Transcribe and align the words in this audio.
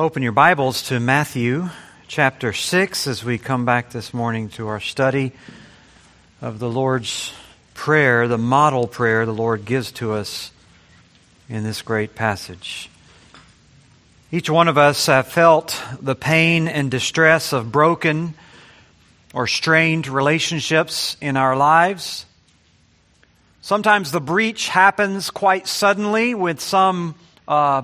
Open 0.00 0.22
your 0.22 0.32
Bibles 0.32 0.84
to 0.84 0.98
Matthew 0.98 1.68
chapter 2.08 2.54
6 2.54 3.06
as 3.06 3.22
we 3.22 3.36
come 3.36 3.66
back 3.66 3.90
this 3.90 4.14
morning 4.14 4.48
to 4.48 4.68
our 4.68 4.80
study 4.80 5.32
of 6.40 6.58
the 6.58 6.70
Lord's 6.70 7.34
Prayer, 7.74 8.26
the 8.26 8.38
model 8.38 8.86
prayer 8.86 9.26
the 9.26 9.34
Lord 9.34 9.66
gives 9.66 9.92
to 9.92 10.14
us 10.14 10.52
in 11.50 11.64
this 11.64 11.82
great 11.82 12.14
passage. 12.14 12.88
Each 14.32 14.48
one 14.48 14.68
of 14.68 14.78
us 14.78 15.04
have 15.04 15.26
felt 15.26 15.78
the 16.00 16.16
pain 16.16 16.66
and 16.66 16.90
distress 16.90 17.52
of 17.52 17.70
broken 17.70 18.32
or 19.34 19.46
strained 19.46 20.08
relationships 20.08 21.18
in 21.20 21.36
our 21.36 21.54
lives. 21.54 22.24
Sometimes 23.60 24.12
the 24.12 24.20
breach 24.22 24.68
happens 24.68 25.28
quite 25.28 25.68
suddenly 25.68 26.34
with 26.34 26.58
some 26.58 27.16
uh, 27.46 27.82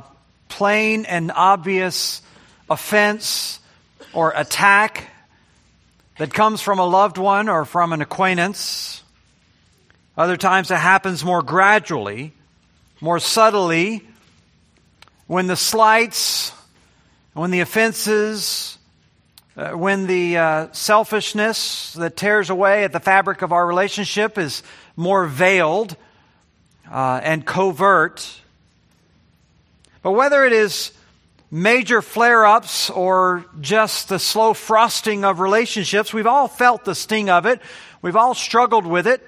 plain 0.48 1.04
and 1.04 1.32
obvious 1.32 2.22
offense 2.68 3.60
or 4.12 4.32
attack 4.34 5.10
that 6.19 6.32
comes 6.32 6.62
from 6.62 6.78
a 6.78 6.86
loved 6.86 7.19
one 7.19 7.48
or 7.48 7.64
from 7.64 7.92
an 7.92 8.00
acquaintance. 8.00 9.02
Other 10.16 10.36
times 10.36 10.70
it 10.70 10.78
happens 10.78 11.24
more 11.24 11.42
gradually, 11.42 12.32
more 13.00 13.19
subtly, 13.19 14.06
when 15.27 15.46
the 15.46 15.56
slights, 15.56 16.52
when 17.34 17.50
the 17.50 17.60
offenses, 17.60 18.78
uh, 19.56 19.70
when 19.72 20.06
the 20.06 20.38
uh, 20.38 20.69
selfishness 20.72 21.92
that 21.94 22.16
tears 22.16 22.48
away 22.48 22.84
at 22.84 22.92
the 22.92 23.00
fabric 23.00 23.42
of 23.42 23.52
our 23.52 23.66
relationship 23.66 24.38
is 24.38 24.62
more 24.97 25.27
veiled 25.27 25.97
uh, 26.91 27.20
and 27.22 27.44
covert 27.44 28.41
but 30.06 30.12
whether 30.12 30.45
it 30.45 30.52
is 30.52 30.92
major 31.51 32.01
flare 32.01 32.47
ups 32.47 32.91
or 32.91 33.45
just 33.60 34.09
the 34.09 34.20
slow 34.20 34.55
frosting 34.55 35.24
of 35.24 35.41
relationships, 35.41 36.14
we've 36.14 36.28
all 36.28 36.47
felt 36.47 36.84
the 36.84 36.94
sting 36.94 37.28
of 37.28 37.44
it. 37.44 37.61
We've 38.03 38.14
all 38.14 38.33
struggled 38.33 38.86
with 38.86 39.08
it. 39.08 39.20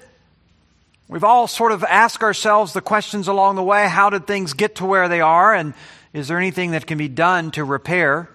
We've 1.09 1.25
all 1.25 1.47
sort 1.47 1.73
of 1.73 1.83
asked 1.83 2.23
ourselves 2.23 2.71
the 2.71 2.79
questions 2.79 3.27
along 3.27 3.57
the 3.57 3.63
way 3.63 3.89
how 3.89 4.09
did 4.09 4.25
things 4.25 4.53
get 4.53 4.75
to 4.75 4.85
where 4.85 5.09
they 5.09 5.19
are? 5.19 5.53
And 5.53 5.73
is 6.13 6.29
there 6.29 6.37
anything 6.37 6.71
that 6.71 6.87
can 6.87 6.97
be 6.97 7.09
done 7.09 7.51
to 7.51 7.65
repair? 7.65 8.29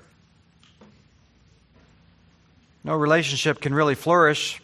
No 2.84 2.94
relationship 2.94 3.58
can 3.58 3.72
really 3.72 3.94
flourish 3.94 4.60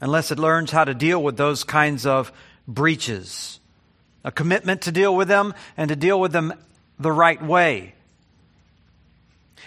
unless 0.00 0.30
it 0.30 0.38
learns 0.38 0.70
how 0.70 0.84
to 0.84 0.94
deal 0.94 1.22
with 1.22 1.36
those 1.36 1.64
kinds 1.64 2.06
of 2.06 2.32
breaches 2.66 3.60
a 4.26 4.32
commitment 4.32 4.82
to 4.82 4.92
deal 4.92 5.14
with 5.14 5.28
them 5.28 5.54
and 5.76 5.88
to 5.88 5.96
deal 5.96 6.20
with 6.20 6.32
them 6.32 6.52
the 6.98 7.12
right 7.12 7.40
way. 7.40 7.94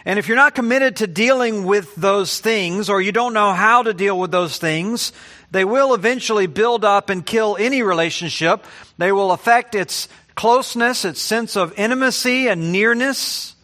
And 0.06 0.20
if 0.20 0.28
you're 0.28 0.38
not 0.38 0.54
committed 0.54 0.98
to 0.98 1.08
dealing 1.08 1.64
with 1.64 1.96
those 1.96 2.40
things, 2.40 2.90
or 2.90 3.02
you 3.02 3.12
don't 3.12 3.34
know 3.34 3.54
how 3.54 3.84
to 3.84 3.94
deal 3.94 4.20
with 4.20 4.32
those 4.32 4.58
things, 4.58 5.14
they 5.50 5.64
will 5.64 5.94
eventually 5.94 6.46
build 6.46 6.84
up 6.84 7.10
and 7.10 7.26
kill 7.26 7.58
any 7.58 7.82
relationship. 7.82 8.66
They 8.98 9.12
will 9.12 9.32
affect 9.32 9.76
its 9.76 10.10
closeness, 10.36 11.06
its 11.06 11.22
sense 11.22 11.56
of 11.56 11.78
intimacy 11.78 12.48
and 12.48 12.72
nearness, 12.72 13.56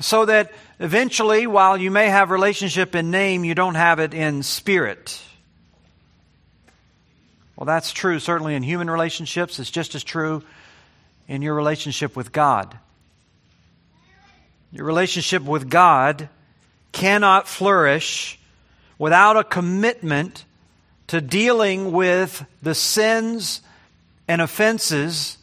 so 0.00 0.24
that 0.24 0.52
eventually, 0.78 1.46
while 1.46 1.76
you 1.76 1.90
may 1.90 2.08
have 2.08 2.30
relationship 2.30 2.94
in 2.94 3.10
name, 3.10 3.44
you 3.44 3.54
don't 3.54 3.74
have 3.74 3.98
it 3.98 4.14
in 4.14 4.42
spirit. 4.42 5.20
Well, 7.56 7.64
that's 7.64 7.92
true 7.92 8.18
certainly 8.18 8.54
in 8.54 8.62
human 8.62 8.90
relationships. 8.90 9.58
It's 9.58 9.70
just 9.70 9.94
as 9.94 10.04
true 10.04 10.42
in 11.26 11.42
your 11.42 11.54
relationship 11.54 12.14
with 12.14 12.32
God. 12.32 12.78
Your 14.72 14.84
relationship 14.84 15.42
with 15.42 15.70
God 15.70 16.28
cannot 16.92 17.48
flourish 17.48 18.38
without 18.98 19.36
a 19.36 19.44
commitment 19.44 20.44
to 21.08 21.20
dealing 21.20 21.92
with 21.92 22.44
the 22.62 22.74
sins 22.74 23.62
and 24.28 24.42
offenses 24.42 25.38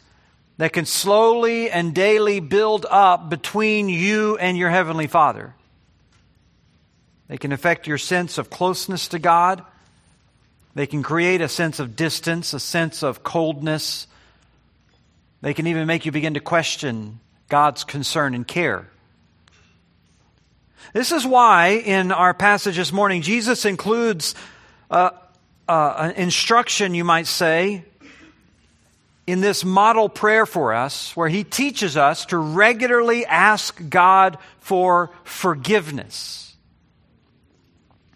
that 0.58 0.72
can 0.72 0.84
slowly 0.84 1.70
and 1.70 1.94
daily 1.94 2.38
build 2.38 2.86
up 2.88 3.28
between 3.28 3.88
you 3.88 4.36
and 4.36 4.56
your 4.56 4.70
Heavenly 4.70 5.06
Father. 5.06 5.54
They 7.28 7.38
can 7.38 7.52
affect 7.52 7.86
your 7.86 7.98
sense 7.98 8.38
of 8.38 8.50
closeness 8.50 9.08
to 9.08 9.18
God. 9.18 9.64
They 10.74 10.86
can 10.86 11.02
create 11.02 11.40
a 11.40 11.48
sense 11.48 11.78
of 11.78 11.94
distance, 11.94 12.52
a 12.52 12.60
sense 12.60 13.02
of 13.02 13.22
coldness. 13.22 14.06
They 15.40 15.54
can 15.54 15.66
even 15.68 15.86
make 15.86 16.04
you 16.04 16.12
begin 16.12 16.34
to 16.34 16.40
question 16.40 17.20
God's 17.48 17.84
concern 17.84 18.34
and 18.34 18.46
care. 18.46 18.88
This 20.92 21.12
is 21.12 21.26
why, 21.26 21.82
in 21.84 22.12
our 22.12 22.34
passage 22.34 22.76
this 22.76 22.92
morning, 22.92 23.22
Jesus 23.22 23.64
includes 23.64 24.34
uh, 24.90 25.10
uh, 25.68 25.94
an 25.98 26.10
instruction, 26.12 26.94
you 26.94 27.04
might 27.04 27.26
say, 27.26 27.84
in 29.26 29.40
this 29.40 29.64
model 29.64 30.08
prayer 30.08 30.46
for 30.46 30.74
us, 30.74 31.16
where 31.16 31.28
he 31.28 31.44
teaches 31.44 31.96
us 31.96 32.26
to 32.26 32.36
regularly 32.36 33.24
ask 33.24 33.80
God 33.88 34.38
for 34.60 35.10
forgiveness. 35.24 36.54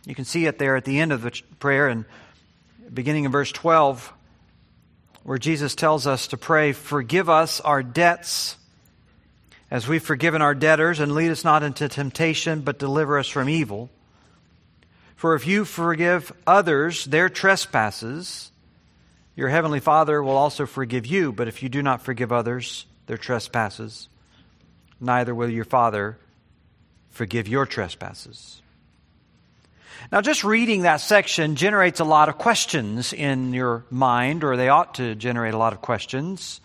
You 0.04 0.14
can 0.14 0.24
see 0.24 0.46
it 0.46 0.58
there 0.58 0.76
at 0.76 0.84
the 0.84 0.98
end 0.98 1.12
of 1.12 1.22
the 1.22 1.40
prayer 1.58 1.88
in 1.88 2.04
beginning 2.92 3.24
in 3.24 3.32
verse 3.32 3.52
12, 3.52 4.12
where 5.22 5.38
Jesus 5.38 5.74
tells 5.74 6.06
us 6.06 6.28
to 6.28 6.36
pray, 6.36 6.72
Forgive 6.72 7.28
us 7.28 7.60
our 7.60 7.82
debts 7.82 8.56
as 9.70 9.86
we've 9.86 10.02
forgiven 10.02 10.40
our 10.40 10.54
debtors, 10.54 10.98
and 10.98 11.14
lead 11.14 11.30
us 11.30 11.44
not 11.44 11.62
into 11.62 11.88
temptation, 11.88 12.62
but 12.62 12.78
deliver 12.78 13.18
us 13.18 13.28
from 13.28 13.48
evil. 13.48 13.90
For 15.14 15.34
if 15.34 15.46
you 15.46 15.64
forgive 15.64 16.32
others 16.46 17.04
their 17.04 17.28
trespasses, 17.28 18.50
your 19.36 19.48
heavenly 19.48 19.80
Father 19.80 20.22
will 20.22 20.36
also 20.36 20.64
forgive 20.64 21.06
you. 21.06 21.32
But 21.32 21.48
if 21.48 21.62
you 21.62 21.68
do 21.68 21.82
not 21.82 22.02
forgive 22.02 22.32
others 22.32 22.86
their 23.06 23.18
trespasses, 23.18 24.08
neither 25.00 25.34
will 25.34 25.50
your 25.50 25.64
Father 25.64 26.18
forgive 27.10 27.46
your 27.46 27.66
trespasses. 27.66 28.62
Now, 30.10 30.20
just 30.22 30.44
reading 30.44 30.82
that 30.82 31.00
section 31.00 31.56
generates 31.56 32.00
a 32.00 32.04
lot 32.04 32.28
of 32.28 32.38
questions 32.38 33.12
in 33.12 33.52
your 33.52 33.84
mind, 33.90 34.42
or 34.42 34.56
they 34.56 34.68
ought 34.68 34.94
to 34.94 35.14
generate 35.14 35.54
a 35.54 35.58
lot 35.58 35.72
of 35.72 35.82
questions. 35.82 36.60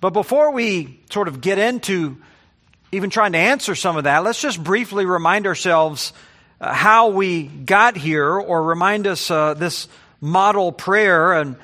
But 0.00 0.10
before 0.10 0.52
we 0.52 1.00
sort 1.10 1.28
of 1.28 1.40
get 1.40 1.58
into 1.58 2.16
even 2.92 3.10
trying 3.10 3.32
to 3.32 3.38
answer 3.38 3.74
some 3.74 3.96
of 3.96 4.04
that, 4.04 4.24
let's 4.24 4.40
just 4.40 4.62
briefly 4.62 5.04
remind 5.04 5.46
ourselves 5.46 6.12
uh, 6.60 6.72
how 6.72 7.08
we 7.08 7.42
got 7.44 7.96
here, 7.96 8.32
or 8.32 8.62
remind 8.62 9.06
us 9.06 9.30
uh, 9.30 9.54
this 9.54 9.88
model 10.20 10.72
prayer 10.72 11.34
and 11.34 11.56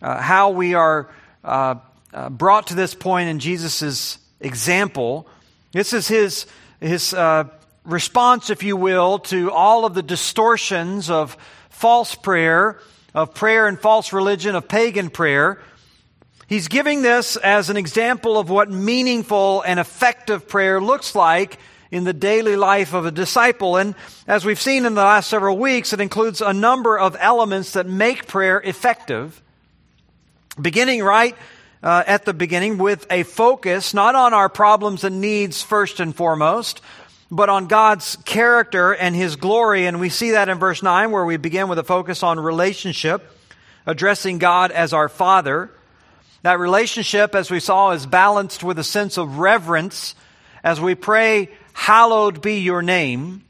uh, 0.00 0.20
how 0.20 0.50
we 0.50 0.74
are 0.74 1.08
uh, 1.44 1.76
uh, 2.12 2.28
brought 2.30 2.68
to 2.68 2.74
this 2.74 2.94
point 2.94 3.28
in 3.28 3.38
Jesus' 3.38 4.18
example. 4.40 5.28
This 5.72 5.92
is 5.92 6.08
his, 6.08 6.46
his 6.80 7.14
response, 7.84 8.50
if 8.50 8.62
you 8.62 8.76
will, 8.76 9.18
to 9.18 9.50
all 9.50 9.84
of 9.84 9.94
the 9.94 10.02
distortions 10.02 11.10
of 11.10 11.36
false 11.70 12.14
prayer, 12.14 12.78
of 13.14 13.34
prayer 13.34 13.66
and 13.66 13.78
false 13.78 14.12
religion, 14.12 14.54
of 14.54 14.68
pagan 14.68 15.10
prayer. 15.10 15.60
He's 16.46 16.68
giving 16.68 17.02
this 17.02 17.36
as 17.36 17.70
an 17.70 17.76
example 17.76 18.38
of 18.38 18.50
what 18.50 18.70
meaningful 18.70 19.62
and 19.62 19.80
effective 19.80 20.48
prayer 20.48 20.80
looks 20.80 21.14
like 21.14 21.58
in 21.90 22.04
the 22.04 22.12
daily 22.12 22.56
life 22.56 22.94
of 22.94 23.06
a 23.06 23.10
disciple. 23.10 23.76
And 23.76 23.94
as 24.26 24.44
we've 24.44 24.60
seen 24.60 24.86
in 24.86 24.94
the 24.94 25.02
last 25.02 25.28
several 25.28 25.58
weeks, 25.58 25.92
it 25.92 26.00
includes 26.00 26.40
a 26.40 26.52
number 26.52 26.98
of 26.98 27.16
elements 27.20 27.72
that 27.72 27.86
make 27.86 28.26
prayer 28.26 28.60
effective. 28.60 29.42
Beginning 30.60 31.02
right 31.02 31.36
uh, 31.82 32.04
at 32.06 32.24
the 32.24 32.34
beginning 32.34 32.78
with 32.78 33.06
a 33.10 33.22
focus 33.24 33.92
not 33.92 34.14
on 34.14 34.32
our 34.32 34.48
problems 34.48 35.04
and 35.04 35.20
needs 35.20 35.62
first 35.62 36.00
and 36.00 36.14
foremost, 36.14 36.80
but 37.32 37.48
on 37.48 37.66
God's 37.66 38.16
character 38.26 38.94
and 38.94 39.16
His 39.16 39.36
glory. 39.36 39.86
And 39.86 39.98
we 39.98 40.10
see 40.10 40.32
that 40.32 40.50
in 40.50 40.58
verse 40.58 40.82
9, 40.82 41.10
where 41.10 41.24
we 41.24 41.38
begin 41.38 41.66
with 41.66 41.78
a 41.78 41.82
focus 41.82 42.22
on 42.22 42.38
relationship, 42.38 43.24
addressing 43.86 44.36
God 44.36 44.70
as 44.70 44.92
our 44.92 45.08
Father. 45.08 45.70
That 46.42 46.58
relationship, 46.58 47.34
as 47.34 47.50
we 47.50 47.58
saw, 47.58 47.92
is 47.92 48.04
balanced 48.04 48.62
with 48.62 48.78
a 48.78 48.84
sense 48.84 49.16
of 49.16 49.38
reverence 49.38 50.14
as 50.62 50.78
we 50.78 50.94
pray, 50.94 51.48
Hallowed 51.72 52.42
be 52.42 52.58
your 52.58 52.82
name. 52.82 53.44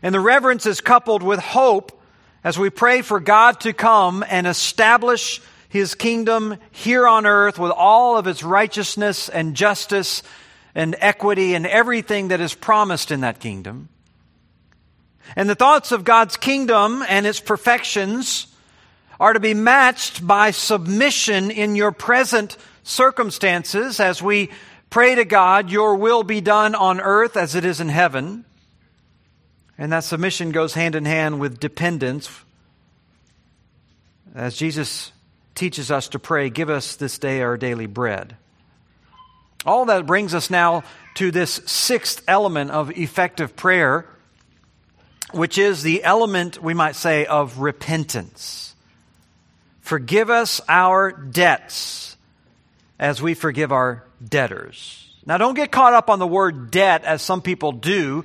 And 0.00 0.14
the 0.14 0.20
reverence 0.20 0.64
is 0.64 0.80
coupled 0.80 1.24
with 1.24 1.40
hope 1.40 2.00
as 2.44 2.56
we 2.56 2.70
pray 2.70 3.02
for 3.02 3.18
God 3.18 3.58
to 3.62 3.72
come 3.72 4.24
and 4.28 4.46
establish 4.46 5.42
His 5.68 5.96
kingdom 5.96 6.56
here 6.70 7.08
on 7.08 7.26
earth 7.26 7.58
with 7.58 7.72
all 7.72 8.16
of 8.16 8.28
its 8.28 8.44
righteousness 8.44 9.28
and 9.28 9.56
justice 9.56 10.22
and 10.74 10.96
equity 11.00 11.54
and 11.54 11.66
everything 11.66 12.28
that 12.28 12.40
is 12.40 12.54
promised 12.54 13.10
in 13.10 13.20
that 13.20 13.40
kingdom. 13.40 13.88
And 15.36 15.48
the 15.48 15.54
thoughts 15.54 15.92
of 15.92 16.04
God's 16.04 16.36
kingdom 16.36 17.04
and 17.08 17.26
its 17.26 17.40
perfections 17.40 18.46
are 19.20 19.32
to 19.32 19.40
be 19.40 19.54
matched 19.54 20.26
by 20.26 20.52
submission 20.52 21.50
in 21.50 21.76
your 21.76 21.92
present 21.92 22.56
circumstances 22.82 24.00
as 24.00 24.22
we 24.22 24.50
pray 24.90 25.14
to 25.16 25.24
God, 25.24 25.70
Your 25.70 25.96
will 25.96 26.22
be 26.22 26.40
done 26.40 26.74
on 26.74 27.00
earth 27.00 27.36
as 27.36 27.54
it 27.54 27.64
is 27.64 27.80
in 27.80 27.88
heaven. 27.88 28.44
And 29.76 29.92
that 29.92 30.04
submission 30.04 30.50
goes 30.50 30.74
hand 30.74 30.94
in 30.94 31.04
hand 31.04 31.40
with 31.40 31.60
dependence. 31.60 32.30
As 34.34 34.56
Jesus 34.56 35.12
teaches 35.54 35.90
us 35.90 36.08
to 36.08 36.18
pray, 36.18 36.50
Give 36.50 36.70
us 36.70 36.96
this 36.96 37.18
day 37.18 37.42
our 37.42 37.56
daily 37.56 37.86
bread. 37.86 38.36
All 39.66 39.86
that 39.86 40.06
brings 40.06 40.34
us 40.34 40.50
now 40.50 40.84
to 41.14 41.30
this 41.30 41.60
sixth 41.66 42.22
element 42.28 42.70
of 42.70 42.96
effective 42.96 43.56
prayer, 43.56 44.06
which 45.32 45.58
is 45.58 45.82
the 45.82 46.04
element, 46.04 46.62
we 46.62 46.74
might 46.74 46.94
say, 46.94 47.26
of 47.26 47.58
repentance. 47.58 48.74
Forgive 49.80 50.30
us 50.30 50.60
our 50.68 51.12
debts 51.12 52.16
as 52.98 53.22
we 53.22 53.34
forgive 53.34 53.72
our 53.72 54.04
debtors. 54.22 55.08
Now, 55.24 55.38
don't 55.38 55.54
get 55.54 55.72
caught 55.72 55.94
up 55.94 56.08
on 56.10 56.18
the 56.18 56.26
word 56.26 56.70
debt 56.70 57.04
as 57.04 57.22
some 57.22 57.42
people 57.42 57.72
do. 57.72 58.24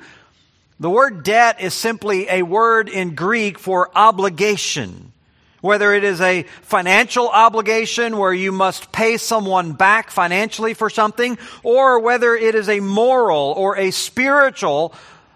The 0.80 0.90
word 0.90 1.24
debt 1.24 1.62
is 1.62 1.74
simply 1.74 2.28
a 2.30 2.44
word 2.44 2.90
in 2.90 3.16
Greek 3.16 3.60
for 3.60 3.90
obligation. 3.98 5.13
Whether 5.64 5.94
it 5.94 6.04
is 6.04 6.20
a 6.20 6.44
financial 6.44 7.30
obligation 7.30 8.18
where 8.18 8.34
you 8.34 8.52
must 8.52 8.92
pay 8.92 9.16
someone 9.16 9.72
back 9.72 10.12
financially 10.12 10.74
for 10.74 10.90
something, 10.90 11.38
or 11.64 12.00
whether 12.00 12.36
it 12.36 12.54
is 12.54 12.68
a 12.68 12.82
moral 12.82 13.54
or 13.56 13.78
a 13.78 13.92
spiritual 13.92 14.94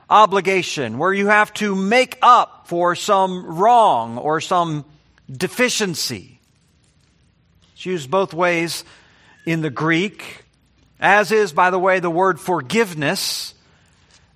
obligation 0.09 0.97
where 0.97 1.13
you 1.13 1.27
have 1.27 1.53
to 1.53 1.75
make 1.75 2.17
up 2.21 2.67
for 2.67 2.93
some 2.93 3.45
wrong 3.45 4.17
or 4.17 4.41
some 4.41 4.83
deficiency. 5.31 6.41
It's 7.75 7.85
used 7.85 8.11
both 8.11 8.33
ways 8.33 8.83
in 9.45 9.61
the 9.61 9.69
Greek, 9.69 10.43
as 10.99 11.31
is, 11.31 11.53
by 11.53 11.69
the 11.69 11.79
way, 11.79 12.01
the 12.01 12.09
word 12.09 12.37
forgiveness. 12.37 13.53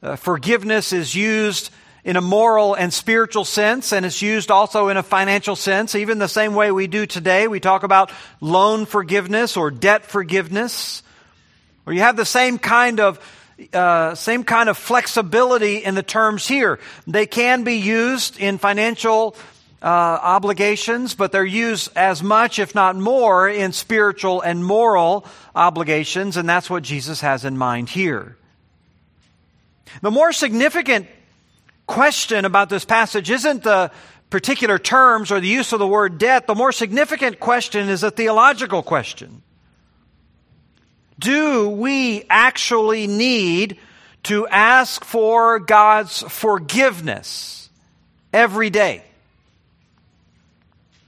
Uh, 0.02 0.16
forgiveness 0.16 0.94
is 0.94 1.14
used 1.14 1.70
in 2.04 2.16
a 2.16 2.22
moral 2.22 2.74
and 2.74 2.94
spiritual 2.94 3.46
sense, 3.46 3.94
and 3.94 4.06
it's 4.06 4.22
used 4.22 4.50
also 4.50 4.88
in 4.90 4.98
a 4.98 5.04
financial 5.04 5.56
sense, 5.56 5.94
even 5.96 6.18
the 6.18 6.28
same 6.28 6.56
way 6.56 6.72
we 6.72 6.88
do 6.88 7.06
today. 7.06 7.48
We 7.48 7.60
talk 7.60 7.84
about 7.84 8.12
loan 8.40 8.86
forgiveness 8.86 9.56
or 9.56 9.70
debt 9.70 10.06
forgiveness, 10.06 11.04
or 11.86 11.94
you 11.94 12.00
have 12.00 12.18
the 12.18 12.26
same 12.26 12.58
kind 12.58 13.00
of 13.00 13.20
uh, 13.74 14.16
same 14.16 14.44
kind 14.44 14.70
of 14.70 14.78
flexibility 14.78 15.78
in 15.78 15.94
the 15.94 16.02
terms 16.02 16.48
here. 16.48 16.80
They 17.06 17.28
can 17.28 17.64
be 17.64 17.76
used 17.76 18.40
in 18.40 18.58
financial 18.58 19.36
uh, 19.84 19.86
obligations, 19.86 21.14
but 21.14 21.32
they're 21.32 21.46
used 21.46 21.92
as 21.96 22.24
much, 22.24 22.58
if 22.58 22.74
not 22.74 22.96
more, 22.96 23.48
in 23.48 23.72
spiritual 23.72 24.42
and 24.42 24.66
moral 24.66 25.26
obligations, 25.56 26.38
and 26.38 26.50
that's 26.50 26.70
what 26.72 26.82
Jesus 26.82 27.22
has 27.22 27.46
in 27.46 27.58
mind 27.58 27.90
here. 27.90 28.36
The 30.02 30.12
more 30.12 30.34
significant 30.34 31.08
question 31.92 32.46
about 32.46 32.70
this 32.70 32.86
passage 32.86 33.30
isn't 33.30 33.64
the 33.64 33.92
particular 34.30 34.80
terms 34.80 35.30
or 35.30 35.42
the 35.42 35.48
use 35.48 35.74
of 35.74 35.80
the 35.80 35.86
word 35.86 36.18
debt. 36.18 36.48
The 36.48 36.56
more 36.56 36.72
significant 36.72 37.42
question 37.42 37.90
is 37.90 38.02
a 38.02 38.10
theological 38.10 38.82
question. 38.82 39.44
Do 41.20 41.68
we 41.68 42.24
actually 42.30 43.08
need 43.08 43.78
to 44.24 44.48
ask 44.48 45.04
for 45.04 45.60
God's 45.60 46.22
forgiveness 46.22 47.70
every 48.32 48.70
day? 48.70 49.04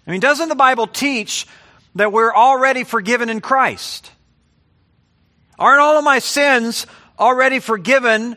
I 0.05 0.11
mean, 0.11 0.19
doesn't 0.19 0.49
the 0.49 0.55
Bible 0.55 0.87
teach 0.87 1.47
that 1.95 2.11
we're 2.11 2.35
already 2.35 2.83
forgiven 2.83 3.29
in 3.29 3.39
Christ? 3.39 4.11
Aren't 5.57 5.79
all 5.79 5.97
of 5.97 6.03
my 6.03 6.19
sins 6.19 6.85
already 7.17 7.59
forgiven 7.59 8.35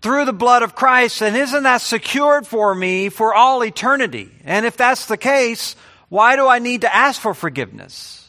through 0.00 0.24
the 0.24 0.32
blood 0.32 0.62
of 0.62 0.74
Christ, 0.74 1.22
and 1.22 1.36
isn't 1.36 1.62
that 1.62 1.82
secured 1.82 2.46
for 2.46 2.74
me 2.74 3.08
for 3.08 3.34
all 3.34 3.64
eternity? 3.64 4.30
And 4.44 4.64
if 4.64 4.76
that's 4.76 5.06
the 5.06 5.16
case, 5.16 5.76
why 6.08 6.36
do 6.36 6.48
I 6.48 6.58
need 6.58 6.82
to 6.82 6.94
ask 6.94 7.20
for 7.20 7.34
forgiveness? 7.34 8.28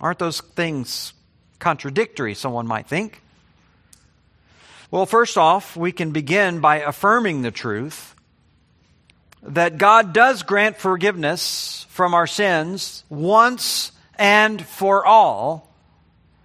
Aren't 0.00 0.18
those 0.18 0.40
things 0.40 1.12
contradictory, 1.58 2.34
someone 2.34 2.66
might 2.66 2.86
think? 2.86 3.20
Well, 4.90 5.06
first 5.06 5.36
off, 5.36 5.76
we 5.76 5.92
can 5.92 6.12
begin 6.12 6.60
by 6.60 6.76
affirming 6.76 7.42
the 7.42 7.50
truth 7.50 8.14
that 9.42 9.76
God 9.76 10.12
does 10.12 10.42
grant 10.42 10.78
forgiveness 10.78 11.86
from 11.90 12.14
our 12.14 12.26
sins 12.26 13.04
once 13.08 13.92
and 14.16 14.64
for 14.64 15.04
all 15.04 15.74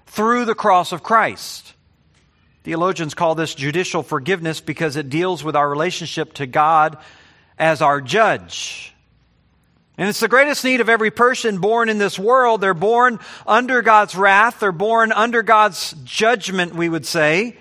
through 0.07 0.45
the 0.45 0.55
cross 0.55 0.91
of 0.91 1.03
Christ. 1.03 1.73
Theologians 2.63 3.13
call 3.13 3.35
this 3.35 3.55
judicial 3.55 4.03
forgiveness 4.03 4.59
because 4.61 4.95
it 4.95 5.09
deals 5.09 5.43
with 5.43 5.55
our 5.55 5.69
relationship 5.69 6.33
to 6.33 6.45
God 6.45 6.97
as 7.57 7.81
our 7.81 8.01
judge. 8.01 8.93
And 9.97 10.07
it's 10.07 10.21
the 10.21 10.27
greatest 10.29 10.63
need 10.63 10.79
of 10.79 10.87
every 10.87 11.11
person 11.11 11.59
born 11.59 11.89
in 11.89 11.97
this 11.97 12.17
world. 12.17 12.61
They're 12.61 12.73
born 12.73 13.19
under 13.45 13.81
God's 13.81 14.15
wrath. 14.15 14.61
They're 14.61 14.71
born 14.71 15.11
under 15.11 15.43
God's 15.43 15.93
judgment, 16.05 16.73
we 16.73 16.87
would 16.87 17.05
say. 17.05 17.57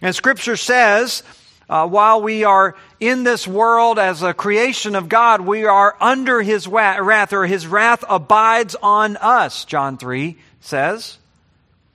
And 0.00 0.14
Scripture 0.14 0.56
says, 0.56 1.24
uh, 1.68 1.88
while 1.88 2.20
we 2.20 2.44
are 2.44 2.76
in 3.00 3.24
this 3.24 3.48
world 3.48 3.98
as 3.98 4.22
a 4.22 4.34
creation 4.34 4.94
of 4.94 5.08
God, 5.08 5.40
we 5.40 5.64
are 5.64 5.96
under 6.00 6.42
His 6.42 6.68
wrath, 6.68 7.32
or 7.32 7.46
His 7.46 7.66
wrath 7.66 8.04
abides 8.08 8.76
on 8.82 9.16
us, 9.16 9.64
John 9.64 9.96
3 9.96 10.36
says. 10.60 11.18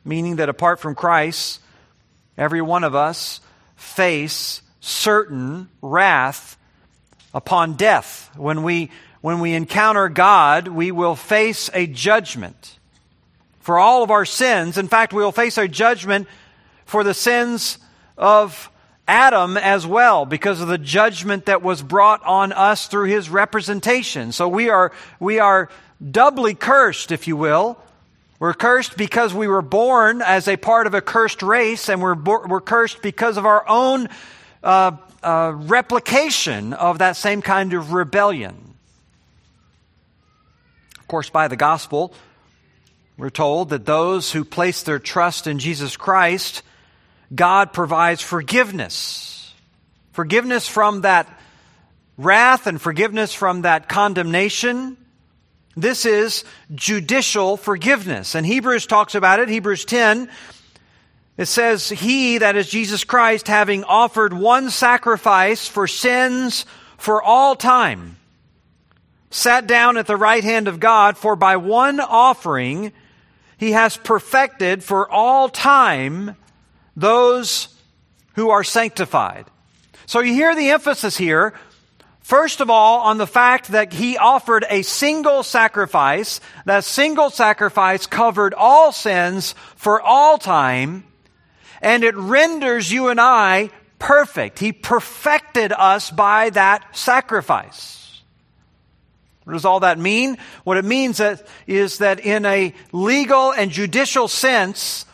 Meaning 0.04 0.38
that 0.38 0.50
apart 0.50 0.80
from 0.80 0.96
Christ, 0.96 1.62
Every 2.38 2.62
one 2.62 2.84
of 2.84 2.96
us 2.96 3.42
face 3.76 4.62
certain 4.80 5.70
wrath 5.82 6.58
upon 7.34 7.74
death. 7.74 8.30
When 8.36 8.64
we, 8.64 8.92
when 9.22 9.40
we 9.40 9.54
encounter 9.54 10.10
God, 10.10 10.68
we 10.68 10.92
will 10.92 11.16
face 11.16 11.70
a 11.74 11.88
judgment 11.88 12.78
for 13.60 13.80
all 13.80 14.04
of 14.04 14.12
our 14.12 14.26
sins. 14.26 14.78
In 14.78 14.88
fact, 14.88 15.14
we 15.14 15.24
will 15.24 15.32
face 15.32 15.58
a 15.58 15.68
judgment 15.68 16.28
for 16.86 17.04
the 17.04 17.14
sins 17.14 17.80
of 18.18 18.72
Adam 19.08 19.58
as 19.58 19.86
well 19.86 20.26
because 20.26 20.62
of 20.62 20.68
the 20.68 20.78
judgment 20.78 21.46
that 21.46 21.62
was 21.62 21.82
brought 21.82 22.24
on 22.26 22.52
us 22.52 22.88
through 22.88 23.08
his 23.08 23.30
representation. 23.30 24.32
So 24.32 24.48
we 24.48 24.70
are, 24.70 24.92
we 25.20 25.40
are 25.40 25.70
doubly 26.12 26.54
cursed, 26.54 27.12
if 27.12 27.28
you 27.28 27.36
will, 27.38 27.78
we're 28.40 28.54
cursed 28.54 28.98
because 28.98 29.34
we 29.34 29.48
were 29.48 29.64
born 29.64 30.22
as 30.22 30.48
a 30.48 30.58
part 30.58 30.86
of 30.86 30.94
a 30.94 31.02
cursed 31.02 31.42
race, 31.42 31.90
and 31.90 32.02
we're, 32.02 32.14
we're 32.16 32.62
cursed 32.62 33.02
because 33.02 33.38
of 33.38 33.46
our 33.46 33.68
own 33.68 34.10
uh, 34.64 34.92
uh, 35.24 35.54
replication 35.56 36.74
of 36.74 37.00
that 37.00 37.16
same 37.16 37.42
kind 37.42 37.74
of 37.74 37.94
rebellion. 37.94 38.76
Of 41.00 41.08
course, 41.08 41.30
by 41.32 41.48
the 41.48 41.56
gospel, 41.56 42.14
we're 43.18 43.32
told 43.32 43.70
that 43.70 43.86
those 43.86 44.32
who 44.32 44.46
place 44.46 44.84
their 44.84 45.00
trust 45.00 45.48
in 45.48 45.58
Jesus 45.58 45.98
Christ, 45.98 46.62
God 47.34 47.74
provides 47.74 48.22
forgiveness. 48.22 49.52
Forgiveness 50.12 50.68
from 50.68 51.02
that 51.02 51.28
wrath 52.18 52.68
and 52.68 52.80
forgiveness 52.80 53.34
from 53.34 53.64
that 53.64 53.90
condemnation 53.90 54.98
this 55.78 56.08
is 56.08 56.44
judicial 56.74 57.56
forgiveness. 57.56 58.34
And 58.34 58.46
Hebrews 58.46 58.88
talks 58.88 59.14
about 59.14 59.40
it. 59.40 59.48
Hebrews 59.48 59.86
10, 59.86 60.28
it 61.38 61.46
says, 61.46 61.88
He, 61.88 62.40
that 62.40 62.56
is 62.56 62.68
Jesus 62.68 63.04
Christ, 63.04 63.48
having 63.48 63.84
offered 63.84 64.34
one 64.34 64.72
sacrifice 64.72 65.68
for 65.68 65.88
sins 65.88 66.66
for 66.98 67.22
all 67.22 67.56
time, 67.56 68.18
sat 69.30 69.68
down 69.68 69.98
at 69.98 70.08
the 70.08 70.18
right 70.18 70.44
hand 70.44 70.68
of 70.68 70.80
God, 70.80 71.16
for 71.16 71.36
by 71.36 71.58
one 71.58 72.00
offering 72.00 72.92
he 73.58 73.72
has 73.74 73.98
perfected 73.98 74.84
for 74.84 75.10
all 75.12 75.48
time 75.48 76.36
those 76.96 77.70
who 78.36 78.50
are 78.50 78.64
sanctified. 78.64 79.46
So 80.08 80.22
you 80.22 80.34
hear 80.34 80.56
the 80.56 80.70
emphasis 80.70 81.18
here 81.18 81.54
First 82.28 82.60
of 82.60 82.70
all, 82.70 83.00
on 83.00 83.18
the 83.18 83.26
fact 83.26 83.70
that 83.70 83.94
he 83.94 84.18
offered 84.18 84.66
a 84.70 84.82
single 84.82 85.44
sacrifice. 85.44 86.42
That 86.66 86.84
single 86.84 87.30
sacrifice 87.30 88.06
covered 88.06 88.54
all 88.54 88.92
sins 88.92 89.56
for 89.78 90.02
all 90.02 90.38
time, 90.38 91.06
and 91.82 92.04
it 92.04 92.18
renders 92.18 92.92
you 92.92 93.08
and 93.08 93.22
I 93.22 93.70
perfect. 93.98 94.60
He 94.60 94.74
perfected 94.74 95.72
us 95.72 96.12
by 96.12 96.50
that 96.50 96.98
sacrifice. 96.98 98.22
What 99.46 99.54
does 99.54 99.64
all 99.64 99.80
that 99.80 99.98
mean? 99.98 100.38
What 100.66 100.76
it 100.76 100.84
means 100.84 101.22
is 101.66 102.00
that 102.00 102.20
in 102.20 102.46
a 102.46 102.74
legal 102.92 103.54
and 103.54 103.72
judicial 103.72 104.28
sense, 104.28 105.06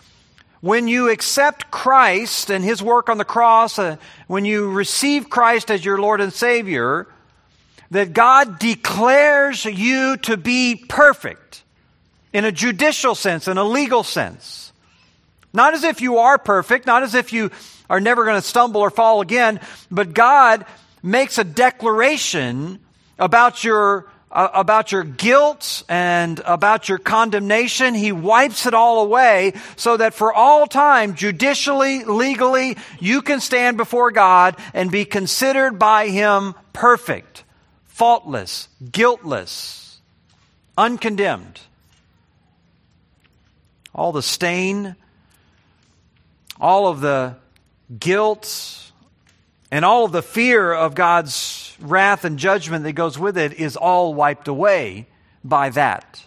when 0.63 0.87
you 0.87 1.09
accept 1.09 1.69
Christ 1.71 2.49
and 2.49 2.63
His 2.63 2.81
work 2.81 3.09
on 3.09 3.17
the 3.17 3.25
cross, 3.25 3.77
uh, 3.77 3.97
when 4.27 4.45
you 4.45 4.71
receive 4.71 5.29
Christ 5.29 5.69
as 5.69 5.83
your 5.83 5.97
Lord 5.97 6.21
and 6.21 6.31
Savior, 6.31 7.05
that 7.91 8.13
God 8.13 8.59
declares 8.59 9.65
you 9.65 10.15
to 10.19 10.37
be 10.37 10.81
perfect 10.87 11.63
in 12.31 12.45
a 12.45 12.51
judicial 12.51 13.13
sense, 13.13 13.49
in 13.49 13.57
a 13.57 13.63
legal 13.65 14.03
sense. 14.03 14.71
Not 15.51 15.73
as 15.73 15.83
if 15.83 15.99
you 15.99 16.19
are 16.19 16.37
perfect, 16.37 16.85
not 16.85 17.03
as 17.03 17.13
if 17.13 17.33
you 17.33 17.51
are 17.89 17.99
never 17.99 18.23
going 18.23 18.41
to 18.41 18.47
stumble 18.47 18.79
or 18.79 18.89
fall 18.89 19.19
again, 19.19 19.59
but 19.91 20.13
God 20.13 20.65
makes 21.03 21.37
a 21.37 21.43
declaration 21.43 22.79
about 23.19 23.65
your 23.65 24.07
uh, 24.33 24.49
about 24.53 24.91
your 24.91 25.03
guilt 25.03 25.83
and 25.87 26.41
about 26.43 26.89
your 26.89 26.97
condemnation. 26.97 27.93
He 27.93 28.11
wipes 28.11 28.65
it 28.65 28.73
all 28.73 29.03
away 29.03 29.53
so 29.75 29.95
that 29.95 30.15
for 30.15 30.33
all 30.33 30.65
time, 30.65 31.13
judicially, 31.13 32.03
legally, 32.03 32.75
you 32.99 33.21
can 33.21 33.39
stand 33.39 33.77
before 33.77 34.11
God 34.11 34.57
and 34.73 34.91
be 34.91 35.05
considered 35.05 35.77
by 35.77 36.07
Him 36.07 36.55
perfect, 36.73 37.43
faultless, 37.85 38.67
guiltless, 38.91 40.01
uncondemned. 40.77 41.61
All 43.93 44.11
the 44.11 44.23
stain, 44.23 44.95
all 46.59 46.87
of 46.87 47.01
the 47.01 47.35
guilt, 47.99 48.91
and 49.69 49.85
all 49.85 50.05
of 50.05 50.11
the 50.11 50.23
fear 50.23 50.73
of 50.73 50.95
God's 50.95 51.72
wrath 51.83 52.25
and 52.25 52.39
judgment 52.39 52.83
that 52.83 52.93
goes 52.93 53.19
with 53.19 53.37
it 53.37 53.53
is 53.53 53.75
all 53.75 54.13
wiped 54.13 54.47
away 54.47 55.07
by 55.43 55.69
that. 55.71 56.23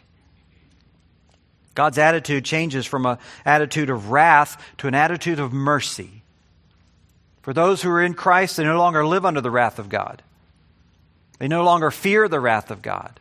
God's 1.75 1.98
attitude 1.98 2.44
changes 2.44 2.86
from 2.86 3.04
an 3.04 3.18
attitude 3.44 3.90
of 3.90 4.10
wrath 4.10 4.62
to 4.78 4.88
an 4.88 4.94
attitude 4.94 5.40
of 5.40 5.52
mercy. 5.52 6.22
For 7.42 7.52
those 7.52 7.82
who 7.82 7.90
are 7.90 8.02
in 8.02 8.14
Christ, 8.14 8.56
they 8.56 8.64
no 8.64 8.78
longer 8.78 9.06
live 9.06 9.25
under 9.25 9.40
the 9.40 9.50
wrath 9.50 9.78
of 9.78 9.88
God. 9.88 10.22
They 11.38 11.48
no 11.48 11.64
longer 11.64 11.90
fear 11.90 12.28
the 12.28 12.40
wrath 12.40 12.70
of 12.70 12.82
God. 12.82 13.20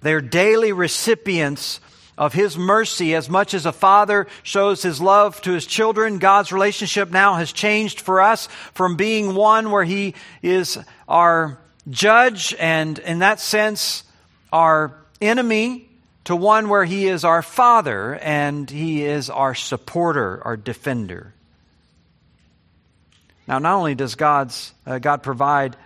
They 0.00 0.12
are 0.12 0.20
daily 0.20 0.72
recipients 0.72 1.80
of 2.16 2.32
His 2.32 2.56
mercy 2.56 3.14
as 3.14 3.28
much 3.28 3.54
as 3.54 3.66
a 3.66 3.72
father 3.72 4.26
shows 4.42 4.82
his 4.82 5.00
love 5.00 5.40
to 5.42 5.52
his 5.52 5.66
children. 5.66 6.18
God's 6.18 6.52
relationship 6.52 7.10
now 7.10 7.34
has 7.34 7.52
changed 7.52 8.00
for 8.00 8.20
us 8.20 8.46
from 8.72 8.96
being 8.96 9.34
one 9.34 9.70
where 9.70 9.84
He 9.84 10.14
is 10.42 10.78
our 11.08 11.58
judge 11.90 12.54
and, 12.58 12.98
in 12.98 13.18
that 13.20 13.40
sense, 13.40 14.04
our 14.52 14.96
enemy 15.20 15.88
to 16.24 16.36
one 16.36 16.68
where 16.68 16.84
He 16.84 17.06
is 17.06 17.24
our 17.24 17.42
father 17.42 18.14
and 18.16 18.70
He 18.70 19.04
is 19.04 19.28
our 19.30 19.54
supporter, 19.54 20.40
our 20.44 20.56
defender. 20.56 21.34
Now, 23.46 23.58
not 23.58 23.74
only 23.74 23.94
does 23.94 24.14
God's, 24.14 24.72
uh, 24.86 24.98
God 24.98 25.22
provide 25.22 25.76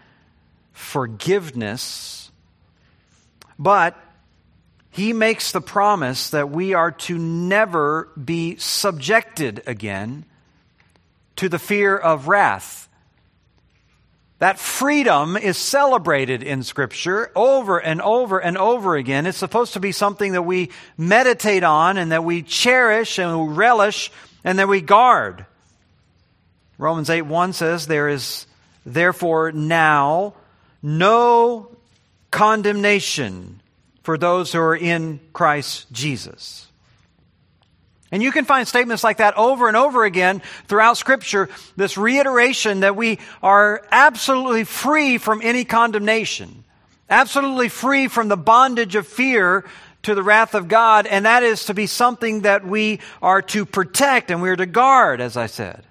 forgiveness, 0.72 2.30
but 3.58 3.96
he 4.98 5.12
makes 5.12 5.52
the 5.52 5.60
promise 5.60 6.30
that 6.30 6.50
we 6.50 6.74
are 6.74 6.90
to 6.90 7.16
never 7.16 8.08
be 8.22 8.56
subjected 8.56 9.62
again 9.66 10.24
to 11.36 11.48
the 11.48 11.58
fear 11.58 11.96
of 11.96 12.26
wrath. 12.26 12.88
That 14.40 14.58
freedom 14.58 15.36
is 15.36 15.56
celebrated 15.56 16.42
in 16.42 16.62
Scripture 16.62 17.30
over 17.34 17.78
and 17.78 18.02
over 18.02 18.38
and 18.38 18.58
over 18.58 18.96
again. 18.96 19.26
It's 19.26 19.38
supposed 19.38 19.72
to 19.74 19.80
be 19.80 19.92
something 19.92 20.32
that 20.32 20.42
we 20.42 20.70
meditate 20.96 21.64
on 21.64 21.96
and 21.96 22.12
that 22.12 22.24
we 22.24 22.42
cherish 22.42 23.18
and 23.18 23.48
we 23.48 23.54
relish 23.54 24.12
and 24.44 24.58
that 24.58 24.68
we 24.68 24.80
guard. 24.80 25.46
Romans 26.76 27.10
8 27.10 27.22
1 27.22 27.52
says, 27.52 27.86
There 27.86 28.08
is 28.08 28.46
therefore 28.86 29.52
now 29.52 30.34
no 30.82 31.76
condemnation 32.30 33.57
for 34.08 34.16
those 34.16 34.50
who 34.52 34.58
are 34.58 34.74
in 34.74 35.20
Christ 35.34 35.84
Jesus. 35.92 36.66
And 38.10 38.22
you 38.22 38.32
can 38.32 38.46
find 38.46 38.66
statements 38.66 39.04
like 39.04 39.18
that 39.18 39.36
over 39.36 39.68
and 39.68 39.76
over 39.76 40.02
again 40.06 40.40
throughout 40.66 40.96
Scripture, 40.96 41.50
this 41.76 41.98
reiteration 41.98 42.80
that 42.80 42.96
we 42.96 43.18
are 43.42 43.84
absolutely 43.92 44.64
free 44.64 45.18
from 45.18 45.42
any 45.44 45.66
condemnation, 45.66 46.64
absolutely 47.10 47.68
free 47.68 48.08
from 48.08 48.28
the 48.28 48.36
bondage 48.38 48.94
of 48.94 49.06
fear 49.06 49.66
to 50.04 50.14
the 50.14 50.22
wrath 50.22 50.54
of 50.54 50.68
God, 50.68 51.06
and 51.06 51.26
that 51.26 51.42
is 51.42 51.66
to 51.66 51.74
be 51.74 51.86
something 51.86 52.40
that 52.40 52.66
we 52.66 53.00
are 53.20 53.42
to 53.42 53.66
protect 53.66 54.30
and 54.30 54.40
we 54.40 54.48
are 54.48 54.56
to 54.56 54.64
guard, 54.64 55.20
as 55.20 55.36
I 55.36 55.48
said. 55.48 55.84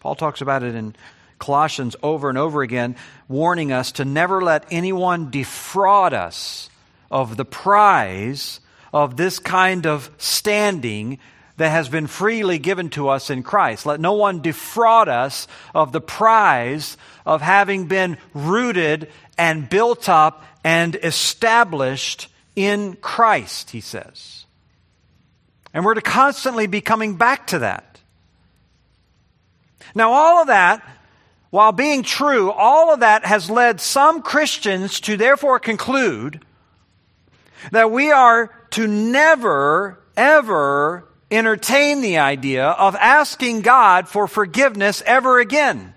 Paul 0.00 0.14
talks 0.14 0.42
about 0.42 0.62
it 0.62 0.74
in 0.74 0.94
Colossians 1.38 1.96
over 2.02 2.28
and 2.28 2.38
over 2.38 2.62
again, 2.62 2.96
warning 3.28 3.72
us 3.72 3.92
to 3.92 4.04
never 4.04 4.42
let 4.42 4.66
anyone 4.70 5.30
defraud 5.30 6.12
us 6.12 6.70
of 7.10 7.36
the 7.36 7.44
prize 7.44 8.60
of 8.92 9.16
this 9.16 9.38
kind 9.38 9.86
of 9.86 10.10
standing 10.18 11.18
that 11.58 11.70
has 11.70 11.88
been 11.88 12.06
freely 12.06 12.58
given 12.58 12.88
to 12.90 13.08
us 13.08 13.30
in 13.30 13.42
Christ. 13.42 13.84
Let 13.84 14.00
no 14.00 14.12
one 14.12 14.40
defraud 14.40 15.08
us 15.08 15.48
of 15.74 15.92
the 15.92 16.00
prize 16.00 16.96
of 17.26 17.42
having 17.42 17.86
been 17.86 18.16
rooted 18.32 19.10
and 19.36 19.68
built 19.68 20.08
up 20.08 20.44
and 20.64 20.94
established 21.02 22.28
in 22.54 22.94
Christ, 22.96 23.70
he 23.70 23.80
says. 23.80 24.46
And 25.74 25.84
we're 25.84 25.94
to 25.94 26.00
constantly 26.00 26.66
be 26.66 26.80
coming 26.80 27.16
back 27.16 27.48
to 27.48 27.60
that. 27.60 28.00
Now, 29.94 30.12
all 30.12 30.42
of 30.42 30.46
that 30.48 30.82
while 31.50 31.72
being 31.72 32.02
true, 32.02 32.50
all 32.50 32.92
of 32.92 33.00
that 33.00 33.24
has 33.24 33.48
led 33.48 33.80
some 33.80 34.22
Christians 34.22 35.00
to 35.00 35.16
therefore 35.16 35.58
conclude 35.58 36.44
that 37.72 37.90
we 37.90 38.10
are 38.10 38.54
to 38.70 38.86
never, 38.86 39.98
ever 40.16 41.08
entertain 41.30 42.00
the 42.00 42.18
idea 42.18 42.66
of 42.66 42.94
asking 42.96 43.62
God 43.62 44.08
for 44.08 44.28
forgiveness 44.28 45.02
ever 45.06 45.38
again. 45.40 45.94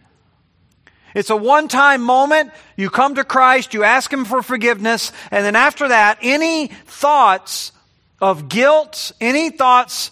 It's 1.14 1.30
a 1.30 1.36
one 1.36 1.68
time 1.68 2.02
moment. 2.02 2.52
You 2.78 2.90
come 2.90 3.16
to 3.16 3.26
Christ, 3.26 3.74
you 3.74 3.84
ask 3.84 4.12
Him 4.12 4.24
for 4.24 4.42
forgiveness, 4.42 5.12
and 5.30 5.46
then 5.46 5.58
after 5.58 5.90
that, 5.90 6.20
any 6.22 6.68
thoughts 6.68 7.74
of 8.22 8.48
guilt, 8.48 9.12
any 9.20 9.50
thoughts 9.50 10.12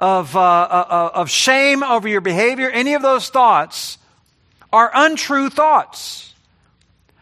of, 0.00 0.34
uh, 0.34 0.40
uh, 0.40 0.86
uh 0.88 1.10
of 1.14 1.30
shame 1.30 1.84
over 1.84 2.08
your 2.08 2.20
behavior, 2.20 2.68
any 2.68 2.94
of 2.94 3.02
those 3.02 3.28
thoughts 3.28 3.98
are 4.72 4.90
untrue 4.94 5.50
thoughts. 5.50 6.30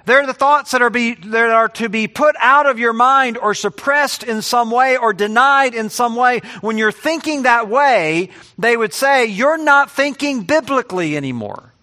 They're 0.09 0.27
the 0.27 0.33
thoughts 0.33 0.71
that 0.71 0.81
are, 0.81 0.89
be, 0.89 1.15
that 1.17 1.51
are 1.51 1.69
to 1.69 1.91
be 1.91 2.09
put 2.09 2.35
out 2.41 2.65
of 2.65 2.79
your 2.79 2.95
mind 2.95 3.37
or 3.37 3.53
suppressed 3.53 4.23
in 4.23 4.41
some 4.41 4.71
way 4.71 4.97
or 4.97 5.13
denied 5.13 5.75
in 5.75 5.91
some 5.91 6.17
way. 6.17 6.41
When 6.63 6.79
you're 6.79 6.93
thinking 6.93 7.43
that 7.43 7.69
way, 7.69 8.31
they 8.57 8.75
would 8.75 8.95
say, 8.95 9.27
You're 9.27 9.63
not 9.63 9.91
thinking 9.91 10.45
biblically 10.45 11.15
anymore. 11.15 11.75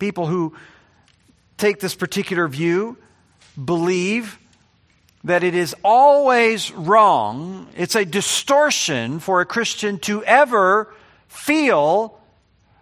People 0.00 0.26
who 0.26 0.56
take 1.56 1.78
this 1.78 1.94
particular 1.94 2.48
view 2.48 2.96
believe 3.62 4.40
that 5.22 5.44
it 5.44 5.54
is 5.54 5.74
always 5.84 6.72
wrong, 6.72 7.68
it's 7.76 7.94
a 7.94 8.04
distortion 8.04 9.20
for 9.20 9.40
a 9.40 9.46
Christian 9.46 10.00
to 10.00 10.24
ever 10.24 10.92
feel 11.28 12.15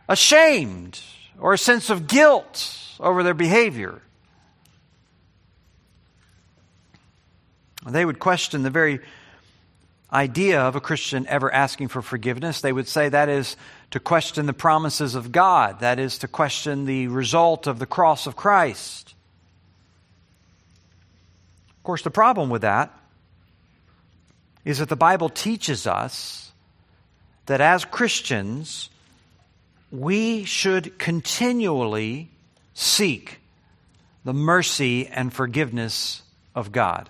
ashamed 0.09 1.01
or 1.39 1.53
a 1.53 1.59
sense 1.59 1.91
of 1.91 2.07
guilt 2.07 2.79
over 3.01 3.23
their 3.23 3.35
behavior. 3.35 4.01
They 7.87 8.05
would 8.05 8.19
question 8.19 8.63
the 8.63 8.71
very 8.71 9.01
idea 10.13 10.61
of 10.61 10.77
a 10.77 10.81
Christian 10.81 11.27
ever 11.27 11.53
asking 11.53 11.89
for 11.89 12.01
forgiveness. 12.01 12.61
They 12.61 12.73
would 12.73 12.89
say 12.89 13.09
that 13.09 13.29
is 13.29 13.57
to 13.91 14.01
question 14.01 14.47
the 14.47 14.53
promises 14.53 15.15
of 15.15 15.33
God, 15.33 15.81
that 15.81 15.99
is 15.99 16.19
to 16.19 16.29
question 16.29 16.85
the 16.85 17.09
result 17.09 17.67
of 17.67 17.79
the 17.79 17.87
cross 17.87 18.27
of 18.27 18.37
Christ. 18.37 19.15
Of 21.79 21.83
course, 21.83 22.03
the 22.03 22.11
problem 22.11 22.49
with 22.49 22.63
that 22.63 22.97
is 24.65 24.79
that 24.79 24.89
the 24.89 24.97
Bible 24.97 25.29
teaches 25.29 25.87
us 25.87 26.53
that 27.47 27.61
as 27.61 27.85
Christians, 27.85 28.89
we 29.95 30.45
should 30.45 30.99
continually 30.99 32.29
seek 32.75 33.39
the 34.25 34.33
mercy 34.33 35.07
and 35.07 35.33
forgiveness 35.33 36.23
of 36.55 36.73
God. 36.73 37.09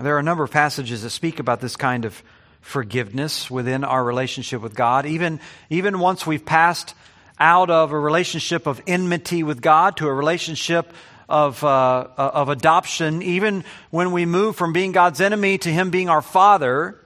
There 0.00 0.14
are 0.16 0.20
a 0.20 0.22
number 0.22 0.44
of 0.44 0.50
passages 0.50 1.02
that 1.02 1.10
speak 1.10 1.40
about 1.40 1.60
this 1.60 1.76
kind 1.76 2.04
of 2.04 2.22
forgiveness 2.60 3.50
within 3.50 3.84
our 3.84 4.02
relationship 4.02 4.62
with 4.62 4.74
God. 4.74 5.04
Even, 5.04 5.40
even 5.68 5.98
once 5.98 6.26
we've 6.26 6.44
passed 6.44 6.94
out 7.38 7.68
of 7.68 7.92
a 7.92 7.98
relationship 7.98 8.66
of 8.66 8.80
enmity 8.86 9.42
with 9.42 9.60
God 9.60 9.96
to 9.98 10.06
a 10.06 10.14
relationship 10.14 10.92
of, 11.28 11.62
uh, 11.62 12.06
of 12.16 12.48
adoption, 12.48 13.22
even 13.22 13.64
when 13.90 14.12
we 14.12 14.24
move 14.24 14.56
from 14.56 14.72
being 14.72 14.92
God's 14.92 15.20
enemy 15.20 15.58
to 15.58 15.68
Him 15.70 15.90
being 15.90 16.08
our 16.08 16.22
Father, 16.22 16.98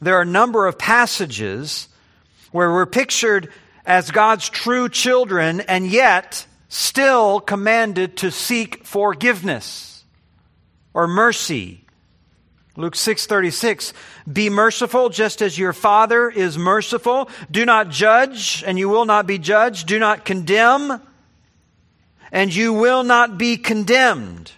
there 0.00 0.18
are 0.18 0.22
a 0.22 0.26
number 0.26 0.66
of 0.66 0.78
passages 0.78 1.88
where 2.50 2.72
we're 2.72 2.86
pictured 2.86 3.50
as 3.86 4.10
God's 4.10 4.48
true 4.48 4.88
children 4.88 5.60
and 5.60 5.86
yet 5.86 6.46
still 6.68 7.40
commanded 7.40 8.16
to 8.18 8.30
seek 8.30 8.84
forgiveness. 8.84 10.04
or 10.92 11.06
mercy. 11.06 11.84
Luke 12.76 12.94
6:36 12.94 13.92
Be 14.30 14.50
merciful 14.50 15.08
just 15.08 15.42
as 15.42 15.58
your 15.58 15.72
father 15.72 16.28
is 16.28 16.56
merciful 16.58 17.28
do 17.50 17.64
not 17.64 17.90
judge 17.90 18.64
and 18.66 18.78
you 18.78 18.88
will 18.88 19.04
not 19.04 19.26
be 19.26 19.38
judged 19.38 19.86
do 19.86 19.98
not 19.98 20.24
condemn 20.24 21.00
and 22.32 22.54
you 22.54 22.72
will 22.72 23.02
not 23.02 23.38
be 23.38 23.56
condemned 23.56 24.52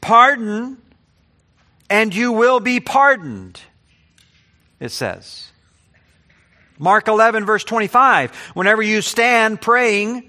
pardon 0.00 0.78
and 1.88 2.14
you 2.14 2.32
will 2.32 2.60
be 2.60 2.80
pardoned 2.80 3.60
it 4.80 4.90
says 4.90 5.51
Mark 6.82 7.06
11 7.06 7.46
verse 7.46 7.62
25 7.62 8.34
whenever 8.54 8.82
you 8.82 9.02
stand 9.02 9.60
praying 9.60 10.28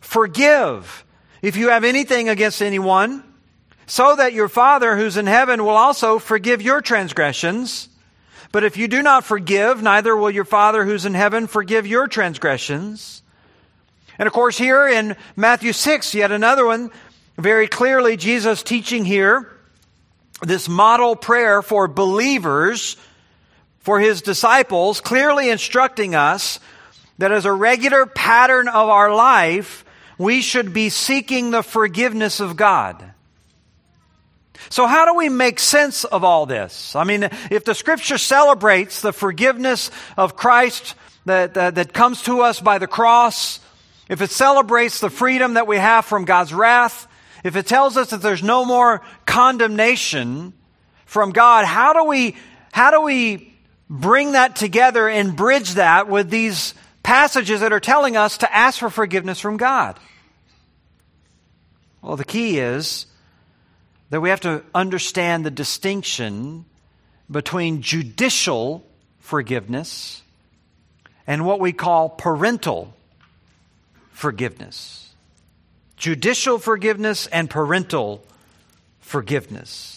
forgive 0.00 1.04
if 1.42 1.56
you 1.56 1.68
have 1.68 1.84
anything 1.84 2.30
against 2.30 2.62
anyone 2.62 3.22
so 3.86 4.16
that 4.16 4.32
your 4.32 4.48
Father 4.48 4.96
who's 4.96 5.18
in 5.18 5.26
heaven 5.26 5.62
will 5.62 5.76
also 5.76 6.18
forgive 6.18 6.62
your 6.62 6.80
transgressions. 6.80 7.90
But 8.50 8.64
if 8.64 8.76
you 8.78 8.88
do 8.88 9.02
not 9.02 9.24
forgive, 9.24 9.82
neither 9.82 10.16
will 10.16 10.30
your 10.30 10.46
Father 10.46 10.84
who's 10.84 11.04
in 11.04 11.12
heaven 11.12 11.46
forgive 11.46 11.86
your 11.86 12.08
transgressions. 12.08 13.22
And 14.18 14.26
of 14.26 14.32
course, 14.32 14.56
here 14.56 14.88
in 14.88 15.16
Matthew 15.36 15.72
6, 15.72 16.14
yet 16.14 16.32
another 16.32 16.64
one, 16.64 16.90
very 17.36 17.66
clearly, 17.66 18.16
Jesus 18.16 18.62
teaching 18.62 19.04
here 19.04 19.50
this 20.40 20.68
model 20.68 21.16
prayer 21.16 21.62
for 21.62 21.88
believers, 21.88 22.96
for 23.84 24.00
his 24.00 24.22
disciples, 24.22 25.02
clearly 25.02 25.50
instructing 25.50 26.14
us 26.14 26.58
that 27.18 27.30
as 27.30 27.44
a 27.44 27.52
regular 27.52 28.06
pattern 28.06 28.66
of 28.66 28.88
our 28.88 29.14
life, 29.14 29.84
we 30.16 30.40
should 30.40 30.72
be 30.72 30.88
seeking 30.88 31.50
the 31.50 31.62
forgiveness 31.62 32.40
of 32.40 32.56
God. 32.56 33.12
So, 34.70 34.86
how 34.86 35.04
do 35.04 35.14
we 35.14 35.28
make 35.28 35.60
sense 35.60 36.04
of 36.04 36.24
all 36.24 36.46
this? 36.46 36.96
I 36.96 37.04
mean, 37.04 37.24
if 37.50 37.66
the 37.66 37.74
scripture 37.74 38.16
celebrates 38.16 39.02
the 39.02 39.12
forgiveness 39.12 39.90
of 40.16 40.34
Christ 40.34 40.94
that, 41.26 41.52
that, 41.54 41.74
that, 41.74 41.92
comes 41.92 42.22
to 42.22 42.40
us 42.40 42.60
by 42.60 42.78
the 42.78 42.86
cross, 42.86 43.60
if 44.08 44.22
it 44.22 44.30
celebrates 44.30 45.00
the 45.00 45.10
freedom 45.10 45.54
that 45.54 45.66
we 45.66 45.76
have 45.76 46.06
from 46.06 46.24
God's 46.24 46.54
wrath, 46.54 47.06
if 47.44 47.54
it 47.54 47.66
tells 47.66 47.98
us 47.98 48.10
that 48.10 48.22
there's 48.22 48.42
no 48.42 48.64
more 48.64 49.02
condemnation 49.26 50.54
from 51.04 51.32
God, 51.32 51.66
how 51.66 51.92
do 51.92 52.04
we, 52.04 52.34
how 52.72 52.90
do 52.90 53.02
we 53.02 53.53
bring 53.88 54.32
that 54.32 54.56
together 54.56 55.08
and 55.08 55.36
bridge 55.36 55.74
that 55.74 56.08
with 56.08 56.30
these 56.30 56.74
passages 57.02 57.60
that 57.60 57.72
are 57.72 57.80
telling 57.80 58.16
us 58.16 58.38
to 58.38 58.54
ask 58.54 58.78
for 58.78 58.90
forgiveness 58.90 59.40
from 59.40 59.56
God? 59.56 59.98
Well, 62.02 62.16
the 62.16 62.24
key 62.24 62.58
is 62.58 63.06
that 64.10 64.20
we 64.20 64.28
have 64.30 64.40
to 64.40 64.62
understand 64.74 65.44
the 65.44 65.50
distinction 65.50 66.66
between 67.30 67.82
judicial 67.82 68.84
forgiveness 69.18 70.22
and 71.26 71.46
what 71.46 71.60
we 71.60 71.72
call 71.72 72.10
parental 72.10 72.94
forgiveness. 74.12 75.14
Judicial 75.96 76.58
forgiveness 76.58 77.26
and 77.28 77.48
parental 77.48 78.22
forgiveness. 79.00 79.93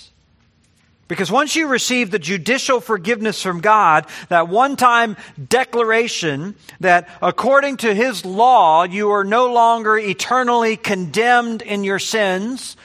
Because 1.08 1.32
once 1.32 1.56
you 1.56 1.68
receive 1.68 2.12
the 2.12 2.20
judicial 2.20 2.82
forgiveness 2.82 3.42
from 3.42 3.62
God, 3.62 4.06
that 4.30 4.50
one 4.50 4.76
time 4.76 5.16
declaration 5.48 6.56
that 6.82 7.10
according 7.22 7.78
to 7.78 7.94
His 7.94 8.26
law, 8.26 8.84
you 8.84 9.12
are 9.12 9.24
no 9.24 9.52
longer 9.54 9.98
eternally 9.98 10.76
condemned 10.76 11.62
in 11.62 11.86
your 11.86 12.00
sins, 12.00 12.76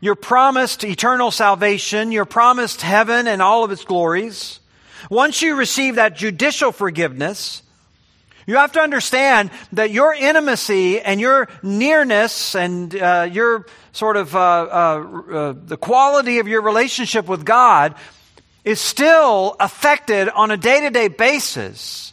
you're 0.00 0.14
promised 0.14 0.82
eternal 0.82 1.30
salvation. 1.30 2.10
You're 2.10 2.24
promised 2.24 2.80
heaven 2.80 3.28
and 3.28 3.42
all 3.42 3.64
of 3.64 3.70
its 3.70 3.84
glories. 3.84 4.60
Once 5.10 5.42
you 5.42 5.54
receive 5.56 5.96
that 5.96 6.16
judicial 6.16 6.72
forgiveness, 6.72 7.62
you 8.46 8.56
have 8.56 8.72
to 8.72 8.80
understand 8.80 9.50
that 9.72 9.90
your 9.90 10.14
intimacy 10.14 11.00
and 11.00 11.20
your 11.20 11.48
nearness 11.62 12.54
and 12.54 12.94
uh, 12.94 13.28
your 13.30 13.66
sort 13.92 14.16
of 14.16 14.34
uh, 14.34 14.38
uh, 14.38 14.42
uh 14.42 15.54
the 15.64 15.76
quality 15.76 16.38
of 16.38 16.48
your 16.48 16.62
relationship 16.62 17.26
with 17.26 17.44
God 17.44 17.94
is 18.64 18.80
still 18.80 19.56
affected 19.58 20.28
on 20.28 20.50
a 20.50 20.56
day 20.56 20.80
to 20.82 20.90
day 20.90 21.08
basis 21.08 22.12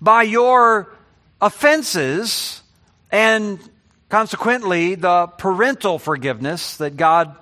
by 0.00 0.22
your 0.22 0.92
offenses 1.40 2.62
and 3.10 3.58
Consequently, 4.14 4.94
the 4.94 5.26
parental 5.26 5.98
forgiveness 5.98 6.76
that 6.76 6.96
God 6.96 7.36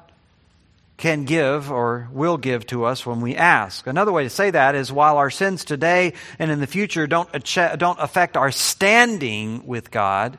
can 0.96 1.26
give 1.26 1.70
or 1.70 2.08
will 2.12 2.38
give 2.38 2.66
to 2.68 2.84
us 2.86 3.04
when 3.04 3.20
we 3.20 3.36
ask. 3.36 3.86
Another 3.86 4.10
way 4.10 4.22
to 4.22 4.30
say 4.30 4.50
that 4.50 4.74
is 4.74 4.90
while 4.90 5.18
our 5.18 5.28
sins 5.28 5.66
today 5.66 6.14
and 6.38 6.50
in 6.50 6.60
the 6.60 6.66
future 6.66 7.06
don't, 7.06 7.28
don't 7.76 8.00
affect 8.00 8.38
our 8.38 8.50
standing 8.50 9.66
with 9.66 9.90
God, 9.90 10.38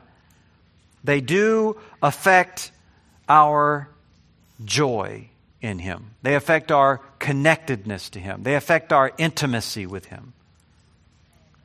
they 1.04 1.20
do 1.20 1.78
affect 2.02 2.72
our 3.28 3.88
joy 4.64 5.28
in 5.60 5.78
Him. 5.78 6.10
They 6.22 6.34
affect 6.34 6.70
our 6.70 7.00
connectedness 7.18 8.10
to 8.10 8.20
Him. 8.20 8.42
They 8.42 8.54
affect 8.54 8.92
our 8.92 9.12
intimacy 9.18 9.86
with 9.86 10.06
Him. 10.06 10.34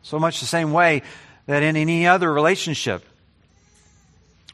So 0.01 0.17
much 0.19 0.39
the 0.39 0.45
same 0.45 0.71
way 0.71 1.03
that 1.45 1.61
in 1.61 1.75
any 1.75 2.07
other 2.07 2.31
relationship, 2.31 3.03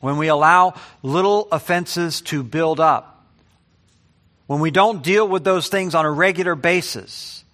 when 0.02 0.18
we 0.18 0.28
allow 0.28 0.74
little 1.02 1.48
offenses 1.52 2.22
to 2.22 2.44
build 2.44 2.80
up, 2.80 3.24
when 4.48 4.60
we 4.60 4.72
don't 4.72 5.02
deal 5.02 5.28
with 5.28 5.44
those 5.44 5.70
things 5.70 5.96
on 5.96 6.06
a 6.06 6.12
regular 6.12 6.56
basis, 6.56 7.45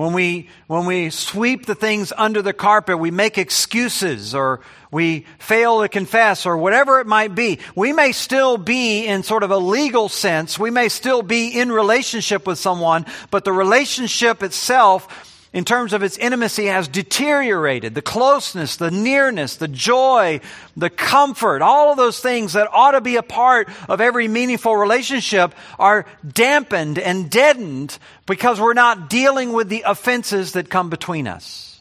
when 0.00 0.14
we, 0.14 0.48
when 0.66 0.86
we 0.86 1.10
sweep 1.10 1.66
the 1.66 1.74
things 1.74 2.10
under 2.16 2.40
the 2.40 2.54
carpet, 2.54 2.98
we 2.98 3.10
make 3.10 3.36
excuses 3.36 4.34
or 4.34 4.60
we 4.90 5.26
fail 5.38 5.82
to 5.82 5.90
confess 5.90 6.46
or 6.46 6.56
whatever 6.56 7.00
it 7.00 7.06
might 7.06 7.34
be, 7.34 7.58
we 7.74 7.92
may 7.92 8.12
still 8.12 8.56
be 8.56 9.04
in 9.04 9.22
sort 9.22 9.42
of 9.42 9.50
a 9.50 9.58
legal 9.58 10.08
sense, 10.08 10.58
we 10.58 10.70
may 10.70 10.88
still 10.88 11.20
be 11.20 11.48
in 11.48 11.70
relationship 11.70 12.46
with 12.46 12.58
someone, 12.58 13.04
but 13.30 13.44
the 13.44 13.52
relationship 13.52 14.42
itself 14.42 15.29
in 15.52 15.64
terms 15.64 15.92
of 15.92 16.02
its 16.02 16.16
intimacy 16.16 16.66
has 16.66 16.86
deteriorated. 16.86 17.94
The 17.94 18.02
closeness, 18.02 18.76
the 18.76 18.90
nearness, 18.90 19.56
the 19.56 19.68
joy, 19.68 20.40
the 20.76 20.90
comfort, 20.90 21.60
all 21.60 21.90
of 21.90 21.96
those 21.96 22.20
things 22.20 22.52
that 22.52 22.68
ought 22.72 22.92
to 22.92 23.00
be 23.00 23.16
a 23.16 23.22
part 23.22 23.68
of 23.88 24.00
every 24.00 24.28
meaningful 24.28 24.76
relationship 24.76 25.54
are 25.78 26.06
dampened 26.26 26.98
and 26.98 27.30
deadened 27.30 27.98
because 28.26 28.60
we're 28.60 28.74
not 28.74 29.10
dealing 29.10 29.52
with 29.52 29.68
the 29.68 29.82
offenses 29.86 30.52
that 30.52 30.70
come 30.70 30.88
between 30.88 31.26
us. 31.26 31.80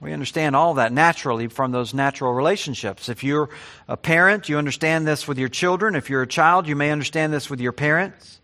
We 0.00 0.12
understand 0.14 0.56
all 0.56 0.74
that 0.74 0.92
naturally 0.92 1.48
from 1.48 1.72
those 1.72 1.92
natural 1.92 2.32
relationships. 2.32 3.08
If 3.10 3.22
you're 3.22 3.50
a 3.86 3.98
parent, 3.98 4.48
you 4.48 4.56
understand 4.56 5.06
this 5.06 5.28
with 5.28 5.38
your 5.38 5.50
children. 5.50 5.94
If 5.94 6.08
you're 6.08 6.22
a 6.22 6.26
child, 6.26 6.66
you 6.66 6.74
may 6.74 6.90
understand 6.90 7.34
this 7.34 7.50
with 7.50 7.60
your 7.60 7.72
parents. 7.72 8.39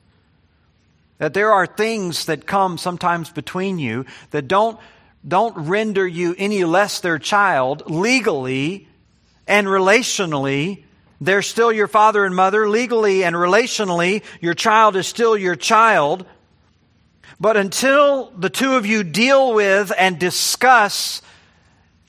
That 1.19 1.35
there 1.35 1.53
are 1.53 1.67
things 1.67 2.27
that 2.27 2.47
come 2.47 2.77
sometimes 2.79 3.31
between 3.31 3.79
you 3.79 4.05
that 4.31 4.49
don't, 4.49 4.79
don't 5.27 5.57
render 5.57 6.07
you 6.07 6.35
any 6.37 6.65
less 6.65 7.01
their 7.01 7.19
child 7.19 7.91
legally 7.91 8.89
and 9.47 9.67
relationally. 9.67 10.85
They're 11.21 11.43
still 11.43 11.73
your 11.73 11.89
father 11.89 12.25
and 12.25 12.37
mother. 12.37 12.69
Legally 12.69 13.25
and 13.25 13.35
relationally, 13.35 14.23
your 14.41 14.55
child 14.55 14.97
is 14.97 15.07
still 15.07 15.37
your 15.37 15.57
child. 15.57 16.27
But 17.41 17.57
until 17.57 18.31
the 18.37 18.51
two 18.51 18.75
of 18.75 18.87
you 18.87 19.03
deal 19.03 19.55
with 19.55 19.93
and 19.97 20.19
discuss 20.19 21.23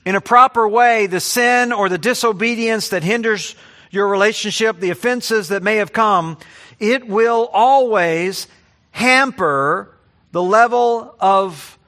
in 0.04 0.14
a 0.14 0.20
proper 0.20 0.66
way 0.66 1.06
the 1.06 1.20
sin 1.20 1.72
or 1.72 1.88
the 1.88 1.98
disobedience 1.98 2.90
that 2.90 3.02
hinders 3.02 3.54
your 3.90 4.08
relationship, 4.08 4.80
the 4.80 4.90
offenses 4.90 5.48
that 5.48 5.62
may 5.62 5.76
have 5.76 5.92
come, 5.92 6.38
it 6.78 7.06
will 7.06 7.48
always 7.52 8.46
hamper 8.90 9.94
the 10.32 10.42
level 10.42 11.14
of 11.20 11.78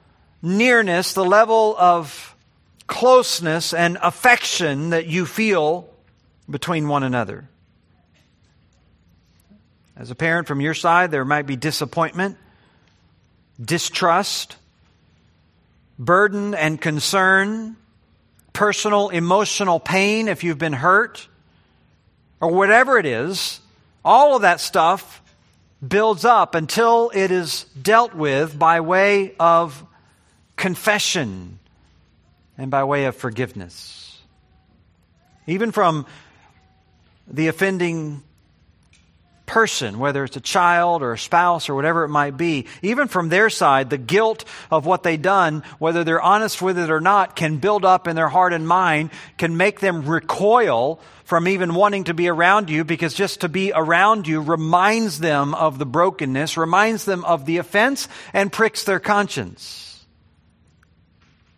nearness, 0.41 1.13
the 1.13 1.25
level 1.25 1.75
of 1.77 2.35
closeness 2.87 3.73
and 3.73 3.97
affection 4.01 4.89
that 4.89 5.07
you 5.07 5.25
feel 5.25 5.89
between 6.49 6.87
one 6.87 7.03
another. 7.03 7.47
As 9.95 10.09
a 10.09 10.15
parent 10.15 10.47
from 10.47 10.61
your 10.61 10.73
side, 10.73 11.11
there 11.11 11.23
might 11.23 11.45
be 11.45 11.55
disappointment, 11.55 12.37
distrust, 13.63 14.57
burden 15.99 16.55
and 16.55 16.81
concern, 16.81 17.75
personal 18.51 19.09
emotional 19.09 19.79
pain 19.79 20.27
if 20.27 20.43
you've 20.43 20.57
been 20.57 20.73
hurt, 20.73 21.27
or 22.39 22.51
whatever 22.51 22.97
it 22.97 23.05
is. 23.05 23.59
All 24.03 24.35
of 24.35 24.41
that 24.41 24.59
stuff 24.59 25.20
builds 25.85 26.25
up 26.25 26.55
until 26.55 27.11
it 27.13 27.31
is 27.31 27.65
dealt 27.81 28.13
with 28.13 28.57
by 28.57 28.81
way 28.81 29.33
of 29.39 29.83
confession 30.55 31.59
and 32.57 32.69
by 32.69 32.83
way 32.83 33.05
of 33.05 33.15
forgiveness. 33.15 34.19
Even 35.47 35.71
from 35.71 36.05
the 37.27 37.47
offending 37.47 38.23
person, 39.51 39.99
whether 39.99 40.23
it's 40.23 40.37
a 40.37 40.41
child 40.41 41.03
or 41.03 41.11
a 41.11 41.19
spouse 41.19 41.67
or 41.67 41.75
whatever 41.75 42.05
it 42.05 42.09
might 42.09 42.37
be, 42.37 42.67
even 42.81 43.09
from 43.09 43.27
their 43.27 43.49
side, 43.49 43.89
the 43.89 43.97
guilt 43.97 44.45
of 44.71 44.85
what 44.85 45.03
they've 45.03 45.21
done, 45.21 45.61
whether 45.77 46.05
they're 46.05 46.21
honest 46.21 46.61
with 46.61 46.79
it 46.79 46.89
or 46.89 47.01
not, 47.01 47.35
can 47.35 47.57
build 47.57 47.83
up 47.83 48.07
in 48.07 48.15
their 48.15 48.29
heart 48.29 48.53
and 48.53 48.65
mind, 48.65 49.09
can 49.37 49.57
make 49.57 49.81
them 49.81 50.05
recoil 50.05 51.01
from 51.25 51.49
even 51.49 51.75
wanting 51.75 52.05
to 52.05 52.13
be 52.13 52.29
around 52.29 52.69
you 52.69 52.85
because 52.85 53.13
just 53.13 53.41
to 53.41 53.49
be 53.49 53.73
around 53.75 54.25
you 54.25 54.39
reminds 54.39 55.19
them 55.19 55.53
of 55.53 55.77
the 55.77 55.85
brokenness, 55.85 56.55
reminds 56.55 57.03
them 57.03 57.25
of 57.25 57.45
the 57.45 57.57
offense, 57.57 58.07
and 58.31 58.53
pricks 58.53 58.85
their 58.85 59.01
conscience. 59.01 60.05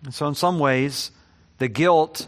And 0.03 0.15
so, 0.15 0.27
in 0.27 0.33
some 0.33 0.57
ways, 0.57 1.11
the 1.59 1.67
guilt 1.67 2.27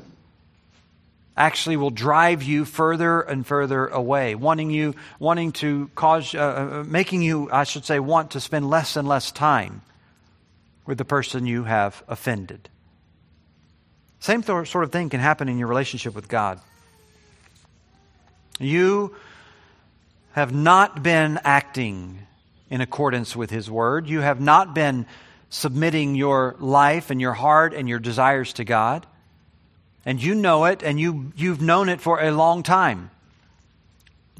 actually 1.37 1.77
will 1.77 1.89
drive 1.89 2.43
you 2.43 2.65
further 2.65 3.21
and 3.21 3.45
further 3.45 3.87
away, 3.87 4.35
wanting 4.35 4.69
you, 4.69 4.95
wanting 5.19 5.51
to 5.51 5.89
cause, 5.95 6.33
uh, 6.33 6.39
uh, 6.39 6.83
making 6.87 7.21
you, 7.21 7.49
I 7.51 7.65
should 7.65 7.85
say, 7.85 7.99
want 7.99 8.31
to 8.31 8.39
spend 8.39 8.69
less 8.69 8.95
and 8.95 9.07
less 9.07 9.31
time 9.31 9.81
with 10.85 10.97
the 10.97 11.05
person 11.05 11.45
you 11.45 11.63
have 11.63 12.03
offended. 12.07 12.69
Same 14.19 14.43
th- 14.43 14.69
sort 14.69 14.83
of 14.83 14.91
thing 14.91 15.09
can 15.09 15.19
happen 15.19 15.49
in 15.49 15.57
your 15.57 15.67
relationship 15.67 16.15
with 16.15 16.27
God. 16.27 16.59
You 18.59 19.15
have 20.31 20.53
not 20.53 21.03
been 21.03 21.39
acting 21.43 22.19
in 22.69 22.79
accordance 22.79 23.35
with 23.35 23.49
His 23.49 23.69
Word. 23.69 24.07
You 24.07 24.21
have 24.21 24.39
not 24.39 24.73
been 24.73 25.05
submitting 25.49 26.15
your 26.15 26.55
life 26.59 27.09
and 27.09 27.19
your 27.19 27.33
heart 27.33 27.73
and 27.73 27.89
your 27.89 27.99
desires 27.99 28.53
to 28.53 28.63
God 28.63 29.05
and 30.05 30.21
you 30.21 30.35
know 30.35 30.65
it, 30.65 30.83
and 30.83 30.99
you, 30.99 31.31
you've 31.35 31.61
known 31.61 31.89
it 31.89 31.99
for 31.99 32.21
a 32.21 32.31
long 32.31 32.61
time. 32.61 33.09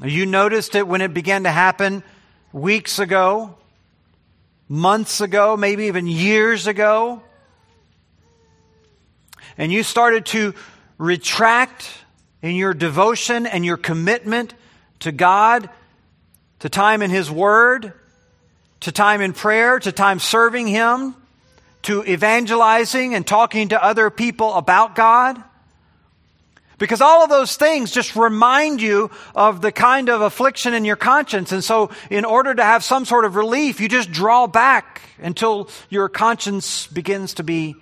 You 0.02 0.26
noticed 0.26 0.74
it 0.74 0.86
when 0.86 1.00
it 1.00 1.12
began 1.12 1.44
to 1.44 1.50
happen 1.50 2.02
weeks 2.52 2.98
ago, 2.98 3.56
months 4.68 5.20
ago, 5.20 5.56
maybe 5.56 5.86
even 5.86 6.06
years 6.06 6.66
ago. 6.66 7.22
And 9.58 9.72
you 9.72 9.82
started 9.82 10.26
to 10.26 10.54
retract 10.98 11.88
in 12.42 12.54
your 12.54 12.74
devotion 12.74 13.46
and 13.46 13.64
your 13.64 13.76
commitment 13.76 14.54
to 15.00 15.12
God, 15.12 15.68
to 16.60 16.68
time 16.68 17.02
in 17.02 17.10
His 17.10 17.30
Word, 17.30 17.92
to 18.80 18.92
time 18.92 19.20
in 19.20 19.32
prayer, 19.32 19.78
to 19.80 19.92
time 19.92 20.20
serving 20.20 20.66
Him, 20.68 21.14
to 21.82 22.04
evangelizing 22.04 23.14
and 23.14 23.26
talking 23.26 23.68
to 23.68 23.82
other 23.82 24.10
people 24.10 24.54
about 24.54 24.94
God. 24.94 25.42
Because 26.78 27.00
all 27.00 27.24
of 27.24 27.30
those 27.30 27.56
things 27.56 27.90
just 27.90 28.16
remind 28.16 28.82
you 28.82 29.10
of 29.34 29.62
the 29.62 29.72
kind 29.72 30.10
of 30.10 30.20
affliction 30.20 30.74
in 30.74 30.84
your 30.84 30.96
conscience. 30.96 31.50
And 31.50 31.64
so, 31.64 31.90
in 32.10 32.26
order 32.26 32.54
to 32.54 32.62
have 32.62 32.84
some 32.84 33.06
sort 33.06 33.24
of 33.24 33.34
relief, 33.34 33.80
you 33.80 33.88
just 33.88 34.12
draw 34.12 34.46
back 34.46 35.00
until 35.18 35.70
your 35.88 36.10
conscience 36.10 36.86
begins 36.86 37.34
to 37.34 37.42
be 37.42 37.76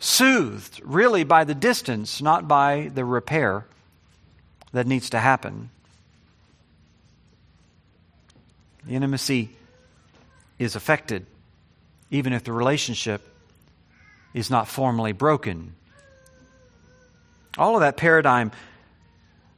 soothed, 0.00 0.80
really 0.84 1.22
by 1.22 1.44
the 1.44 1.54
distance, 1.54 2.20
not 2.20 2.48
by 2.48 2.90
the 2.92 3.04
repair 3.04 3.66
that 4.72 4.86
needs 4.86 5.10
to 5.10 5.18
happen. 5.20 5.70
The 8.84 8.94
intimacy 8.94 9.50
is 10.58 10.74
affected, 10.74 11.26
even 12.10 12.32
if 12.32 12.42
the 12.42 12.52
relationship 12.52 13.22
is 14.34 14.50
not 14.50 14.66
formally 14.66 15.12
broken. 15.12 15.74
All 17.58 17.74
of 17.74 17.80
that 17.80 17.96
paradigm 17.96 18.52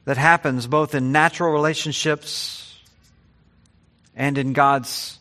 that 0.05 0.17
happens 0.17 0.67
both 0.67 0.95
in 0.95 1.11
natural 1.11 1.51
relationships 1.51 2.79
and 4.15 4.37
in 4.37 4.53
God's 4.53 5.19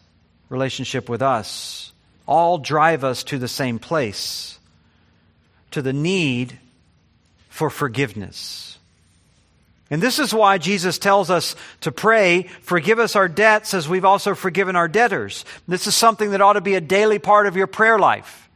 relationship 0.49 1.09
with 1.09 1.23
us 1.23 1.93
all 2.27 2.59
drive 2.59 3.05
us 3.05 3.25
to 3.25 3.39
the 3.39 3.49
same 3.49 3.79
place 3.79 4.59
to 5.71 5.83
the 5.83 5.93
need 5.93 6.59
for 7.49 7.71
forgiveness. 7.71 8.79
And 9.91 10.01
this 10.01 10.19
is 10.19 10.33
why 10.33 10.59
Jesus 10.59 10.99
tells 10.99 11.31
us 11.31 11.57
to 11.81 11.91
pray, 11.91 12.45
forgive 12.63 12.99
us 13.01 13.17
our 13.17 13.29
debts 13.29 13.75
as 13.75 13.89
we've 13.89 14.05
also 14.05 14.35
forgiven 14.35 14.77
our 14.77 14.87
debtors. 14.87 15.45
This 15.67 15.87
is 15.87 15.97
something 15.97 16.31
that 16.31 16.41
ought 16.41 16.53
to 16.53 16.61
be 16.61 16.75
a 16.75 16.81
daily 16.81 17.19
part 17.19 17.47
of 17.47 17.57
your 17.57 17.67
prayer 17.67 17.99
life. 17.99 18.49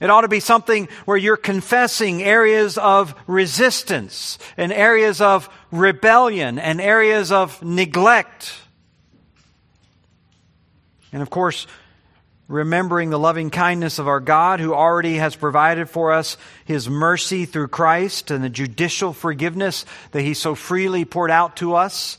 It 0.00 0.10
ought 0.10 0.22
to 0.22 0.28
be 0.28 0.40
something 0.40 0.88
where 1.06 1.16
you're 1.16 1.38
confessing 1.38 2.22
areas 2.22 2.76
of 2.76 3.14
resistance 3.26 4.38
and 4.56 4.72
areas 4.72 5.20
of 5.20 5.48
rebellion 5.70 6.58
and 6.58 6.80
areas 6.80 7.32
of 7.32 7.62
neglect. 7.62 8.52
And 11.12 11.22
of 11.22 11.30
course, 11.30 11.66
remembering 12.48 13.10
the 13.10 13.18
loving 13.18 13.50
kindness 13.50 13.98
of 13.98 14.06
our 14.06 14.20
God 14.20 14.60
who 14.60 14.74
already 14.74 15.16
has 15.16 15.34
provided 15.34 15.88
for 15.88 16.12
us 16.12 16.36
his 16.64 16.88
mercy 16.88 17.44
through 17.44 17.68
Christ 17.68 18.30
and 18.30 18.44
the 18.44 18.50
judicial 18.50 19.12
forgiveness 19.12 19.84
that 20.12 20.22
he 20.22 20.34
so 20.34 20.54
freely 20.54 21.04
poured 21.04 21.30
out 21.30 21.56
to 21.56 21.74
us. 21.74 22.18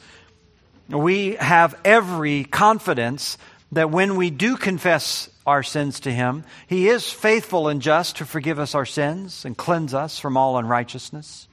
We 0.89 1.35
have 1.35 1.79
every 1.85 2.43
confidence 2.43 3.37
that 3.71 3.91
when 3.91 4.15
we 4.15 4.29
do 4.29 4.57
confess 4.57 5.29
our 5.47 5.63
sins 5.63 6.01
to 6.01 6.11
him. 6.11 6.43
He 6.67 6.89
is 6.89 7.09
faithful 7.09 7.69
and 7.69 7.81
just 7.81 8.17
to 8.17 8.25
forgive 8.25 8.59
us 8.59 8.75
our 8.75 8.85
sins 8.85 9.45
and 9.45 9.57
cleanse 9.57 9.93
us 9.93 10.19
from 10.19 10.35
all 10.35 10.57
unrighteousness. 10.57 11.47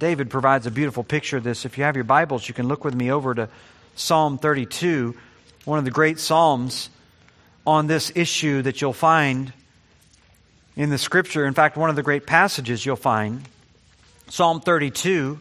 David 0.00 0.30
provides 0.30 0.66
a 0.66 0.70
beautiful 0.72 1.04
picture 1.04 1.36
of 1.36 1.44
this. 1.44 1.64
If 1.64 1.78
you 1.78 1.84
have 1.84 1.94
your 1.94 2.04
Bibles, 2.04 2.46
you 2.48 2.54
can 2.54 2.66
look 2.66 2.84
with 2.84 2.94
me 2.94 3.10
over 3.10 3.34
to 3.34 3.48
Psalm 3.94 4.36
32, 4.36 5.16
one 5.64 5.78
of 5.78 5.84
the 5.84 5.90
great 5.92 6.18
Psalms 6.18 6.90
on 7.64 7.86
this 7.86 8.10
issue 8.14 8.62
that 8.62 8.80
you'll 8.80 8.92
find 8.92 9.52
in 10.76 10.90
the 10.90 10.98
Scripture. 10.98 11.46
In 11.46 11.54
fact, 11.54 11.76
one 11.76 11.90
of 11.90 11.96
the 11.96 12.02
great 12.02 12.26
passages 12.26 12.84
you'll 12.84 12.96
find. 12.96 13.42
Psalm 14.28 14.60
32. 14.60 15.38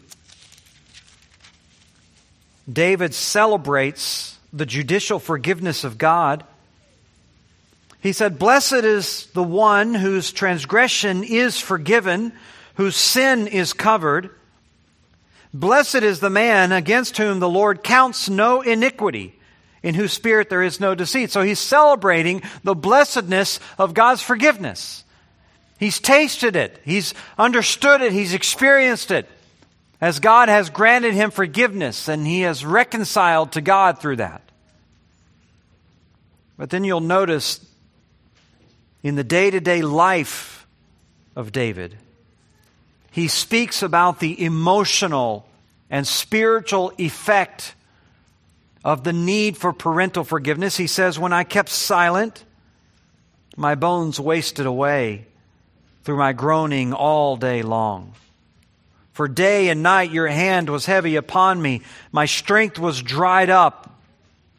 David 2.71 3.13
celebrates 3.13 4.37
the 4.51 4.65
judicial 4.65 5.19
forgiveness 5.19 5.83
of 5.83 5.97
God. 5.97 6.43
He 8.01 8.11
said, 8.11 8.39
Blessed 8.39 8.73
is 8.73 9.27
the 9.27 9.43
one 9.43 9.93
whose 9.93 10.31
transgression 10.31 11.23
is 11.23 11.59
forgiven, 11.59 12.33
whose 12.75 12.95
sin 12.95 13.47
is 13.47 13.73
covered. 13.73 14.29
Blessed 15.53 15.95
is 15.95 16.19
the 16.19 16.29
man 16.29 16.71
against 16.71 17.17
whom 17.17 17.39
the 17.39 17.49
Lord 17.49 17.83
counts 17.83 18.29
no 18.29 18.61
iniquity, 18.61 19.33
in 19.81 19.95
whose 19.95 20.11
spirit 20.11 20.49
there 20.49 20.63
is 20.63 20.79
no 20.79 20.93
deceit. 20.93 21.31
So 21.31 21.41
he's 21.41 21.59
celebrating 21.59 22.41
the 22.63 22.75
blessedness 22.75 23.59
of 23.79 23.93
God's 23.93 24.21
forgiveness. 24.21 25.05
He's 25.79 25.99
tasted 25.99 26.55
it, 26.55 26.81
he's 26.83 27.13
understood 27.37 28.01
it, 28.01 28.11
he's 28.11 28.33
experienced 28.33 29.11
it 29.11 29.29
as 29.99 30.19
God 30.19 30.49
has 30.49 30.69
granted 30.69 31.13
him 31.13 31.31
forgiveness 31.31 32.07
and 32.07 32.25
he 32.25 32.41
has 32.41 32.63
reconciled 32.65 33.53
to 33.53 33.61
God 33.61 33.99
through 33.99 34.17
that. 34.17 34.41
But 36.57 36.69
then 36.69 36.83
you'll 36.83 36.99
notice 37.01 37.65
in 39.03 39.15
the 39.15 39.23
day 39.23 39.49
to 39.49 39.59
day 39.59 39.81
life 39.81 40.67
of 41.35 41.51
David, 41.51 41.95
he 43.11 43.27
speaks 43.27 43.81
about 43.81 44.19
the 44.19 44.43
emotional 44.43 45.47
and 45.89 46.05
spiritual 46.05 46.91
effect 46.97 47.73
of 48.83 49.03
the 49.03 49.13
need 49.13 49.57
for 49.57 49.73
parental 49.73 50.23
forgiveness. 50.23 50.77
He 50.77 50.87
says, 50.87 51.17
When 51.17 51.33
I 51.33 51.43
kept 51.43 51.69
silent, 51.69 52.43
my 53.55 53.75
bones 53.75 54.19
wasted 54.19 54.65
away 54.65 55.25
through 56.03 56.17
my 56.17 56.33
groaning 56.33 56.93
all 56.93 57.37
day 57.37 57.63
long. 57.63 58.13
For 59.17 59.27
day 59.27 59.69
and 59.69 59.81
night 59.81 60.11
your 60.11 60.27
hand 60.27 60.69
was 60.69 60.85
heavy 60.85 61.15
upon 61.15 61.59
me. 61.59 61.81
My 62.11 62.27
strength 62.27 62.77
was 62.77 63.01
dried 63.01 63.49
up 63.49 63.99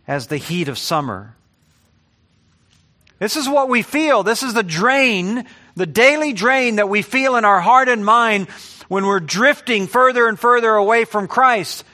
as 0.09 0.27
the 0.27 0.37
heat 0.37 0.67
of 0.67 0.79
summer. 0.79 1.37
This 3.21 3.37
is 3.37 3.49
what 3.49 3.69
we 3.69 3.83
feel. 3.83 4.25
This 4.25 4.43
is 4.43 4.55
the 4.55 4.65
drain, 4.65 5.45
the 5.77 5.87
daily 5.87 6.33
drain 6.33 6.75
that 6.75 6.89
we 6.89 7.03
feel 7.03 7.37
in 7.37 7.45
our 7.45 7.61
heart 7.61 7.89
and 7.89 8.05
mind 8.05 8.49
when 8.89 9.07
we're 9.07 9.21
drifting 9.21 9.87
further 9.87 10.27
and 10.27 10.37
further 10.37 10.75
away 10.75 11.05
from 11.05 11.29
Christ. 11.29 11.85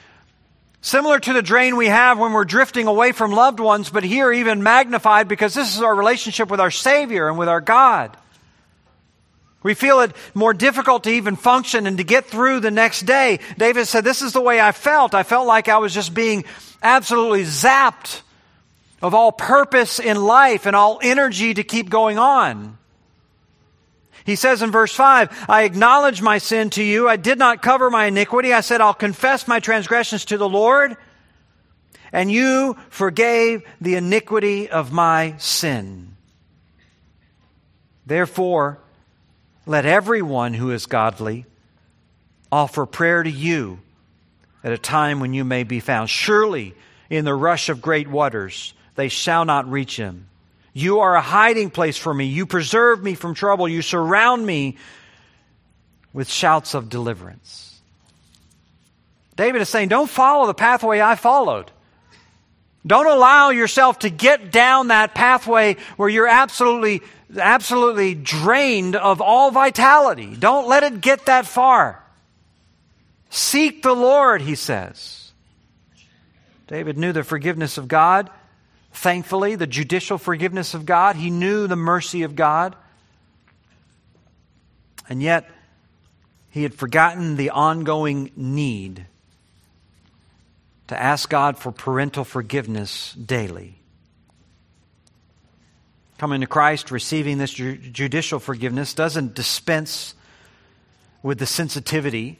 Similar 0.81 1.19
to 1.19 1.33
the 1.33 1.43
drain 1.43 1.75
we 1.75 1.85
have 1.85 2.17
when 2.17 2.33
we're 2.33 2.45
drifting 2.45 2.87
away 2.87 3.11
from 3.11 3.31
loved 3.31 3.59
ones, 3.59 3.91
but 3.91 4.03
here 4.03 4.33
even 4.33 4.63
magnified 4.63 5.27
because 5.27 5.53
this 5.53 5.75
is 5.75 5.83
our 5.83 5.93
relationship 5.93 6.49
with 6.49 6.59
our 6.59 6.71
Savior 6.71 7.29
and 7.29 7.37
with 7.37 7.47
our 7.47 7.61
God. 7.61 8.17
We 9.65 9.73
feel 9.73 10.01
it 10.01 10.15
more 10.35 10.53
difficult 10.53 11.05
to 11.05 11.09
even 11.09 11.35
function 11.35 11.87
and 11.87 11.97
to 11.97 12.03
get 12.03 12.25
through 12.25 12.59
the 12.59 12.69
next 12.69 13.07
day. 13.07 13.39
David 13.57 13.87
said, 13.87 14.03
This 14.03 14.21
is 14.21 14.31
the 14.31 14.39
way 14.39 14.61
I 14.61 14.71
felt. 14.71 15.15
I 15.15 15.23
felt 15.23 15.47
like 15.47 15.67
I 15.67 15.79
was 15.79 15.91
just 15.91 16.13
being 16.13 16.45
absolutely 16.83 17.45
zapped 17.45 18.21
of 19.01 19.15
all 19.15 19.31
purpose 19.31 19.99
in 19.99 20.23
life 20.23 20.67
and 20.67 20.75
all 20.75 20.99
energy 21.01 21.55
to 21.55 21.63
keep 21.63 21.89
going 21.89 22.19
on. 22.19 22.77
He 24.23 24.35
says 24.35 24.61
in 24.61 24.69
verse 24.69 24.93
5, 24.93 25.45
I 25.49 25.63
acknowledge 25.63 26.21
my 26.21 26.37
sin 26.37 26.69
to 26.71 26.83
you. 26.83 27.09
I 27.09 27.15
did 27.15 27.39
not 27.39 27.63
cover 27.63 27.89
my 27.89 28.05
iniquity. 28.05 28.53
I 28.53 28.61
said, 28.61 28.81
I'll 28.81 28.93
confess 28.93 29.47
my 29.47 29.59
transgressions 29.59 30.25
to 30.25 30.37
the 30.37 30.47
Lord. 30.47 30.95
And 32.11 32.31
you 32.31 32.77
forgave 32.91 33.63
the 33.81 33.95
iniquity 33.95 34.69
of 34.69 34.91
my 34.91 35.37
sin. 35.39 36.17
Therefore, 38.05 38.79
let 39.65 39.85
everyone 39.85 40.53
who 40.53 40.71
is 40.71 40.85
godly 40.85 41.45
offer 42.51 42.85
prayer 42.85 43.23
to 43.23 43.29
you 43.29 43.79
at 44.63 44.71
a 44.71 44.77
time 44.77 45.19
when 45.19 45.33
you 45.33 45.43
may 45.43 45.63
be 45.63 45.79
found. 45.79 46.09
Surely, 46.09 46.73
in 47.09 47.25
the 47.25 47.33
rush 47.33 47.69
of 47.69 47.81
great 47.81 48.07
waters, 48.07 48.73
they 48.95 49.09
shall 49.09 49.45
not 49.45 49.69
reach 49.69 49.97
him. 49.97 50.27
You 50.73 50.99
are 50.99 51.15
a 51.15 51.21
hiding 51.21 51.69
place 51.69 51.97
for 51.97 52.13
me. 52.13 52.25
You 52.25 52.45
preserve 52.45 53.01
me 53.01 53.15
from 53.15 53.33
trouble. 53.33 53.67
You 53.67 53.81
surround 53.81 54.45
me 54.45 54.77
with 56.13 56.29
shouts 56.29 56.73
of 56.73 56.89
deliverance. 56.89 57.79
David 59.35 59.61
is 59.61 59.69
saying, 59.69 59.89
don't 59.89 60.09
follow 60.09 60.47
the 60.47 60.53
pathway 60.53 61.01
I 61.01 61.15
followed. 61.15 61.71
Don't 62.87 63.07
allow 63.07 63.49
yourself 63.49 63.99
to 63.99 64.09
get 64.09 64.51
down 64.51 64.89
that 64.89 65.15
pathway 65.15 65.77
where 65.97 66.07
you're 66.07 66.27
absolutely, 66.27 67.01
absolutely 67.37 68.15
drained 68.15 68.95
of 68.95 69.21
all 69.21 69.51
vitality. 69.51 70.35
Don't 70.35 70.67
let 70.67 70.83
it 70.83 71.01
get 71.01 71.25
that 71.25 71.45
far. 71.45 72.03
Seek 73.29 73.83
the 73.83 73.93
Lord, 73.93 74.41
he 74.41 74.55
says. 74.55 75.31
David 76.67 76.97
knew 76.97 77.11
the 77.11 77.23
forgiveness 77.23 77.77
of 77.77 77.87
God 77.87 78.29
thankfully, 78.95 79.55
the 79.55 79.67
judicial 79.67 80.17
forgiveness 80.17 80.73
of 80.73 80.85
God. 80.85 81.15
He 81.15 81.29
knew 81.29 81.67
the 81.67 81.75
mercy 81.75 82.23
of 82.23 82.35
God. 82.35 82.75
And 85.07 85.21
yet, 85.21 85.49
he 86.49 86.63
had 86.63 86.73
forgotten 86.73 87.35
the 87.35 87.51
ongoing 87.51 88.31
need 88.35 89.05
to 90.87 90.99
ask 90.99 91.29
God 91.29 91.57
for 91.57 91.71
parental 91.71 92.23
forgiveness 92.23 93.13
daily. 93.13 93.79
Coming 96.17 96.41
to 96.41 96.47
Christ, 96.47 96.91
receiving 96.91 97.37
this 97.37 97.51
judicial 97.51 98.39
forgiveness, 98.39 98.93
doesn't 98.93 99.35
dispense 99.35 100.13
with 101.21 101.39
the 101.39 101.45
sensitivity 101.45 102.39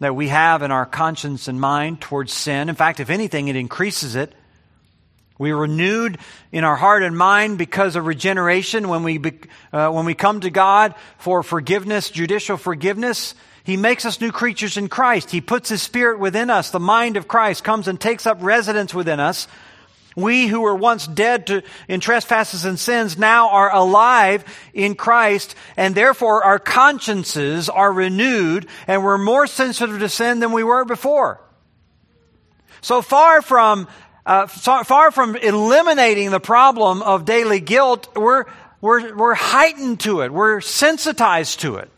that 0.00 0.16
we 0.16 0.28
have 0.28 0.62
in 0.62 0.70
our 0.70 0.86
conscience 0.86 1.48
and 1.48 1.60
mind 1.60 2.00
towards 2.00 2.32
sin. 2.32 2.68
In 2.68 2.74
fact, 2.74 2.98
if 3.00 3.10
anything, 3.10 3.48
it 3.48 3.56
increases 3.56 4.16
it. 4.16 4.32
We 5.38 5.50
are 5.50 5.56
renewed 5.56 6.18
in 6.50 6.64
our 6.64 6.76
heart 6.76 7.02
and 7.02 7.16
mind 7.16 7.58
because 7.58 7.94
of 7.94 8.06
regeneration 8.06 8.88
when 8.88 9.02
we, 9.02 9.20
uh, 9.72 9.90
when 9.90 10.06
we 10.06 10.14
come 10.14 10.40
to 10.40 10.50
God 10.50 10.94
for 11.18 11.42
forgiveness, 11.42 12.10
judicial 12.10 12.56
forgiveness. 12.56 13.34
He 13.64 13.76
makes 13.76 14.06
us 14.06 14.20
new 14.20 14.32
creatures 14.32 14.78
in 14.78 14.88
Christ. 14.88 15.30
He 15.30 15.42
puts 15.42 15.68
His 15.68 15.82
Spirit 15.82 16.20
within 16.20 16.48
us. 16.48 16.70
The 16.70 16.80
mind 16.80 17.18
of 17.18 17.28
Christ 17.28 17.64
comes 17.64 17.86
and 17.86 18.00
takes 18.00 18.26
up 18.26 18.38
residence 18.40 18.94
within 18.94 19.20
us. 19.20 19.46
We 20.16 20.46
who 20.46 20.62
were 20.62 20.74
once 20.74 21.06
dead 21.06 21.46
to, 21.48 21.62
in 21.86 22.00
trespasses 22.00 22.64
and 22.64 22.80
sins 22.80 23.16
now 23.16 23.50
are 23.50 23.72
alive 23.72 24.44
in 24.72 24.94
Christ, 24.94 25.54
and 25.76 25.94
therefore 25.94 26.42
our 26.42 26.58
consciences 26.58 27.68
are 27.68 27.92
renewed, 27.92 28.66
and 28.88 29.04
we're 29.04 29.18
more 29.18 29.46
sensitive 29.46 30.00
to 30.00 30.08
sin 30.08 30.40
than 30.40 30.52
we 30.52 30.64
were 30.64 30.84
before. 30.84 31.40
So 32.80 33.02
far 33.02 33.42
from 33.42 33.88
uh, 34.26 34.48
far 34.48 35.12
from 35.12 35.36
eliminating 35.36 36.32
the 36.32 36.40
problem 36.40 37.00
of 37.00 37.24
daily 37.24 37.60
guilt, 37.60 38.08
we're, 38.16 38.46
we're, 38.80 39.14
we're 39.14 39.34
heightened 39.34 40.00
to 40.00 40.22
it. 40.22 40.32
We're 40.32 40.60
sensitized 40.60 41.60
to 41.60 41.76
it. 41.76 41.90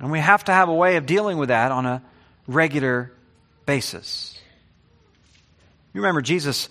And 0.00 0.12
we 0.12 0.18
have 0.18 0.44
to 0.44 0.52
have 0.52 0.68
a 0.68 0.74
way 0.74 0.96
of 0.96 1.06
dealing 1.06 1.38
with 1.38 1.48
that 1.48 1.72
on 1.72 1.86
a 1.86 2.02
regular 2.46 3.10
basis. 3.64 4.37
You 5.98 6.02
remember 6.02 6.22
Jesus 6.22 6.68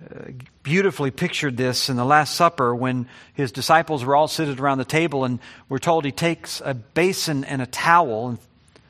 uh, 0.00 0.30
beautifully 0.62 1.10
pictured 1.10 1.56
this 1.56 1.88
in 1.88 1.96
the 1.96 2.04
Last 2.04 2.36
Supper 2.36 2.72
when 2.72 3.08
his 3.34 3.50
disciples 3.50 4.04
were 4.04 4.14
all 4.14 4.28
seated 4.28 4.60
around 4.60 4.78
the 4.78 4.84
table, 4.84 5.24
and 5.24 5.40
we're 5.68 5.80
told 5.80 6.04
he 6.04 6.12
takes 6.12 6.62
a 6.64 6.72
basin 6.72 7.42
and 7.42 7.60
a 7.60 7.66
towel 7.66 8.28
and 8.28 8.38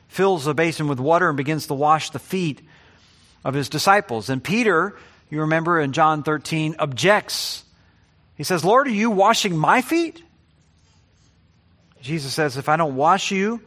fills 0.07 0.45
the 0.45 0.53
basin 0.53 0.87
with 0.87 0.99
water 0.99 1.27
and 1.29 1.35
begins 1.35 1.65
to 1.65 1.73
wash 1.73 2.11
the 2.11 2.19
feet 2.19 2.61
of 3.43 3.55
his 3.55 3.69
disciples. 3.69 4.29
And 4.29 4.43
Peter, 4.43 4.95
you 5.31 5.41
remember 5.41 5.81
in 5.81 5.93
John 5.93 6.21
13, 6.21 6.75
objects. 6.77 7.63
He 8.35 8.43
says, 8.43 8.63
Lord, 8.63 8.85
are 8.85 8.91
you 8.91 9.09
washing 9.09 9.57
my 9.57 9.81
feet? 9.81 10.21
Jesus 12.03 12.35
says, 12.35 12.55
If 12.55 12.69
I 12.69 12.77
don't 12.77 12.95
wash 12.95 13.31
you, 13.31 13.61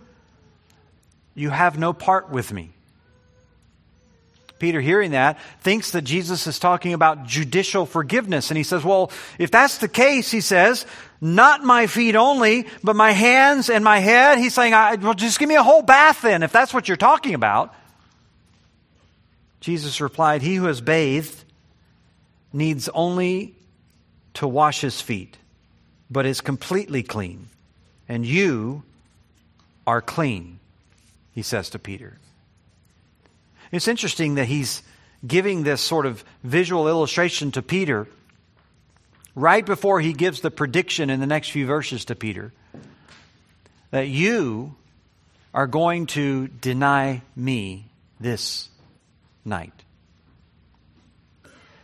you 1.34 1.50
have 1.50 1.76
no 1.76 1.92
part 1.92 2.30
with 2.30 2.52
me. 2.52 2.70
Peter, 4.62 4.80
hearing 4.80 5.10
that, 5.10 5.40
thinks 5.60 5.90
that 5.90 6.02
Jesus 6.02 6.46
is 6.46 6.60
talking 6.60 6.94
about 6.94 7.26
judicial 7.26 7.84
forgiveness. 7.84 8.48
And 8.52 8.56
he 8.56 8.62
says, 8.62 8.84
Well, 8.84 9.10
if 9.36 9.50
that's 9.50 9.78
the 9.78 9.88
case, 9.88 10.30
he 10.30 10.40
says, 10.40 10.86
not 11.20 11.64
my 11.64 11.88
feet 11.88 12.14
only, 12.14 12.68
but 12.82 12.94
my 12.94 13.10
hands 13.10 13.70
and 13.70 13.82
my 13.82 13.98
head. 13.98 14.38
He's 14.38 14.54
saying, 14.54 14.70
Well, 15.02 15.14
just 15.14 15.40
give 15.40 15.48
me 15.48 15.56
a 15.56 15.64
whole 15.64 15.82
bath 15.82 16.22
then, 16.22 16.44
if 16.44 16.52
that's 16.52 16.72
what 16.72 16.86
you're 16.86 16.96
talking 16.96 17.34
about. 17.34 17.74
Jesus 19.58 20.00
replied, 20.00 20.42
He 20.42 20.54
who 20.54 20.66
has 20.66 20.80
bathed 20.80 21.42
needs 22.52 22.88
only 22.88 23.56
to 24.34 24.46
wash 24.46 24.80
his 24.80 25.00
feet, 25.00 25.36
but 26.08 26.24
is 26.24 26.40
completely 26.40 27.02
clean. 27.02 27.48
And 28.08 28.24
you 28.24 28.84
are 29.88 30.00
clean, 30.00 30.60
he 31.32 31.42
says 31.42 31.70
to 31.70 31.80
Peter. 31.80 32.18
It's 33.72 33.88
interesting 33.88 34.36
that 34.36 34.44
he's 34.44 34.82
giving 35.26 35.62
this 35.62 35.80
sort 35.80 36.06
of 36.06 36.22
visual 36.44 36.88
illustration 36.88 37.50
to 37.52 37.62
Peter 37.62 38.06
right 39.34 39.64
before 39.64 40.00
he 40.00 40.12
gives 40.12 40.40
the 40.42 40.50
prediction 40.50 41.08
in 41.08 41.20
the 41.20 41.26
next 41.26 41.50
few 41.50 41.66
verses 41.66 42.04
to 42.06 42.14
Peter 42.14 42.52
that 43.90 44.08
you 44.08 44.74
are 45.54 45.66
going 45.66 46.06
to 46.06 46.48
deny 46.48 47.22
me 47.36 47.86
this 48.20 48.68
night. 49.44 49.72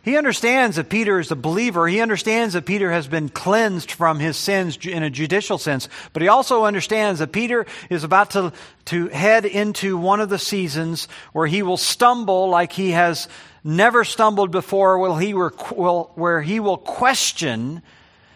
He 0.09 0.17
understands 0.17 0.77
that 0.77 0.89
Peter 0.89 1.19
is 1.19 1.29
a 1.29 1.35
believer. 1.35 1.87
He 1.87 2.01
understands 2.01 2.55
that 2.55 2.65
Peter 2.65 2.91
has 2.91 3.07
been 3.07 3.29
cleansed 3.29 3.91
from 3.91 4.17
his 4.17 4.37
sins 4.37 4.75
in 4.83 5.03
a 5.03 5.09
judicial 5.11 5.59
sense. 5.59 5.87
But 6.13 6.23
he 6.23 6.27
also 6.27 6.65
understands 6.65 7.19
that 7.19 7.31
Peter 7.31 7.67
is 7.91 8.03
about 8.03 8.31
to, 8.31 8.51
to 8.85 9.09
head 9.09 9.45
into 9.45 9.99
one 9.99 10.19
of 10.19 10.29
the 10.29 10.39
seasons 10.39 11.07
where 11.31 11.45
he 11.45 11.61
will 11.61 11.77
stumble 11.77 12.49
like 12.49 12.73
he 12.73 12.89
has 12.89 13.27
never 13.63 14.03
stumbled 14.03 14.49
before, 14.49 14.97
will 14.97 15.15
he 15.15 15.35
will, 15.35 16.11
where 16.15 16.41
he 16.41 16.59
will 16.59 16.77
question 16.77 17.83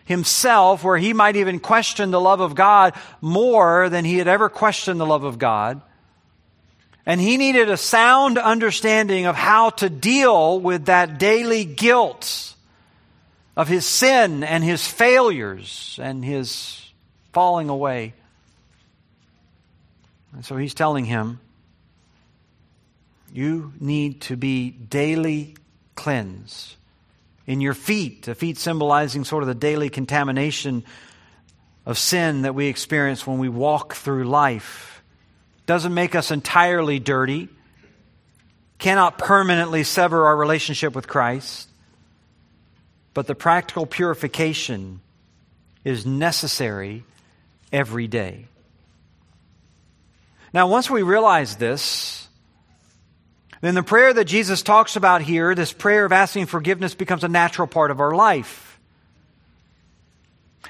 himself, 0.06 0.84
where 0.84 1.00
he 1.00 1.12
might 1.12 1.38
even 1.38 1.60
question 1.60 2.12
the 2.12 2.22
love 2.22 2.40
of 2.40 2.54
God 2.54 2.94
more 3.20 3.90
than 3.90 4.06
he 4.06 4.20
had 4.20 4.28
ever 4.28 4.48
questioned 4.48 5.00
the 5.00 5.08
love 5.08 5.24
of 5.24 5.40
God. 5.40 5.82
And 7.06 7.20
he 7.20 7.38
needed 7.38 7.70
a 7.70 7.78
sound 7.78 8.38
understanding 8.38 9.26
of 9.26 9.36
how 9.36 9.72
to 9.72 9.89
deal 9.89 10.60
with 10.60 10.86
that 10.86 11.20
daily 11.20 11.66
guilt 11.66 12.56
of 13.58 13.68
his 13.68 13.86
sin 13.86 14.44
and 14.44 14.63
his 14.63 14.88
failures 14.88 16.00
and 16.02 16.24
his 16.24 16.89
falling 17.34 17.70
away. 17.70 18.13
And 20.32 20.46
so 20.46 20.56
he's 20.56 20.74
telling 20.74 21.06
him, 21.06 21.39
you 23.34 23.74
need 23.80 24.22
to 24.22 24.38
be 24.38 24.70
daily 24.70 25.58
cleansed. 25.96 26.76
In 27.46 27.60
your 27.60 27.74
feet, 27.74 28.24
the 28.24 28.36
feet 28.36 28.58
symbolizing 28.58 29.26
sort 29.26 29.44
of 29.44 29.48
the 29.48 29.56
daily 29.56 29.89
contamination 29.89 30.86
of 31.86 31.98
sin 31.98 32.44
that 32.44 32.56
we 32.56 32.68
experience 32.68 33.28
when 33.28 33.39
we 33.39 33.50
walk 33.50 33.96
through 33.96 34.24
life 34.24 34.93
doesn't 35.65 35.93
make 35.93 36.15
us 36.15 36.32
entirely 36.32 36.99
dirty, 36.99 37.49
cannot 38.78 39.17
permanently 39.17 39.84
sever 39.84 40.26
our 40.26 40.36
relationship 40.36 40.93
with 40.93 41.08
Christ, 41.08 41.69
but 43.13 43.28
the 43.28 43.36
practical 43.36 43.86
purification 43.86 44.99
is 45.84 46.06
necessary 46.06 47.04
every 47.71 48.08
day. 48.08 48.45
Now, 50.54 50.67
once 50.67 50.89
we 50.89 51.02
realize 51.02 51.56
this, 51.56 52.28
then 53.62 53.76
the 53.76 53.84
prayer 53.84 54.13
that 54.13 54.26
Jesus 54.26 54.62
talks 54.62 54.95
about 54.95 55.21
here, 55.21 55.56
this 55.56 55.73
prayer 55.73 56.06
of 56.06 56.12
asking 56.12 56.47
forgiveness, 56.47 56.93
becomes 56.93 57.23
a 57.23 57.30
natural 57.30 57.67
part 57.67 57.91
of 57.91 58.02
our 58.02 58.13
life. 58.13 58.73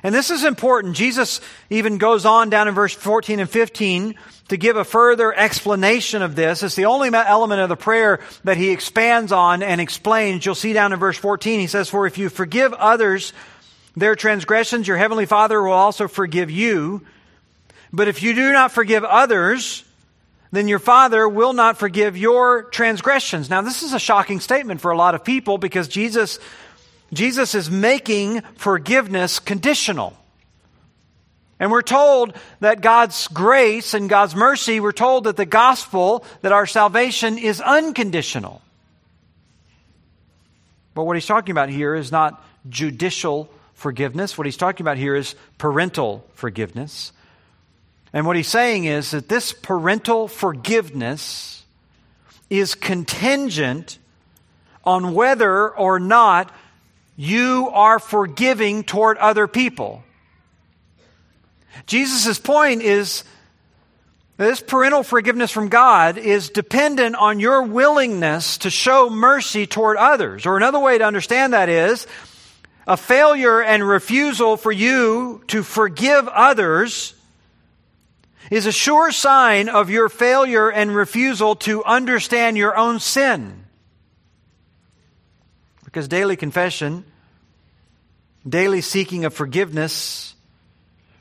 And 0.02 0.14
this 0.14 0.32
is 0.32 0.44
important. 0.44 0.96
Jesus 0.96 1.40
even 1.70 1.98
goes 1.98 2.26
on 2.26 2.50
down 2.50 2.68
in 2.68 2.74
verse 2.74 2.94
14 2.94 3.40
and 3.40 3.50
15 3.50 4.16
to 4.50 4.58
give 4.58 4.76
a 4.76 4.84
further 4.84 5.34
explanation 5.34 6.22
of 6.22 6.36
this. 6.36 6.64
It's 6.64 6.76
the 6.76 6.86
only 6.86 7.10
element 7.14 7.62
of 7.62 7.70
the 7.70 7.76
prayer 7.76 8.20
that 8.44 8.58
he 8.58 8.72
expands 8.72 9.32
on 9.32 9.64
and 9.64 9.80
explains. 9.80 10.46
You'll 10.46 10.56
see 10.56 10.74
down 10.74 10.94
in 10.94 11.00
verse 11.00 11.18
14, 11.18 11.60
he 11.60 11.68
says, 11.68 11.90
For 11.90 12.08
if 12.08 12.18
you 12.18 12.30
forgive 12.30 12.74
others 12.74 13.34
their 13.96 14.16
transgressions, 14.16 14.88
your 14.88 14.98
heavenly 14.98 15.26
Father 15.26 15.62
will 15.62 15.72
also 15.72 16.08
forgive 16.08 16.50
you. 16.50 17.06
But 17.92 18.08
if 18.08 18.24
you 18.24 18.34
do 18.34 18.52
not 18.52 18.72
forgive 18.72 19.04
others, 19.04 19.84
then 20.52 20.68
your 20.68 20.80
Father 20.80 21.30
will 21.30 21.54
not 21.54 21.78
forgive 21.78 22.18
your 22.18 22.64
transgressions. 22.64 23.50
Now, 23.50 23.62
this 23.62 23.84
is 23.84 23.94
a 23.94 24.00
shocking 24.00 24.40
statement 24.40 24.82
for 24.82 24.92
a 24.92 24.98
lot 24.98 25.16
of 25.16 25.24
people 25.24 25.58
because 25.58 25.88
Jesus, 25.88 26.40
Jesus 27.14 27.56
is 27.56 27.70
making 27.70 28.42
forgiveness 28.56 29.40
conditional. 29.40 30.18
And 31.60 31.72
we're 31.72 31.82
told 31.82 32.36
that 32.60 32.82
God's 32.82 33.28
grace 33.30 33.94
and 33.94 34.10
God's 34.10 34.36
mercy, 34.36 34.80
we're 34.80 34.92
told 34.92 35.26
that 35.26 35.38
the 35.38 35.46
gospel, 35.46 36.26
that 36.42 36.52
our 36.52 36.66
salvation 36.66 37.38
is 37.38 37.62
unconditional. 37.62 38.62
But 40.94 41.06
what 41.06 41.16
he's 41.16 41.26
talking 41.26 41.52
about 41.52 41.70
here 41.70 41.96
is 41.96 42.12
not 42.12 42.44
judicial 42.70 43.50
forgiveness. 43.74 44.38
What 44.38 44.46
he's 44.46 44.58
talking 44.58 44.84
about 44.84 44.98
here 44.98 45.16
is 45.16 45.36
parental 45.58 46.26
forgiveness. 46.34 47.12
And 48.12 48.28
what 48.28 48.36
he's 48.36 48.48
saying 48.48 48.86
is 48.86 49.12
that 49.12 49.28
this 49.28 49.54
parental 49.54 50.28
forgiveness 50.28 51.64
is 52.50 52.76
contingent 52.76 53.98
on 54.84 55.14
whether 55.14 55.70
or 55.70 56.00
not 56.00 56.54
you 57.16 57.70
are 57.74 58.00
forgiving 58.00 58.84
toward 58.84 59.18
other 59.18 59.48
people. 59.48 60.04
Jesus' 61.86 62.40
point 62.40 62.82
is 62.82 63.24
this 64.38 64.62
parental 64.62 65.04
forgiveness 65.04 65.52
from 65.52 65.70
God 65.70 66.18
is 66.18 66.50
dependent 66.50 67.16
on 67.16 67.40
your 67.40 67.64
willingness 67.64 68.58
to 68.60 68.70
show 68.70 69.10
mercy 69.10 69.68
toward 69.68 69.98
others. 69.98 70.46
Or 70.46 70.58
another 70.58 70.80
way 70.80 70.98
to 70.98 71.04
understand 71.04 71.54
that 71.54 71.70
is 71.70 72.08
a 72.88 72.98
failure 72.98 73.62
and 73.62 73.88
refusal 73.88 74.58
for 74.58 74.72
you 74.72 75.44
to 75.48 75.64
forgive 75.64 76.28
others 76.28 77.14
is 78.52 78.66
a 78.66 78.72
sure 78.72 79.12
sign 79.12 79.70
of 79.70 79.90
your 79.90 80.10
failure 80.10 80.70
and 80.70 80.94
refusal 80.94 81.56
to 81.56 81.84
understand 81.84 82.58
your 82.58 82.76
own 82.76 83.00
sin. 83.00 83.63
Because 85.94 86.08
daily 86.08 86.36
confession, 86.36 87.06
daily 88.50 88.82
seeking 88.82 89.26
of 89.26 89.34
forgiveness, 89.36 90.34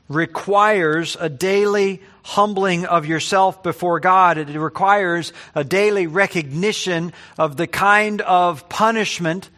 requires 0.09 1.15
a 1.19 1.29
daily 1.29 2.01
humbling 2.23 2.87
of 2.87 3.05
yourself 3.05 3.61
before 3.61 3.99
God. 3.99 4.39
It 4.39 4.47
requires 4.57 5.31
a 5.53 5.63
daily 5.63 6.07
recognition 6.07 7.13
of 7.37 7.55
the 7.55 7.67
kind 7.67 8.21
of 8.21 8.67
punishment 8.67 9.51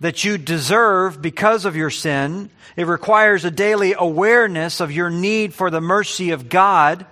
that 0.00 0.24
you 0.24 0.38
deserve 0.38 1.22
because 1.22 1.64
of 1.64 1.76
your 1.76 1.90
sin. 1.90 2.50
It 2.74 2.88
requires 2.88 3.44
a 3.44 3.52
daily 3.52 3.94
awareness 3.96 4.80
of 4.80 4.90
your 4.90 5.08
need 5.08 5.54
for 5.54 5.70
the 5.70 5.80
mercy 5.80 6.30
of 6.32 6.48
God. 6.48 7.06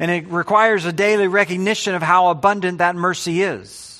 And 0.00 0.10
it 0.10 0.26
requires 0.26 0.86
a 0.86 0.92
daily 0.92 1.28
recognition 1.28 1.94
of 1.94 2.02
how 2.02 2.30
abundant 2.30 2.78
that 2.78 2.96
mercy 2.96 3.42
is. 3.42 3.99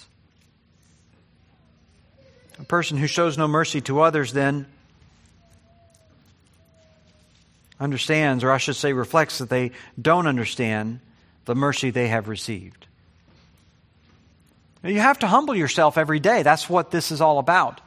A 2.60 2.64
person 2.64 2.98
who 2.98 3.06
shows 3.06 3.38
no 3.38 3.48
mercy 3.48 3.80
to 3.82 4.02
others 4.02 4.34
then 4.34 4.66
understands, 7.80 8.44
or 8.44 8.50
I 8.50 8.58
should 8.58 8.76
say, 8.76 8.92
reflects 8.92 9.38
that 9.38 9.48
they 9.48 9.72
don't 10.00 10.26
understand 10.26 11.00
the 11.46 11.54
mercy 11.54 11.88
they 11.88 12.08
have 12.08 12.28
received. 12.28 12.86
You 14.84 15.00
have 15.00 15.18
to 15.20 15.26
humble 15.26 15.54
yourself 15.54 15.96
every 15.96 16.20
day. 16.20 16.42
That's 16.42 16.68
what 16.68 16.90
this 16.90 17.10
is 17.10 17.22
all 17.22 17.38
about. 17.38 17.80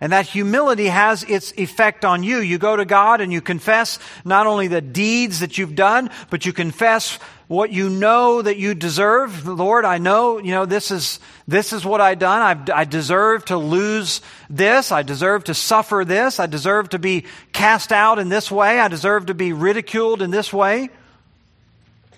And 0.00 0.12
that 0.12 0.26
humility 0.26 0.86
has 0.86 1.24
its 1.24 1.52
effect 1.56 2.04
on 2.04 2.22
you. 2.22 2.38
You 2.38 2.58
go 2.58 2.76
to 2.76 2.84
God 2.84 3.20
and 3.20 3.32
you 3.32 3.40
confess 3.40 3.98
not 4.24 4.46
only 4.46 4.68
the 4.68 4.80
deeds 4.80 5.40
that 5.40 5.58
you've 5.58 5.74
done, 5.74 6.10
but 6.30 6.46
you 6.46 6.52
confess 6.52 7.18
what 7.48 7.72
you 7.72 7.88
know 7.88 8.42
that 8.42 8.56
you 8.56 8.74
deserve. 8.74 9.46
Lord, 9.46 9.84
I 9.84 9.98
know, 9.98 10.38
you 10.38 10.50
know, 10.50 10.66
this 10.66 10.90
is, 10.90 11.20
this 11.46 11.72
is 11.72 11.84
what 11.84 12.00
I've 12.00 12.18
done. 12.18 12.42
I've, 12.42 12.70
I 12.70 12.84
deserve 12.84 13.44
to 13.46 13.56
lose 13.56 14.20
this. 14.50 14.90
I 14.90 15.02
deserve 15.02 15.44
to 15.44 15.54
suffer 15.54 16.04
this. 16.04 16.40
I 16.40 16.46
deserve 16.46 16.88
to 16.90 16.98
be 16.98 17.24
cast 17.52 17.92
out 17.92 18.18
in 18.18 18.28
this 18.28 18.50
way. 18.50 18.80
I 18.80 18.88
deserve 18.88 19.26
to 19.26 19.34
be 19.34 19.52
ridiculed 19.52 20.22
in 20.22 20.30
this 20.30 20.52
way. 20.52 20.90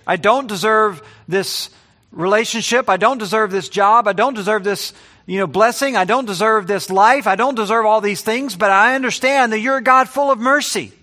I 0.07 0.17
don't 0.17 0.47
deserve 0.47 1.03
this 1.29 1.69
relationship. 2.11 2.89
I 2.89 2.97
don't 2.97 3.19
deserve 3.19 3.51
this 3.51 3.69
job. 3.69 4.09
I 4.09 4.15
don't 4.15 4.33
deserve 4.33 4.65
this, 4.65 4.95
you 5.27 5.39
know, 5.39 5.47
blessing. 5.47 5.95
I 5.95 6.07
don't 6.07 6.25
deserve 6.25 6.67
this 6.67 6.89
life. 6.89 7.27
I 7.27 7.37
don't 7.37 7.55
deserve 7.55 7.85
all 7.85 8.01
these 8.01 8.23
things, 8.23 8.57
but 8.57 8.71
I 8.71 8.95
understand 8.95 9.53
that 9.53 9.61
you're 9.61 9.77
a 9.77 9.83
God 9.83 10.09
full 10.09 10.31
of 10.31 10.39
mercy. 10.39 10.95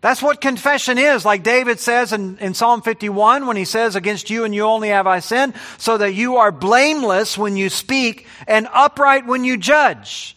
That's 0.00 0.22
what 0.22 0.40
confession 0.40 0.96
is, 0.96 1.24
like 1.24 1.42
David 1.42 1.80
says 1.80 2.12
in, 2.12 2.38
in 2.38 2.54
Psalm 2.54 2.82
51 2.82 3.46
when 3.46 3.56
he 3.56 3.64
says, 3.64 3.96
Against 3.96 4.30
you 4.30 4.44
and 4.44 4.54
you 4.54 4.62
only 4.62 4.90
have 4.90 5.08
I 5.08 5.18
sinned, 5.18 5.54
so 5.76 5.98
that 5.98 6.14
you 6.14 6.36
are 6.36 6.52
blameless 6.52 7.36
when 7.36 7.56
you 7.56 7.68
speak 7.68 8.26
and 8.46 8.68
upright 8.72 9.26
when 9.26 9.42
you 9.42 9.56
judge. 9.56 10.36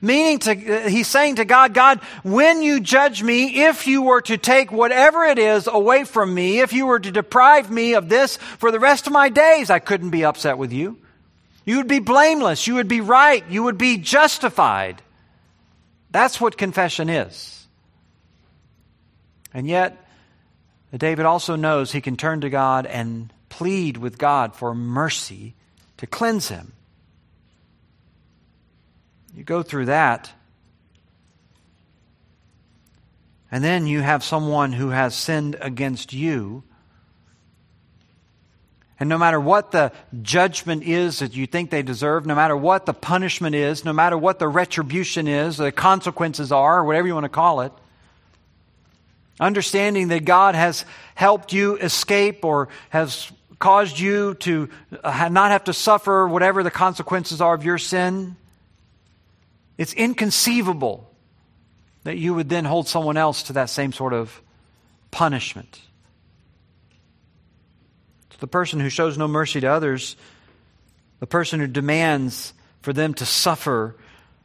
Meaning, 0.00 0.38
to, 0.40 0.52
uh, 0.52 0.88
he's 0.88 1.06
saying 1.06 1.36
to 1.36 1.44
God, 1.44 1.74
God, 1.74 2.00
when 2.22 2.62
you 2.62 2.80
judge 2.80 3.22
me, 3.22 3.64
if 3.64 3.86
you 3.86 4.02
were 4.02 4.22
to 4.22 4.38
take 4.38 4.72
whatever 4.72 5.24
it 5.24 5.38
is 5.38 5.66
away 5.66 6.04
from 6.04 6.32
me, 6.32 6.60
if 6.60 6.72
you 6.72 6.86
were 6.86 7.00
to 7.00 7.10
deprive 7.10 7.70
me 7.70 7.94
of 7.94 8.08
this 8.08 8.36
for 8.36 8.70
the 8.70 8.80
rest 8.80 9.06
of 9.06 9.12
my 9.12 9.28
days, 9.28 9.68
I 9.68 9.80
couldn't 9.80 10.10
be 10.10 10.24
upset 10.24 10.56
with 10.56 10.72
you. 10.72 10.98
You 11.66 11.78
would 11.78 11.88
be 11.88 11.98
blameless. 11.98 12.66
You 12.66 12.74
would 12.76 12.88
be 12.88 13.00
right. 13.00 13.44
You 13.50 13.64
would 13.64 13.78
be 13.78 13.98
justified. 13.98 15.02
That's 16.10 16.40
what 16.40 16.56
confession 16.56 17.10
is. 17.10 17.55
And 19.56 19.66
yet, 19.66 19.96
David 20.94 21.24
also 21.24 21.56
knows 21.56 21.90
he 21.90 22.02
can 22.02 22.18
turn 22.18 22.42
to 22.42 22.50
God 22.50 22.84
and 22.84 23.32
plead 23.48 23.96
with 23.96 24.18
God 24.18 24.54
for 24.54 24.74
mercy 24.74 25.54
to 25.96 26.06
cleanse 26.06 26.48
him. 26.48 26.74
You 29.34 29.44
go 29.44 29.62
through 29.62 29.86
that. 29.86 30.30
And 33.50 33.64
then 33.64 33.86
you 33.86 34.02
have 34.02 34.22
someone 34.22 34.74
who 34.74 34.90
has 34.90 35.14
sinned 35.14 35.56
against 35.62 36.12
you. 36.12 36.62
And 39.00 39.08
no 39.08 39.16
matter 39.16 39.40
what 39.40 39.72
the 39.72 39.90
judgment 40.20 40.82
is 40.82 41.20
that 41.20 41.34
you 41.34 41.46
think 41.46 41.70
they 41.70 41.82
deserve, 41.82 42.26
no 42.26 42.34
matter 42.34 42.58
what 42.58 42.84
the 42.84 42.92
punishment 42.92 43.54
is, 43.54 43.86
no 43.86 43.94
matter 43.94 44.18
what 44.18 44.38
the 44.38 44.48
retribution 44.48 45.26
is, 45.26 45.56
the 45.56 45.72
consequences 45.72 46.52
are, 46.52 46.84
whatever 46.84 47.06
you 47.06 47.14
want 47.14 47.24
to 47.24 47.30
call 47.30 47.62
it, 47.62 47.72
understanding 49.38 50.08
that 50.08 50.24
God 50.24 50.54
has 50.54 50.84
helped 51.14 51.52
you 51.52 51.76
escape 51.76 52.44
or 52.44 52.68
has 52.90 53.30
caused 53.58 53.98
you 53.98 54.34
to 54.34 54.68
uh, 55.02 55.28
not 55.30 55.50
have 55.50 55.64
to 55.64 55.72
suffer 55.72 56.26
whatever 56.26 56.62
the 56.62 56.70
consequences 56.70 57.40
are 57.40 57.54
of 57.54 57.64
your 57.64 57.78
sin, 57.78 58.36
it's 59.78 59.92
inconceivable 59.92 61.10
that 62.04 62.16
you 62.16 62.34
would 62.34 62.48
then 62.48 62.64
hold 62.64 62.88
someone 62.88 63.16
else 63.16 63.44
to 63.44 63.54
that 63.54 63.68
same 63.70 63.92
sort 63.92 64.12
of 64.12 64.40
punishment. 65.10 65.80
To 68.30 68.40
the 68.40 68.46
person 68.46 68.80
who 68.80 68.88
shows 68.88 69.18
no 69.18 69.26
mercy 69.26 69.60
to 69.60 69.66
others, 69.66 70.16
the 71.20 71.26
person 71.26 71.58
who 71.60 71.66
demands 71.66 72.52
for 72.82 72.92
them 72.92 73.14
to 73.14 73.26
suffer 73.26 73.96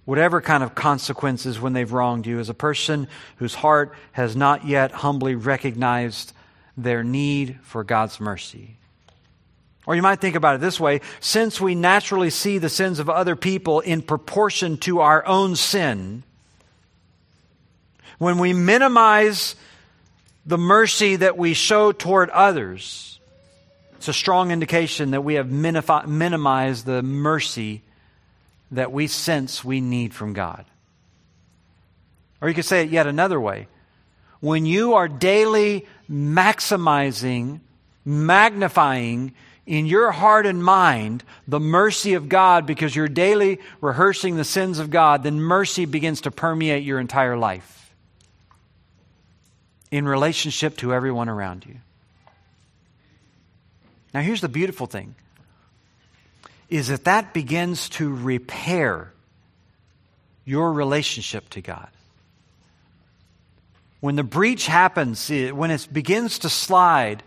whatever 0.06 0.42
kind 0.42 0.64
of 0.64 0.76
consequences 0.76 1.60
when 1.60 1.74
they've 1.74 1.92
wronged 1.92 2.26
you, 2.26 2.40
as 2.40 2.50
a 2.50 2.54
person 2.54 3.08
whose 3.38 3.56
heart 3.56 3.94
has 4.14 4.36
not 4.36 4.66
yet 4.66 4.92
humbly 4.92 5.36
recognized 5.36 6.34
their 6.76 7.04
need 7.04 7.60
for 7.62 7.84
God's 7.84 8.20
mercy. 8.20 8.78
Or 9.86 9.96
you 9.96 10.02
might 10.02 10.22
think 10.22 10.36
about 10.36 10.56
it 10.56 10.62
this 10.62 10.80
way 10.80 11.02
since 11.20 11.60
we 11.60 11.76
naturally 11.76 12.30
see 12.30 12.58
the 12.58 12.70
sins 12.70 13.00
of 13.00 13.10
other 13.10 13.36
people 13.36 13.80
in 13.80 14.02
proportion 14.02 14.78
to 14.78 15.00
our 15.00 15.26
own 15.26 15.56
sin, 15.56 16.24
when 18.18 18.38
we 18.38 18.54
minimize 18.54 19.56
the 20.46 20.58
mercy 20.58 21.16
that 21.16 21.38
we 21.38 21.54
show 21.54 21.92
toward 21.92 22.30
others, 22.30 23.20
it's 23.98 24.08
a 24.08 24.14
strong 24.14 24.52
indication 24.52 25.12
that 25.12 25.22
we 25.22 25.36
have 25.36 25.52
minimized 25.52 26.86
the 26.86 27.04
mercy 27.04 27.82
that 28.72 28.92
we 28.92 29.08
sense 29.08 29.64
we 29.64 29.82
need 29.82 30.14
from 30.14 30.34
God. 30.34 30.66
Or 32.42 32.48
you 32.48 32.56
could 32.56 32.66
say 32.66 32.84
it 32.84 32.90
yet 32.90 33.08
another 33.08 33.40
way. 33.40 33.68
When 34.40 34.66
you 34.66 34.96
are 34.96 35.08
daily 35.08 35.86
maximizing, 36.10 37.60
magnifying, 38.04 39.34
in 39.66 39.86
your 39.86 40.12
heart 40.12 40.46
and 40.46 40.64
mind 40.64 41.24
the 41.48 41.60
mercy 41.60 42.16
of 42.16 42.28
God 42.28 42.66
because 42.66 42.96
you're 42.96 43.08
daily 43.08 43.60
rehearsing 43.80 44.36
the 44.36 44.44
sins 44.44 44.80
of 44.80 44.90
God, 44.90 45.24
then 45.24 45.40
mercy 45.40 45.86
begins 45.86 46.22
to 46.22 46.32
permeate 46.32 46.84
your 46.84 47.00
entire 47.00 47.38
life 47.38 47.94
in 49.92 50.08
relationship 50.08 50.78
to 50.78 50.94
everyone 50.94 51.30
around 51.30 51.66
you. 51.66 51.76
Now, 54.14 54.22
here's 54.22 54.42
the 54.42 54.50
beautiful 54.50 54.88
thing 54.88 55.16
is 56.72 56.88
that 56.88 57.04
that 57.04 57.34
begins 57.34 57.90
to 57.90 58.16
repair 58.16 59.12
your 60.46 60.72
relationship 60.72 61.48
to 61.50 61.62
God. 61.62 61.90
When 64.00 64.16
the 64.16 64.24
breach 64.24 64.66
happens, 64.66 65.30
when 65.30 65.70
it 65.70 65.88
begins 65.92 66.40
to 66.40 66.50
slide, 66.50 67.22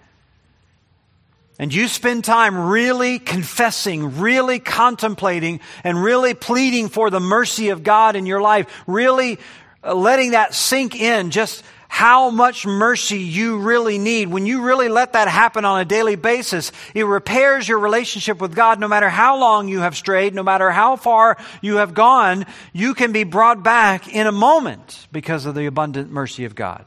and 1.59 1.73
you 1.73 1.87
spend 1.87 2.25
time 2.25 2.59
really 2.59 3.19
confessing, 3.21 4.19
really 4.19 4.59
contemplating, 4.59 5.61
and 5.85 6.03
really 6.03 6.35
pleading 6.35 6.89
for 6.89 7.11
the 7.11 7.21
mercy 7.21 7.69
of 7.69 7.85
God 7.85 8.17
in 8.17 8.27
your 8.27 8.41
life, 8.41 8.67
really 8.87 9.39
Uh, 9.85 9.95
letting 9.95 10.31
that 10.31 10.55
sink 10.55 10.99
in 10.99 11.31
just 11.31 11.63
how 11.89 12.31
much 12.31 12.67
mercy 12.67 13.19
you 13.19 13.59
really 13.59 13.99
need. 13.99 14.29
When 14.29 14.47
you 14.47 14.63
really 14.63 14.89
let 14.89 15.13
that 15.13 15.29
happen 15.29 15.65
on 15.65 15.81
a 15.81 15.85
daily 15.85 16.17
basis, 16.17 16.73
it 16.95 17.05
repairs 17.05 17.69
your 17.69 17.79
relationship 17.79 18.41
with 18.41 18.55
God 18.55 18.81
no 18.81 18.89
matter 18.89 19.09
how 19.09 19.39
long 19.39 19.69
you 19.69 19.81
have 19.81 19.97
strayed, 19.97 20.35
no 20.35 20.43
matter 20.43 20.71
how 20.71 20.97
far 20.97 21.37
you 21.61 21.77
have 21.77 21.95
gone, 21.95 22.47
you 22.73 22.95
can 22.95 23.13
be 23.13 23.23
brought 23.23 23.63
back 23.63 24.13
in 24.13 24.27
a 24.27 24.33
moment 24.33 25.07
because 25.13 25.47
of 25.47 25.55
the 25.55 25.67
abundant 25.67 26.11
mercy 26.11 26.47
of 26.47 26.55
God. 26.55 26.85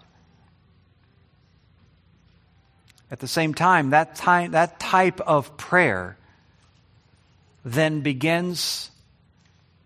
At 3.10 3.20
the 3.20 3.28
same 3.28 3.54
time, 3.54 3.92
that, 3.92 4.16
time, 4.16 4.52
that 4.52 4.80
type 4.80 5.22
of 5.22 5.56
prayer 5.56 6.18
then 7.64 8.02
begins 8.02 8.92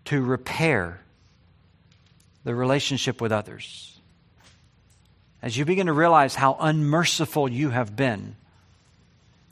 to 0.06 0.20
repair 0.20 1.01
the 2.44 2.54
relationship 2.54 3.20
with 3.20 3.32
others. 3.32 3.98
As 5.42 5.56
you 5.56 5.64
begin 5.64 5.86
to 5.86 5.92
realize 5.92 6.34
how 6.34 6.56
unmerciful 6.60 7.48
you 7.48 7.70
have 7.70 7.96
been, 7.96 8.36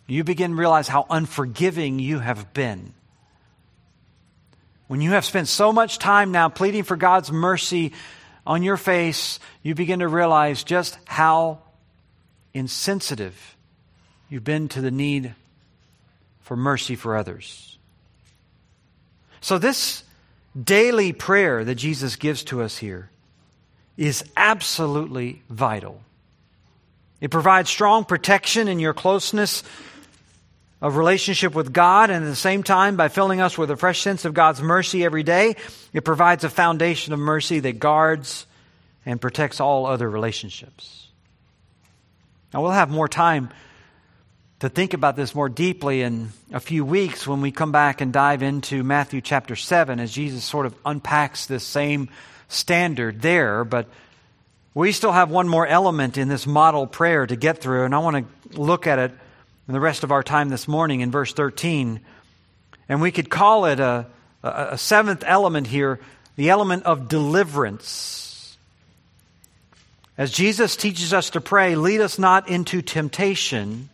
you 0.07 0.25
begin 0.25 0.53
to 0.53 0.57
realize 0.57 0.89
how 0.89 1.07
unforgiving 1.09 1.99
you 1.99 2.19
have 2.19 2.53
been. 2.53 2.93
When 4.89 5.01
you 5.01 5.11
have 5.11 5.25
spent 5.25 5.47
so 5.49 5.73
much 5.73 5.99
time 5.99 6.33
now 6.33 6.49
pleading 6.49 6.83
for 6.83 6.97
God's 6.97 7.31
mercy 7.31 7.93
on 8.47 8.63
your 8.63 8.77
face, 8.77 9.39
you 9.63 9.75
begin 9.75 10.01
to 10.01 10.09
realize 10.09 10.65
just 10.65 10.99
how 11.05 11.61
insensitive 12.53 13.57
You've 14.31 14.45
been 14.45 14.69
to 14.69 14.81
the 14.81 14.93
need 14.93 15.35
for 16.43 16.57
mercy 16.57 16.95
for 16.95 17.17
others. 17.17 17.77
So, 19.41 19.59
this 19.59 20.05
daily 20.61 21.13
prayer 21.13 21.65
that 21.65 21.77
Jesus 21.77 22.17
gives 22.17 22.45
to 22.45 22.63
us 22.63 22.77
here 22.79 23.11
is 23.97 24.25
absolutely 24.37 25.43
vital. 25.49 26.01
It 27.21 27.31
provides 27.31 27.69
strong 27.69 28.05
protection 28.05 28.67
in 28.69 28.79
your 28.79 28.95
closeness 28.95 29.63
of 30.81 30.97
relationship 30.97 31.55
with 31.55 31.73
God, 31.73 32.09
and 32.09 32.25
at 32.25 32.29
the 32.29 32.35
same 32.35 32.63
time, 32.63 32.97
by 32.97 33.09
filling 33.09 33.43
us 33.43 33.59
with 33.59 33.71
a 33.71 33.77
fresh 33.77 34.01
sense 34.01 34.25
of 34.25 34.33
God's 34.33 34.63
mercy 34.63 35.05
every 35.05 35.23
day, 35.23 35.57
it 35.93 36.05
provides 36.05 36.43
a 36.43 36.49
foundation 36.49 37.13
of 37.13 37.19
mercy 37.19 37.61
that 37.61 37.79
guards 37.79 38.47
and 39.05 39.21
protects 39.21 39.61
all 39.61 39.85
other 39.85 40.09
relationships. 40.09 41.09
Now, 42.55 42.63
we'll 42.63 42.71
have 42.71 42.91
more 42.91 43.09
time 43.09 43.51
to 44.61 44.69
think 44.69 44.93
about 44.93 45.17
this 45.17 45.35
more 45.35 45.49
deeply 45.49 46.03
in 46.03 46.29
a 46.53 46.61
few 46.61 46.85
weeks 46.85 47.27
when 47.27 47.41
we 47.41 47.51
come 47.51 47.73
back 47.73 48.03
and 48.03 48.13
dive 48.13 48.43
into 48.43 48.85
Matthew 48.85 49.23
chapter 49.23 49.57
7 49.57 49.99
as 49.99 50.13
Jesus 50.13 50.45
sort 50.45 50.67
of 50.67 50.75
unpacks 50.85 51.47
this 51.47 51.65
same 51.65 52.11
standard 52.49 53.23
there. 53.23 53.65
But 53.65 53.87
we 54.75 54.93
still 54.93 55.13
have 55.13 55.31
one 55.31 55.49
more 55.49 55.67
element 55.67 56.19
in 56.19 56.29
this 56.29 56.47
model 56.47 56.87
prayer 56.87 57.27
to 57.27 57.37
get 57.37 57.59
through, 57.59 57.85
and 57.85 57.95
I 57.95 57.99
want 58.01 58.27
to 58.53 58.61
look 58.61 58.87
at 58.87 58.99
it 58.99 59.13
in 59.67 59.73
the 59.73 59.81
rest 59.81 60.05
of 60.05 60.13
our 60.13 60.23
time 60.23 60.51
this 60.51 60.69
morning 60.69 61.01
in 61.01 61.11
verse 61.11 61.33
13. 61.33 62.01
And 62.87 63.01
we 63.01 63.13
could 63.13 63.31
call 63.31 63.65
it 63.65 63.81
a, 63.81 64.07
a, 64.43 64.69
a 64.73 64.79
seventh 64.79 65.25
element 65.27 65.69
here 65.69 66.01
the 66.37 66.51
element 66.51 66.85
of 66.85 67.09
deliverance. 67.09 68.59
As 70.19 70.31
Jesus 70.31 70.77
teaches 70.77 71.15
us 71.15 71.31
to 71.31 71.41
pray, 71.41 71.77
lead 71.77 72.03
us 72.03 72.19
not 72.19 72.51
into 72.51 72.83
temptation 72.83 73.89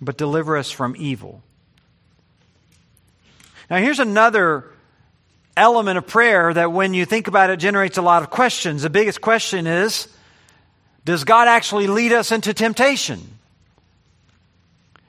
but 0.00 0.16
deliver 0.16 0.56
us 0.56 0.70
from 0.70 0.94
evil. 0.98 1.42
Now, 3.70 3.78
here's 3.78 3.98
another 3.98 4.64
element 5.56 5.98
of 5.98 6.06
prayer 6.06 6.54
that, 6.54 6.72
when 6.72 6.94
you 6.94 7.04
think 7.04 7.28
about 7.28 7.50
it, 7.50 7.58
generates 7.58 7.98
a 7.98 8.02
lot 8.02 8.22
of 8.22 8.30
questions. 8.30 8.82
The 8.82 8.90
biggest 8.90 9.20
question 9.20 9.66
is 9.66 10.08
Does 11.04 11.24
God 11.24 11.48
actually 11.48 11.86
lead 11.86 12.12
us 12.12 12.32
into 12.32 12.54
temptation? 12.54 13.20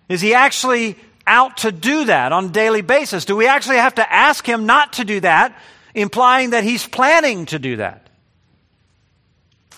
Is 0.09 0.21
He 0.21 0.33
actually 0.33 0.97
out 1.25 1.57
to 1.57 1.71
do 1.71 2.05
that 2.05 2.31
on 2.31 2.45
a 2.45 2.49
daily 2.49 2.81
basis? 2.81 3.25
Do 3.25 3.35
we 3.35 3.47
actually 3.47 3.77
have 3.77 3.95
to 3.95 4.13
ask 4.13 4.45
Him 4.45 4.65
not 4.65 4.93
to 4.93 5.05
do 5.05 5.19
that, 5.21 5.57
implying 5.93 6.49
that 6.49 6.63
He's 6.63 6.85
planning 6.85 7.45
to 7.47 7.59
do 7.59 7.77
that? 7.77 8.07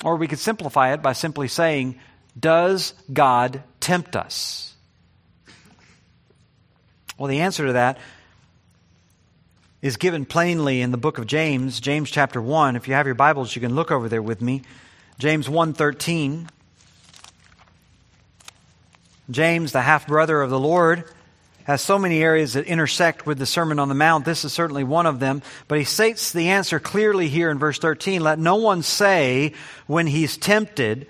Or 0.03 0.15
we 0.15 0.27
could 0.27 0.39
simplify 0.39 0.93
it 0.93 1.03
by 1.03 1.13
simply 1.13 1.47
saying, 1.47 1.99
Does 2.39 2.93
God 3.11 3.61
tempt 3.79 4.15
us? 4.15 4.70
Well, 7.21 7.27
the 7.27 7.41
answer 7.41 7.67
to 7.67 7.73
that 7.73 7.99
is 9.83 9.97
given 9.97 10.25
plainly 10.25 10.81
in 10.81 10.89
the 10.89 10.97
book 10.97 11.19
of 11.19 11.27
James, 11.27 11.79
James 11.79 12.09
chapter 12.09 12.41
1. 12.41 12.75
If 12.75 12.87
you 12.87 12.95
have 12.95 13.05
your 13.05 13.13
Bibles, 13.13 13.55
you 13.55 13.61
can 13.61 13.75
look 13.75 13.91
over 13.91 14.09
there 14.09 14.23
with 14.23 14.41
me. 14.41 14.63
James 15.19 15.47
1:13. 15.47 16.49
James, 19.29 19.71
the 19.71 19.81
half 19.81 20.07
brother 20.07 20.41
of 20.41 20.49
the 20.49 20.59
Lord, 20.59 21.03
has 21.65 21.83
so 21.83 21.99
many 21.99 22.23
areas 22.23 22.53
that 22.53 22.65
intersect 22.65 23.27
with 23.27 23.37
the 23.37 23.45
Sermon 23.45 23.77
on 23.77 23.87
the 23.87 23.93
Mount. 23.93 24.25
This 24.25 24.43
is 24.43 24.51
certainly 24.51 24.83
one 24.83 25.05
of 25.05 25.19
them. 25.19 25.43
But 25.67 25.77
he 25.77 25.83
states 25.83 26.31
the 26.31 26.49
answer 26.49 26.79
clearly 26.79 27.29
here 27.29 27.51
in 27.51 27.59
verse 27.59 27.77
13. 27.77 28.23
Let 28.23 28.39
no 28.39 28.55
one 28.55 28.81
say 28.81 29.53
when 29.85 30.07
he's 30.07 30.37
tempted, 30.37 31.05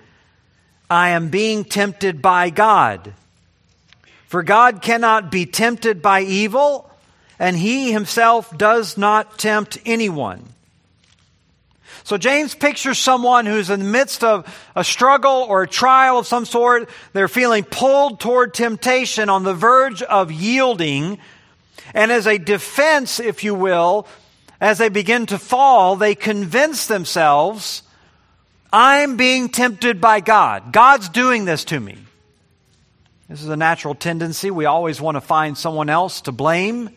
I 0.90 1.08
am 1.08 1.30
being 1.30 1.64
tempted 1.64 2.20
by 2.20 2.50
God. 2.50 3.14
For 4.32 4.42
God 4.42 4.80
cannot 4.80 5.30
be 5.30 5.44
tempted 5.44 6.00
by 6.00 6.22
evil, 6.22 6.90
and 7.38 7.54
he 7.54 7.92
himself 7.92 8.56
does 8.56 8.96
not 8.96 9.38
tempt 9.38 9.76
anyone. 9.84 10.42
So 12.04 12.16
James 12.16 12.54
pictures 12.54 12.98
someone 12.98 13.44
who's 13.44 13.68
in 13.68 13.80
the 13.80 13.84
midst 13.84 14.24
of 14.24 14.46
a 14.74 14.84
struggle 14.84 15.44
or 15.46 15.64
a 15.64 15.68
trial 15.68 16.18
of 16.18 16.26
some 16.26 16.46
sort. 16.46 16.88
They're 17.12 17.28
feeling 17.28 17.62
pulled 17.62 18.20
toward 18.20 18.54
temptation 18.54 19.28
on 19.28 19.42
the 19.42 19.52
verge 19.52 20.00
of 20.00 20.32
yielding. 20.32 21.18
And 21.92 22.10
as 22.10 22.26
a 22.26 22.38
defense, 22.38 23.20
if 23.20 23.44
you 23.44 23.54
will, 23.54 24.06
as 24.62 24.78
they 24.78 24.88
begin 24.88 25.26
to 25.26 25.38
fall, 25.38 25.96
they 25.96 26.14
convince 26.14 26.86
themselves, 26.86 27.82
I'm 28.72 29.18
being 29.18 29.50
tempted 29.50 30.00
by 30.00 30.20
God. 30.20 30.72
God's 30.72 31.10
doing 31.10 31.44
this 31.44 31.66
to 31.66 31.78
me. 31.78 31.98
This 33.32 33.44
is 33.44 33.48
a 33.48 33.56
natural 33.56 33.94
tendency. 33.94 34.50
We 34.50 34.66
always 34.66 35.00
want 35.00 35.14
to 35.14 35.22
find 35.22 35.56
someone 35.56 35.88
else 35.88 36.20
to 36.22 36.32
blame 36.32 36.90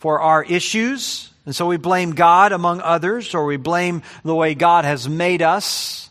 for 0.00 0.18
our 0.18 0.42
issues. 0.42 1.30
And 1.44 1.54
so 1.54 1.68
we 1.68 1.76
blame 1.76 2.10
God 2.10 2.50
among 2.50 2.80
others, 2.80 3.32
or 3.32 3.44
we 3.44 3.56
blame 3.56 4.02
the 4.24 4.34
way 4.34 4.56
God 4.56 4.84
has 4.84 5.08
made 5.08 5.42
us, 5.42 6.10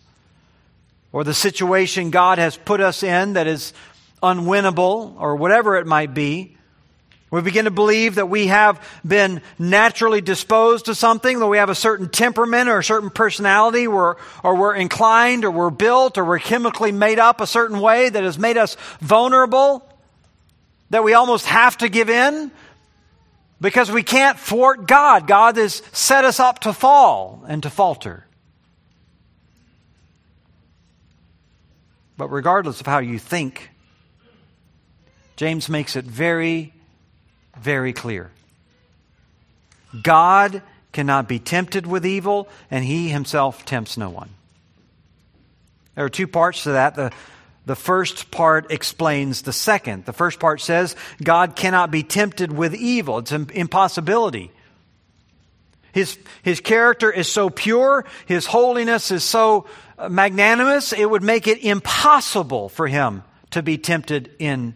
or 1.11 1.25
the 1.25 1.33
situation 1.33 2.09
God 2.09 2.37
has 2.37 2.55
put 2.55 2.79
us 2.79 3.03
in 3.03 3.33
that 3.33 3.47
is 3.47 3.73
unwinnable, 4.23 5.19
or 5.19 5.35
whatever 5.35 5.75
it 5.75 5.85
might 5.85 6.13
be. 6.13 6.54
We 7.31 7.41
begin 7.41 7.65
to 7.65 7.71
believe 7.71 8.15
that 8.15 8.29
we 8.29 8.47
have 8.47 8.81
been 9.05 9.41
naturally 9.57 10.21
disposed 10.21 10.85
to 10.85 10.95
something, 10.95 11.39
that 11.39 11.47
we 11.47 11.57
have 11.57 11.69
a 11.69 11.75
certain 11.75 12.07
temperament 12.07 12.69
or 12.69 12.79
a 12.79 12.83
certain 12.83 13.09
personality, 13.09 13.87
or, 13.87 14.17
or 14.43 14.55
we're 14.55 14.75
inclined, 14.75 15.43
or 15.43 15.51
we're 15.51 15.71
built, 15.71 16.17
or 16.17 16.23
we're 16.23 16.39
chemically 16.39 16.91
made 16.91 17.19
up 17.19 17.41
a 17.41 17.47
certain 17.47 17.79
way 17.79 18.09
that 18.09 18.23
has 18.23 18.37
made 18.37 18.57
us 18.57 18.77
vulnerable, 18.99 19.83
that 20.91 21.03
we 21.03 21.13
almost 21.13 21.47
have 21.47 21.77
to 21.79 21.89
give 21.89 22.09
in 22.09 22.51
because 23.59 23.91
we 23.91 24.03
can't 24.03 24.39
thwart 24.39 24.87
God. 24.87 25.27
God 25.27 25.57
has 25.57 25.81
set 25.91 26.25
us 26.25 26.39
up 26.39 26.59
to 26.59 26.73
fall 26.73 27.43
and 27.47 27.63
to 27.63 27.69
falter. 27.71 28.25
But 32.17 32.29
regardless 32.29 32.79
of 32.79 32.85
how 32.85 32.99
you 32.99 33.19
think, 33.19 33.71
James 35.35 35.67
makes 35.67 35.95
it 35.95 36.05
very 36.05 36.71
very 37.59 37.93
clear. 37.93 38.31
God 40.01 40.61
cannot 40.91 41.27
be 41.27 41.39
tempted 41.39 41.85
with 41.85 42.05
evil, 42.05 42.47
and 42.71 42.83
he 42.83 43.09
himself 43.09 43.65
tempts 43.65 43.97
no 43.97 44.09
one. 44.09 44.29
There 45.95 46.05
are 46.05 46.09
two 46.09 46.27
parts 46.27 46.63
to 46.63 46.73
that. 46.73 46.95
The, 46.95 47.11
the 47.65 47.75
first 47.75 48.31
part 48.31 48.71
explains 48.71 49.41
the 49.41 49.53
second. 49.53 50.05
The 50.05 50.13
first 50.13 50.39
part 50.39 50.61
says 50.61 50.95
God 51.23 51.55
cannot 51.55 51.91
be 51.91 52.03
tempted 52.03 52.51
with 52.51 52.75
evil, 52.75 53.19
it's 53.19 53.31
an 53.31 53.49
impossibility. 53.53 54.51
His, 55.91 56.17
his 56.43 56.59
character 56.59 57.09
is 57.09 57.31
so 57.31 57.49
pure, 57.49 58.03
his 58.25 58.45
holiness 58.45 59.11
is 59.11 59.23
so 59.23 59.65
magnanimous, 60.09 60.91
it 60.91 61.09
would 61.09 61.23
make 61.23 61.47
it 61.47 61.63
impossible 61.63 62.67
for 62.67 62.85
him 62.85 63.23
to 63.51 63.63
be 63.63 63.77
tempted 63.77 64.29
in 64.37 64.75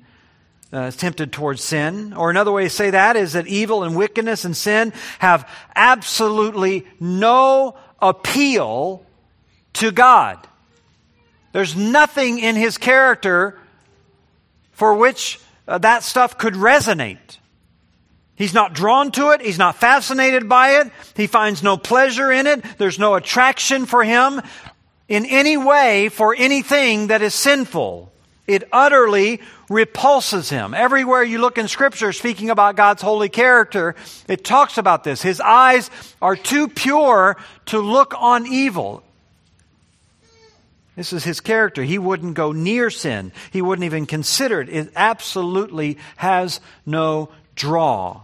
uh, 0.71 0.91
tempted 0.91 1.31
towards 1.31 1.63
sin. 1.63 2.13
Or 2.13 2.29
another 2.29 2.51
way 2.51 2.63
to 2.63 2.69
say 2.69 2.91
that 2.91 3.15
is 3.15 3.33
that 3.33 3.47
evil 3.47 3.83
and 3.83 3.95
wickedness 3.95 4.45
and 4.45 4.55
sin 4.55 4.93
have 5.19 5.49
absolutely 5.75 6.85
no 6.99 7.77
appeal 8.01 9.05
to 9.73 9.91
God. 9.91 10.37
There's 11.51 11.75
nothing 11.75 12.39
in 12.39 12.55
his 12.55 12.77
character 12.77 13.57
for 14.71 14.93
which 14.93 15.39
uh, 15.67 15.77
that 15.79 16.03
stuff 16.03 16.37
could 16.37 16.53
resonate. 16.53 17.37
He's 18.35 18.53
not 18.53 18.73
drawn 18.73 19.11
to 19.13 19.31
it. 19.31 19.41
He's 19.41 19.57
not 19.57 19.75
fascinated 19.75 20.47
by 20.47 20.79
it. 20.79 20.91
He 21.15 21.27
finds 21.27 21.61
no 21.61 21.75
pleasure 21.75 22.31
in 22.31 22.47
it. 22.47 22.63
There's 22.77 22.97
no 22.97 23.15
attraction 23.15 23.85
for 23.85 24.03
him 24.03 24.41
in 25.09 25.25
any 25.25 25.57
way 25.57 26.07
for 26.07 26.33
anything 26.37 27.07
that 27.07 27.21
is 27.21 27.33
sinful. 27.33 28.13
It 28.49 28.67
utterly 28.71 29.41
repulses 29.69 30.49
him. 30.49 30.73
Everywhere 30.73 31.21
you 31.21 31.37
look 31.37 31.59
in 31.59 31.67
Scripture 31.67 32.11
speaking 32.11 32.49
about 32.49 32.75
God's 32.75 33.03
holy 33.03 33.29
character, 33.29 33.95
it 34.27 34.43
talks 34.43 34.79
about 34.79 35.03
this. 35.03 35.21
His 35.21 35.39
eyes 35.39 35.91
are 36.19 36.35
too 36.35 36.67
pure 36.67 37.37
to 37.67 37.79
look 37.79 38.15
on 38.17 38.47
evil. 38.47 39.03
This 40.95 41.13
is 41.13 41.23
his 41.23 41.41
character. 41.41 41.83
He 41.83 41.99
wouldn't 41.99 42.33
go 42.33 42.51
near 42.51 42.89
sin. 42.89 43.33
He 43.51 43.61
wouldn't 43.61 43.85
even 43.85 44.07
consider 44.07 44.61
it. 44.61 44.69
It 44.69 44.93
absolutely 44.95 45.99
has 46.17 46.59
no 46.87 47.29
draw. 47.53 48.23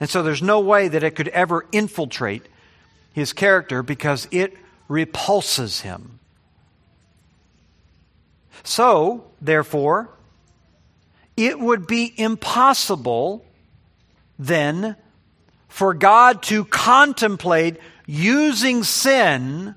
And 0.00 0.08
so 0.08 0.22
there's 0.22 0.42
no 0.42 0.60
way 0.60 0.88
that 0.88 1.02
it 1.02 1.16
could 1.16 1.28
ever 1.28 1.66
infiltrate 1.70 2.46
his 3.12 3.34
character 3.34 3.82
because 3.82 4.26
it 4.30 4.56
repulses 4.88 5.82
him. 5.82 6.15
So, 8.62 9.24
therefore, 9.40 10.10
it 11.36 11.58
would 11.58 11.86
be 11.86 12.12
impossible 12.16 13.44
then 14.38 14.96
for 15.68 15.94
God 15.94 16.42
to 16.44 16.64
contemplate 16.64 17.76
using 18.06 18.82
sin 18.84 19.74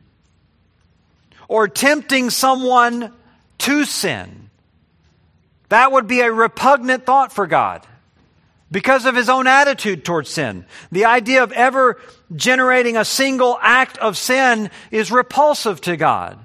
or 1.48 1.68
tempting 1.68 2.30
someone 2.30 3.12
to 3.60 3.84
sin. 3.86 4.50
That 5.70 5.92
would 5.92 6.08
be 6.08 6.22
a 6.22 6.32
repugnant 6.32 7.06
thought 7.06 7.34
for 7.34 7.48
God 7.48 7.86
because 8.72 9.06
of 9.06 9.16
his 9.16 9.30
own 9.30 9.48
attitude 9.48 10.06
towards 10.06 10.30
sin. 10.30 10.66
The 10.92 11.06
idea 11.06 11.44
of 11.44 11.52
ever 11.52 12.00
generating 12.36 12.98
a 12.98 13.06
single 13.06 13.58
act 13.62 13.98
of 13.98 14.18
sin 14.18 14.70
is 14.92 15.12
repulsive 15.12 15.82
to 15.82 15.98
God. 15.98 16.40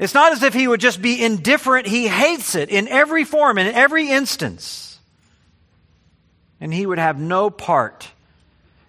It's 0.00 0.14
not 0.14 0.32
as 0.32 0.42
if 0.42 0.54
he 0.54 0.66
would 0.66 0.80
just 0.80 1.02
be 1.02 1.22
indifferent. 1.22 1.86
He 1.86 2.08
hates 2.08 2.54
it 2.54 2.70
in 2.70 2.88
every 2.88 3.24
form, 3.24 3.58
in 3.58 3.66
every 3.66 4.08
instance. 4.08 4.98
And 6.58 6.72
he 6.72 6.86
would 6.86 6.98
have 6.98 7.20
no 7.20 7.50
part 7.50 8.08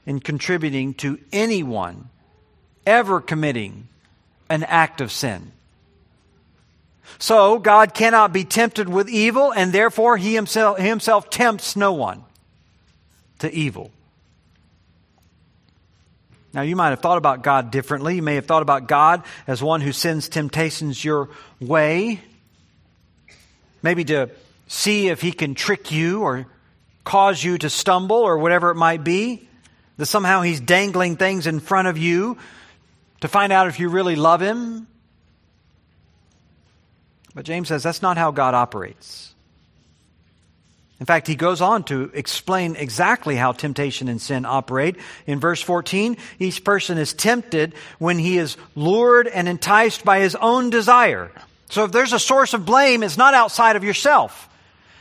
in 0.06 0.22
contributing 0.22 0.94
to 0.96 1.20
anyone 1.34 2.08
ever 2.86 3.20
committing 3.20 3.90
an 4.50 4.64
act 4.64 5.02
of 5.02 5.12
sin. 5.12 5.52
So, 7.20 7.60
God 7.60 7.94
cannot 7.94 8.32
be 8.32 8.46
tempted 8.46 8.88
with 8.88 9.10
evil, 9.10 9.52
and 9.52 9.74
therefore 9.74 10.16
he 10.16 10.34
himself, 10.34 10.80
himself 10.80 11.30
tempts 11.30 11.76
no 11.76 11.92
one 11.92 12.24
to 13.40 13.54
evil. 13.54 13.92
Now, 16.54 16.64
you 16.64 16.76
might 16.76 16.90
have 16.90 17.00
thought 17.00 17.18
about 17.18 17.44
God 17.44 17.72
differently. 17.72 18.16
You 18.16 18.22
may 18.22 18.36
have 18.36 18.46
thought 18.46 18.62
about 18.62 18.88
God 18.88 19.24
as 19.48 19.64
one 19.64 19.80
who 19.82 19.94
sends 19.94 20.28
temptations 20.28 21.04
your 21.04 21.30
way, 21.62 22.20
maybe 23.82 24.04
to 24.06 24.30
see 24.68 25.08
if 25.08 25.22
he 25.22 25.32
can 25.32 25.56
trick 25.56 25.92
you 25.92 26.22
or 26.22 26.46
cause 27.04 27.42
you 27.44 27.58
to 27.58 27.70
stumble 27.70 28.18
or 28.18 28.38
whatever 28.38 28.70
it 28.70 28.76
might 28.76 29.04
be. 29.04 29.48
That 29.98 30.08
somehow 30.08 30.42
he's 30.42 30.60
dangling 30.60 31.18
things 31.18 31.48
in 31.48 31.60
front 31.60 31.88
of 31.88 31.98
you 31.98 32.38
to 33.22 33.28
find 33.28 33.54
out 33.54 33.68
if 33.68 33.80
you 33.80 33.90
really 33.90 34.16
love 34.16 34.42
him. 34.42 34.88
But 37.34 37.46
James 37.46 37.70
says 37.70 37.84
that's 37.84 38.02
not 38.02 38.18
how 38.18 38.32
God 38.32 38.54
operates. 38.54 39.34
In 41.02 41.06
fact, 41.08 41.26
he 41.26 41.34
goes 41.34 41.62
on 41.62 41.84
to 41.86 42.12
explain 42.14 42.76
exactly 42.76 43.36
how 43.36 43.54
temptation 43.54 44.08
and 44.08 44.22
sin 44.22 44.46
operate. 44.46 44.98
In 45.26 45.40
verse 45.40 45.60
14, 45.60 46.16
each 46.38 46.64
person 46.64 47.00
is 47.00 47.12
tempted 47.12 47.74
when 47.98 48.20
he 48.20 48.38
is 48.38 48.56
lured 48.76 49.28
and 49.28 49.50
enticed 49.50 50.06
by 50.06 50.20
his 50.20 50.36
own 50.36 50.70
desire. 50.70 51.32
So 51.72 51.86
if 51.86 51.92
there's 51.92 52.14
a 52.14 52.20
source 52.20 52.54
of 52.54 52.68
blame, 52.68 53.02
it's 53.02 53.18
not 53.18 53.34
outside 53.34 53.78
of 53.78 53.84
yourself. 53.84 54.48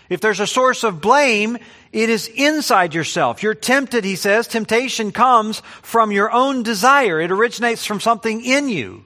If 0.08 0.22
there's 0.22 0.40
a 0.40 0.46
source 0.46 0.84
of 0.84 1.02
blame, 1.02 1.58
it 1.92 2.08
is 2.08 2.28
inside 2.28 2.94
yourself. 2.94 3.42
You're 3.42 3.52
tempted, 3.52 4.02
he 4.02 4.16
says. 4.16 4.48
Temptation 4.48 5.12
comes 5.12 5.60
from 5.82 6.12
your 6.12 6.32
own 6.32 6.62
desire. 6.62 7.20
It 7.20 7.30
originates 7.30 7.84
from 7.84 8.00
something 8.00 8.42
in 8.42 8.70
you. 8.70 9.04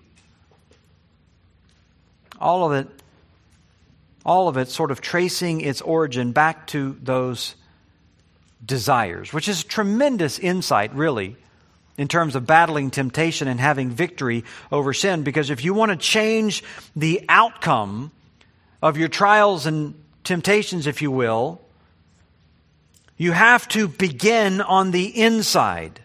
All 2.41 2.65
of 2.71 2.73
it 2.87 2.89
all 4.25 4.49
of 4.49 4.57
it 4.57 4.69
sort 4.69 4.91
of 4.91 5.01
tracing 5.01 5.61
its 5.61 5.81
origin 5.81 6.33
back 6.33 6.67
to 6.69 6.97
those 7.03 7.55
desires, 8.65 9.33
which 9.33 9.49
is 9.49 9.65
tremendous 9.65 10.39
insight, 10.39 10.95
really, 10.95 11.37
in 11.99 12.09
terms 12.09 12.35
of 12.35 12.47
battling 12.47 12.91
temptation 12.91 13.47
and 13.47 13.61
having 13.61 13.91
victory 13.91 14.45
over 14.73 14.93
sin. 14.93 15.23
Because 15.23 15.51
if 15.51 15.63
you 15.65 15.75
want 15.75 15.93
to 15.93 15.97
change 15.97 16.65
the 16.97 17.25
outcome 17.29 18.11
of 18.83 18.97
your 18.97 19.09
trials 19.09 19.67
and 19.67 19.95
temptations, 20.25 20.87
if 20.87 21.03
you 21.03 21.11
will, 21.11 21.61
you 23.17 23.33
have 23.33 23.69
to 23.69 23.87
begin 23.87 24.61
on 24.61 24.91
the 24.91 25.05
inside, 25.05 26.01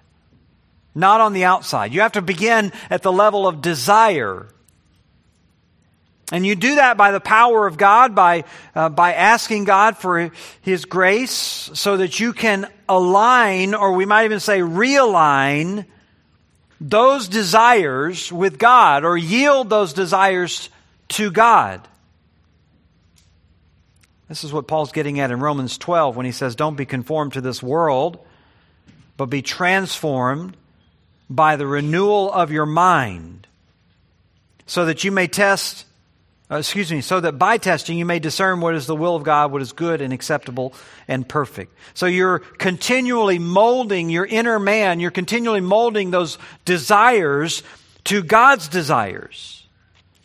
not 0.93 1.21
on 1.21 1.33
the 1.33 1.45
outside. 1.45 1.93
You 1.93 2.01
have 2.01 2.11
to 2.11 2.21
begin 2.21 2.71
at 2.89 3.01
the 3.01 3.11
level 3.11 3.47
of 3.47 3.61
desire 3.61 4.47
and 6.31 6.45
you 6.45 6.55
do 6.55 6.75
that 6.75 6.97
by 6.97 7.11
the 7.11 7.19
power 7.19 7.65
of 7.65 7.77
God, 7.77 8.13
by, 8.13 8.43
uh, 8.75 8.89
by 8.89 9.13
asking 9.13 9.63
God 9.63 9.97
for 9.97 10.31
His 10.61 10.85
grace 10.85 11.31
so 11.31 11.97
that 11.97 12.19
you 12.19 12.33
can 12.33 12.67
align, 12.87 13.73
or 13.73 13.93
we 13.93 14.05
might 14.05 14.25
even 14.25 14.39
say 14.39 14.59
realign, 14.59 15.85
those 16.79 17.27
desires 17.27 18.31
with 18.31 18.59
God, 18.59 19.03
or 19.03 19.17
yield 19.17 19.69
those 19.69 19.93
desires 19.93 20.69
to 21.09 21.31
God. 21.31 21.87
This 24.27 24.43
is 24.43 24.53
what 24.53 24.67
Paul's 24.67 24.91
getting 24.91 25.19
at 25.19 25.31
in 25.31 25.39
Romans 25.39 25.79
12 25.79 26.15
when 26.15 26.27
he 26.27 26.31
says, 26.31 26.55
Don't 26.55 26.75
be 26.75 26.85
conformed 26.85 27.33
to 27.33 27.41
this 27.41 27.63
world, 27.63 28.23
but 29.17 29.25
be 29.25 29.41
transformed 29.41 30.55
by 31.27 31.55
the 31.55 31.65
renewal 31.65 32.31
of 32.31 32.51
your 32.51 32.67
mind, 32.67 33.47
so 34.67 34.85
that 34.85 35.03
you 35.03 35.11
may 35.11 35.25
test 35.25 35.85
uh, 36.51 36.57
excuse 36.57 36.91
me, 36.91 37.01
so 37.01 37.19
that 37.19 37.37
by 37.37 37.57
testing 37.57 37.97
you 37.97 38.05
may 38.05 38.17
discern 38.17 38.59
what 38.59 38.73
is 38.73 38.87
the 38.87 38.95
will 38.95 39.15
of 39.15 39.23
God, 39.23 39.51
what 39.51 39.61
is 39.61 39.71
good 39.71 40.01
and 40.01 40.11
acceptable 40.11 40.73
and 41.07 41.27
perfect. 41.27 41.75
So 41.93 42.07
you're 42.07 42.39
continually 42.39 43.37
molding 43.37 44.09
your 44.09 44.25
inner 44.25 44.57
man, 44.57 44.99
you're 44.99 45.11
continually 45.11 45.61
molding 45.61 46.09
those 46.09 46.39
desires 46.65 47.61
to 48.05 48.23
God's 48.23 48.67
desires. 48.67 49.67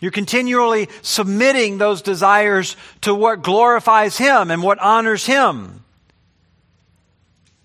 You're 0.00 0.12
continually 0.12 0.88
submitting 1.02 1.78
those 1.78 2.02
desires 2.02 2.76
to 3.02 3.14
what 3.14 3.42
glorifies 3.42 4.16
Him 4.16 4.50
and 4.50 4.62
what 4.62 4.78
honors 4.78 5.26
Him. 5.26 5.84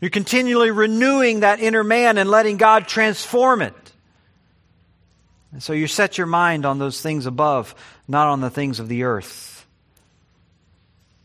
You're 0.01 0.11
continually 0.11 0.71
renewing 0.71 1.41
that 1.41 1.59
inner 1.59 1.83
man 1.83 2.17
and 2.17 2.29
letting 2.29 2.57
God 2.57 2.87
transform 2.87 3.61
it. 3.61 3.73
And 5.51 5.63
so 5.63 5.73
you 5.73 5.87
set 5.87 6.17
your 6.17 6.27
mind 6.27 6.65
on 6.65 6.79
those 6.79 7.01
things 7.01 7.25
above, 7.25 7.73
not 8.07 8.27
on 8.27 8.41
the 8.41 8.49
things 8.49 8.79
of 8.79 8.87
the 8.87 9.03
earth. 9.03 9.65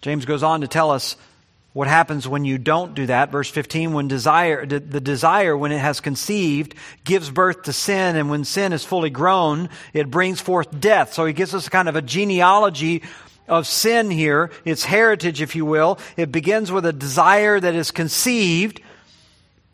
James 0.00 0.24
goes 0.24 0.42
on 0.42 0.62
to 0.62 0.68
tell 0.68 0.90
us 0.90 1.16
what 1.72 1.88
happens 1.88 2.26
when 2.28 2.44
you 2.44 2.56
don't 2.56 2.94
do 2.94 3.06
that. 3.06 3.32
Verse 3.32 3.50
15, 3.50 3.92
when 3.92 4.06
desire, 4.06 4.64
the 4.64 5.00
desire, 5.00 5.56
when 5.56 5.72
it 5.72 5.78
has 5.78 6.00
conceived, 6.00 6.74
gives 7.02 7.30
birth 7.30 7.64
to 7.64 7.72
sin, 7.72 8.16
and 8.16 8.30
when 8.30 8.44
sin 8.44 8.72
is 8.72 8.84
fully 8.84 9.10
grown, 9.10 9.68
it 9.92 10.10
brings 10.10 10.40
forth 10.40 10.80
death. 10.80 11.12
So 11.12 11.26
he 11.26 11.32
gives 11.32 11.54
us 11.54 11.68
kind 11.68 11.88
of 11.88 11.96
a 11.96 12.02
genealogy 12.02 13.02
of 13.48 13.66
sin 13.66 14.10
here, 14.10 14.50
its 14.64 14.84
heritage, 14.84 15.42
if 15.42 15.56
you 15.56 15.66
will. 15.66 15.98
It 16.16 16.30
begins 16.30 16.70
with 16.70 16.86
a 16.86 16.92
desire 16.92 17.58
that 17.58 17.74
is 17.74 17.90
conceived. 17.90 18.80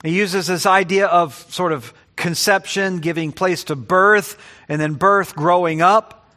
He 0.03 0.11
uses 0.11 0.46
this 0.46 0.66
idea 0.66 1.07
of 1.07 1.34
sort 1.51 1.72
of 1.72 1.92
conception, 2.20 2.98
giving 2.98 3.32
place 3.32 3.64
to 3.64 3.74
birth, 3.74 4.36
and 4.68 4.80
then 4.80 4.94
birth 4.94 5.34
growing 5.34 5.82
up. 5.82 6.30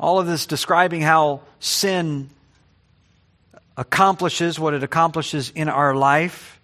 All 0.00 0.18
of 0.18 0.26
this 0.26 0.46
describing 0.46 1.02
how 1.02 1.42
sin 1.60 2.30
accomplishes 3.76 4.58
what 4.58 4.74
it 4.74 4.82
accomplishes 4.82 5.50
in 5.50 5.68
our 5.68 5.94
life. 5.94 6.58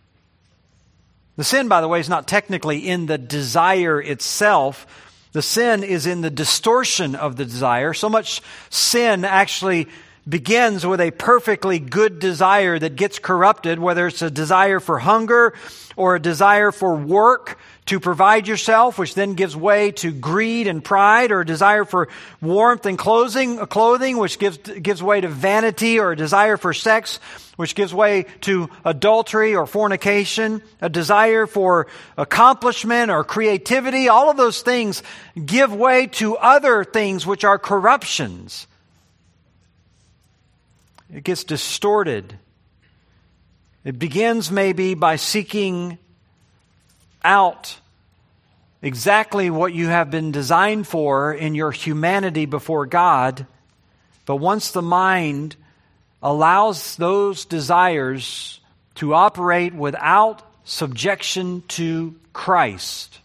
The 1.37 1.45
sin, 1.45 1.69
by 1.69 1.81
the 1.81 1.89
way, 1.89 2.01
is 2.01 2.09
not 2.09 2.27
technically 2.27 2.89
in 2.89 3.07
the 3.07 3.19
desire 3.19 4.01
itself. 4.01 4.87
The 5.33 5.43
sin 5.43 5.85
is 5.85 6.07
in 6.07 6.23
the 6.23 6.31
distortion 6.31 7.15
of 7.15 7.37
the 7.37 7.45
desire. 7.45 7.93
So 7.93 8.09
much 8.09 8.41
sin 8.71 9.25
actually 9.25 9.89
begins 10.27 10.87
with 10.87 11.01
a 11.01 11.11
perfectly 11.11 11.79
good 11.79 12.19
desire 12.21 12.79
that 12.79 12.97
gets 12.97 13.19
corrupted, 13.19 13.79
whether 13.79 14.07
it's 14.07 14.23
a 14.23 14.31
desire 14.31 14.81
for 14.81 14.99
hunger 14.99 15.53
or 15.97 16.15
a 16.17 16.21
desire 16.21 16.73
for 16.73 16.95
work 16.95 17.59
to 17.87 18.01
provide 18.01 18.49
yourself, 18.49 18.99
which 18.99 19.15
then 19.15 19.35
gives 19.35 19.55
way 19.55 19.91
to 19.93 20.11
greed 20.11 20.67
and 20.67 20.83
pride, 20.83 21.31
or 21.31 21.41
a 21.41 21.47
desire 21.47 21.85
for 21.85 22.09
warmth 22.41 22.87
and 22.87 22.99
clothing, 22.99 23.59
clothing, 23.67 24.17
which 24.17 24.39
gives, 24.39 24.57
gives 24.57 25.03
way 25.03 25.21
to 25.21 25.29
vanity, 25.29 25.99
or 25.99 26.13
a 26.13 26.17
desire 26.17 26.57
for 26.57 26.73
sex, 26.73 27.21
which 27.57 27.75
gives 27.75 27.93
way 27.93 28.25
to 28.41 28.71
adultery 28.85 29.55
or 29.55 29.67
fornication, 29.67 30.63
a 30.81 30.89
desire 30.89 31.47
for 31.47 31.87
accomplishment 32.17 33.11
or 33.11 33.23
creativity. 33.23 34.09
All 34.09 34.31
of 34.31 34.39
those 34.39 34.63
things 34.63 35.03
give 35.45 35.75
way 35.75 36.07
to 36.07 36.39
other 36.39 36.85
things 36.85 37.27
which 37.27 37.45
are 37.45 37.59
corruptions. 37.59 38.67
It 41.13 41.23
gets 41.23 41.45
distorted. 41.45 42.39
It 43.85 43.99
begins 43.99 44.51
maybe 44.51 44.95
by 44.95 45.17
seeking 45.17 45.99
out 47.25 47.81
exactly 48.83 49.49
what 49.49 49.73
you 49.73 49.89
have 49.89 50.11
been 50.11 50.31
designed 50.31 50.87
for 50.87 51.33
in 51.33 51.55
your 51.55 51.73
humanity 51.73 52.45
before 52.45 52.85
God. 52.87 53.47
But 54.27 54.37
once 54.37 54.71
the 54.71 54.83
mind 54.83 55.57
allows 56.23 56.97
those 56.97 57.45
desires 57.47 58.61
to 58.97 59.15
operate 59.15 59.75
without 59.75 60.43
subjection 60.65 61.63
to 61.69 62.15
Christ, 62.33 63.19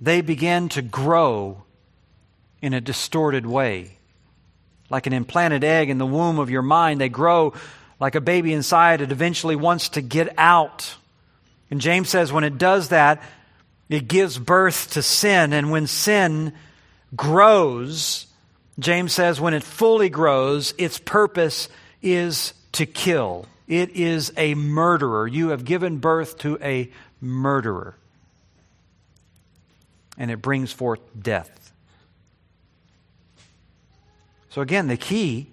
they 0.00 0.20
begin 0.20 0.68
to 0.70 0.82
grow 0.82 1.62
in 2.62 2.74
a 2.74 2.80
distorted 2.80 3.44
way. 3.44 3.98
Like 4.90 5.06
an 5.06 5.12
implanted 5.12 5.64
egg 5.64 5.90
in 5.90 5.98
the 5.98 6.06
womb 6.06 6.38
of 6.38 6.50
your 6.50 6.62
mind, 6.62 7.00
they 7.00 7.08
grow 7.08 7.54
like 7.98 8.14
a 8.14 8.20
baby 8.20 8.52
inside. 8.52 9.00
It 9.00 9.12
eventually 9.12 9.56
wants 9.56 9.90
to 9.90 10.02
get 10.02 10.34
out. 10.38 10.96
And 11.74 11.80
James 11.80 12.08
says 12.08 12.32
when 12.32 12.44
it 12.44 12.56
does 12.56 12.90
that, 12.90 13.20
it 13.88 14.06
gives 14.06 14.38
birth 14.38 14.92
to 14.92 15.02
sin. 15.02 15.52
And 15.52 15.72
when 15.72 15.88
sin 15.88 16.52
grows, 17.16 18.26
James 18.78 19.12
says 19.12 19.40
when 19.40 19.54
it 19.54 19.64
fully 19.64 20.08
grows, 20.08 20.72
its 20.78 21.00
purpose 21.00 21.68
is 22.00 22.54
to 22.74 22.86
kill. 22.86 23.46
It 23.66 23.96
is 23.96 24.32
a 24.36 24.54
murderer. 24.54 25.26
You 25.26 25.48
have 25.48 25.64
given 25.64 25.98
birth 25.98 26.38
to 26.38 26.58
a 26.62 26.92
murderer. 27.20 27.96
And 30.16 30.30
it 30.30 30.40
brings 30.40 30.70
forth 30.70 31.00
death. 31.20 31.72
So, 34.50 34.60
again, 34.62 34.86
the 34.86 34.96
key, 34.96 35.48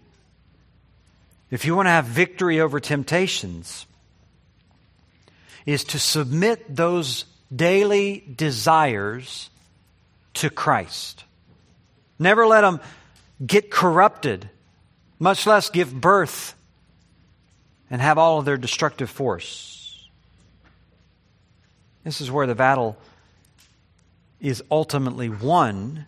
if 1.49 1.65
you 1.65 1.75
want 1.75 1.87
to 1.87 1.91
have 1.91 2.05
victory 2.05 2.61
over 2.61 2.79
temptations, 2.79 3.87
is 5.65 5.83
to 5.85 5.99
submit 5.99 6.75
those 6.75 7.25
daily 7.53 8.23
desires 8.35 9.49
to 10.35 10.49
Christ. 10.49 11.23
Never 12.17 12.45
let 12.47 12.61
them 12.61 12.79
get 13.45 13.71
corrupted, 13.71 14.49
much 15.19 15.45
less 15.45 15.69
give 15.69 15.93
birth 15.93 16.55
and 17.89 18.01
have 18.01 18.17
all 18.17 18.39
of 18.39 18.45
their 18.45 18.57
destructive 18.57 19.09
force. 19.09 20.07
This 22.03 22.21
is 22.21 22.31
where 22.31 22.47
the 22.47 22.55
battle 22.55 22.97
is 24.39 24.63
ultimately 24.71 25.29
won 25.29 26.05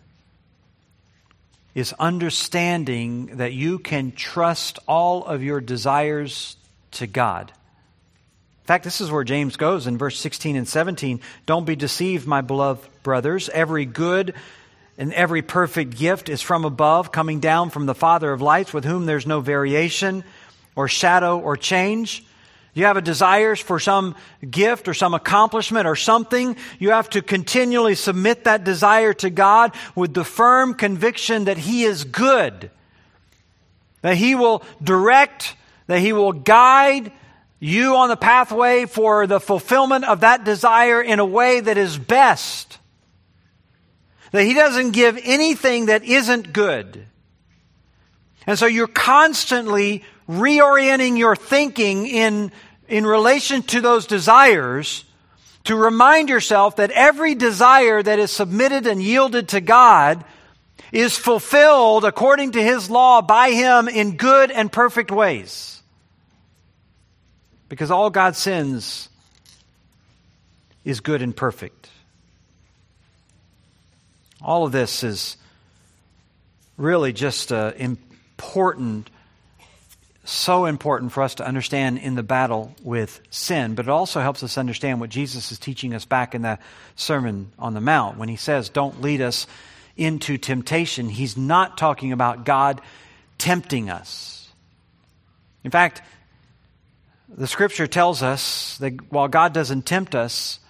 is 1.74 1.92
understanding 1.94 3.26
that 3.36 3.52
you 3.52 3.78
can 3.78 4.12
trust 4.12 4.78
all 4.86 5.24
of 5.24 5.42
your 5.42 5.60
desires 5.60 6.56
to 6.92 7.06
God. 7.06 7.52
In 8.64 8.66
fact, 8.66 8.84
this 8.84 9.02
is 9.02 9.10
where 9.10 9.24
James 9.24 9.58
goes 9.58 9.86
in 9.86 9.98
verse 9.98 10.18
16 10.18 10.56
and 10.56 10.66
17. 10.66 11.20
Don't 11.44 11.66
be 11.66 11.76
deceived, 11.76 12.26
my 12.26 12.40
beloved 12.40 12.88
brothers. 13.02 13.50
Every 13.50 13.84
good 13.84 14.32
and 14.96 15.12
every 15.12 15.42
perfect 15.42 15.98
gift 15.98 16.30
is 16.30 16.40
from 16.40 16.64
above, 16.64 17.12
coming 17.12 17.40
down 17.40 17.68
from 17.68 17.84
the 17.84 17.94
Father 17.94 18.32
of 18.32 18.40
lights, 18.40 18.72
with 18.72 18.86
whom 18.86 19.04
there's 19.04 19.26
no 19.26 19.40
variation 19.40 20.24
or 20.76 20.88
shadow 20.88 21.38
or 21.38 21.58
change. 21.58 22.24
You 22.72 22.86
have 22.86 22.96
a 22.96 23.02
desire 23.02 23.54
for 23.54 23.78
some 23.78 24.14
gift 24.50 24.88
or 24.88 24.94
some 24.94 25.12
accomplishment 25.12 25.86
or 25.86 25.94
something. 25.94 26.56
You 26.78 26.92
have 26.92 27.10
to 27.10 27.20
continually 27.20 27.94
submit 27.96 28.44
that 28.44 28.64
desire 28.64 29.12
to 29.12 29.28
God 29.28 29.74
with 29.94 30.14
the 30.14 30.24
firm 30.24 30.72
conviction 30.72 31.44
that 31.44 31.58
He 31.58 31.84
is 31.84 32.04
good, 32.04 32.70
that 34.00 34.16
He 34.16 34.34
will 34.34 34.62
direct, 34.82 35.54
that 35.86 35.98
He 36.00 36.14
will 36.14 36.32
guide, 36.32 37.12
you 37.60 37.96
on 37.96 38.08
the 38.08 38.16
pathway 38.16 38.86
for 38.86 39.26
the 39.26 39.40
fulfillment 39.40 40.04
of 40.04 40.20
that 40.20 40.44
desire 40.44 41.00
in 41.00 41.18
a 41.18 41.24
way 41.24 41.60
that 41.60 41.78
is 41.78 41.96
best. 41.96 42.78
That 44.32 44.44
He 44.44 44.54
doesn't 44.54 44.90
give 44.90 45.18
anything 45.22 45.86
that 45.86 46.04
isn't 46.04 46.52
good. 46.52 47.06
And 48.46 48.58
so 48.58 48.66
you're 48.66 48.86
constantly 48.86 50.04
reorienting 50.28 51.18
your 51.18 51.36
thinking 51.36 52.06
in, 52.06 52.52
in 52.88 53.06
relation 53.06 53.62
to 53.62 53.80
those 53.80 54.06
desires 54.06 55.04
to 55.64 55.76
remind 55.76 56.28
yourself 56.28 56.76
that 56.76 56.90
every 56.90 57.34
desire 57.34 58.02
that 58.02 58.18
is 58.18 58.30
submitted 58.30 58.86
and 58.86 59.02
yielded 59.02 59.48
to 59.48 59.60
God 59.60 60.24
is 60.92 61.16
fulfilled 61.16 62.04
according 62.04 62.52
to 62.52 62.62
His 62.62 62.90
law 62.90 63.22
by 63.22 63.50
Him 63.50 63.88
in 63.88 64.16
good 64.16 64.50
and 64.50 64.70
perfect 64.70 65.10
ways. 65.10 65.82
Because 67.74 67.90
all 67.90 68.08
God 68.08 68.36
sends 68.36 69.08
is 70.84 71.00
good 71.00 71.22
and 71.22 71.36
perfect. 71.36 71.88
All 74.40 74.64
of 74.64 74.70
this 74.70 75.02
is 75.02 75.36
really 76.76 77.12
just 77.12 77.50
uh, 77.50 77.72
important, 77.76 79.10
so 80.24 80.66
important 80.66 81.10
for 81.10 81.24
us 81.24 81.34
to 81.34 81.44
understand 81.44 81.98
in 81.98 82.14
the 82.14 82.22
battle 82.22 82.76
with 82.84 83.20
sin. 83.30 83.74
But 83.74 83.86
it 83.86 83.90
also 83.90 84.20
helps 84.20 84.44
us 84.44 84.56
understand 84.56 85.00
what 85.00 85.10
Jesus 85.10 85.50
is 85.50 85.58
teaching 85.58 85.94
us 85.94 86.04
back 86.04 86.36
in 86.36 86.42
the 86.42 86.60
Sermon 86.94 87.50
on 87.58 87.74
the 87.74 87.80
Mount. 87.80 88.18
When 88.18 88.28
he 88.28 88.36
says, 88.36 88.68
Don't 88.68 89.02
lead 89.02 89.20
us 89.20 89.48
into 89.96 90.38
temptation, 90.38 91.08
he's 91.08 91.36
not 91.36 91.76
talking 91.76 92.12
about 92.12 92.44
God 92.44 92.80
tempting 93.36 93.90
us. 93.90 94.48
In 95.64 95.72
fact, 95.72 96.02
the 97.36 97.46
scripture 97.46 97.86
tells 97.86 98.22
us 98.22 98.78
that 98.78 99.12
while 99.12 99.28
God 99.28 99.52
doesn't 99.52 99.86
tempt 99.86 100.14
us, 100.14 100.60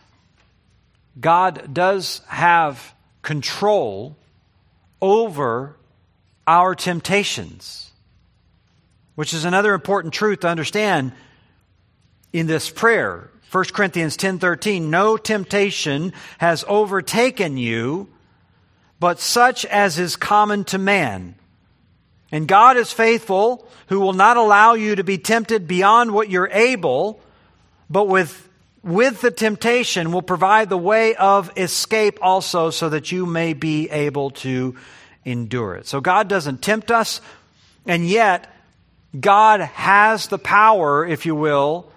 God 1.21 1.73
does 1.73 2.21
have 2.27 2.95
control 3.23 4.17
over 5.01 5.77
our 6.47 6.75
temptations, 6.75 7.93
which 9.15 9.33
is 9.33 9.45
another 9.45 9.75
important 9.75 10.15
truth 10.15 10.41
to 10.41 10.49
understand 10.49 11.12
in 12.33 12.47
this 12.47 12.71
prayer. 12.71 13.31
1 13.51 13.73
Corinthians 13.73 14.17
10:13 14.17 14.91
No 14.91 15.17
temptation 15.17 16.12
has 16.39 16.65
overtaken 16.67 17.57
you 17.57 18.09
but 19.05 19.21
such 19.21 19.67
as 19.67 19.99
is 19.99 20.17
common 20.17 20.65
to 20.65 20.79
man. 20.79 21.35
And 22.35 22.49
God 22.49 22.76
is 22.76 22.91
faithful, 22.91 23.64
who 23.87 24.01
will 24.01 24.12
not 24.12 24.37
allow 24.37 24.74
you 24.74 24.97
to 24.97 25.05
be 25.05 25.18
tempted 25.18 25.68
beyond 25.68 26.12
what 26.12 26.28
you're 26.28 26.51
able, 26.51 27.20
but 27.89 28.09
with, 28.09 28.49
with 28.82 29.20
the 29.20 29.30
temptation 29.30 30.11
will 30.11 30.20
provide 30.20 30.68
the 30.68 30.76
way 30.76 31.14
of 31.14 31.57
escape 31.57 32.18
also 32.20 32.70
so 32.70 32.89
that 32.89 33.12
you 33.12 33.24
may 33.24 33.53
be 33.53 33.89
able 33.89 34.32
to 34.32 34.74
endure 35.24 35.76
it. 35.76 35.87
So 35.87 36.01
God 36.01 36.26
doesn't 36.26 36.61
tempt 36.61 36.91
us, 36.91 37.20
and 37.87 38.05
yet 38.05 38.53
God 39.20 39.61
has 39.61 40.26
the 40.26 40.37
power, 40.37 41.07
if 41.07 41.26
you 41.26 41.37
will, 41.37 41.89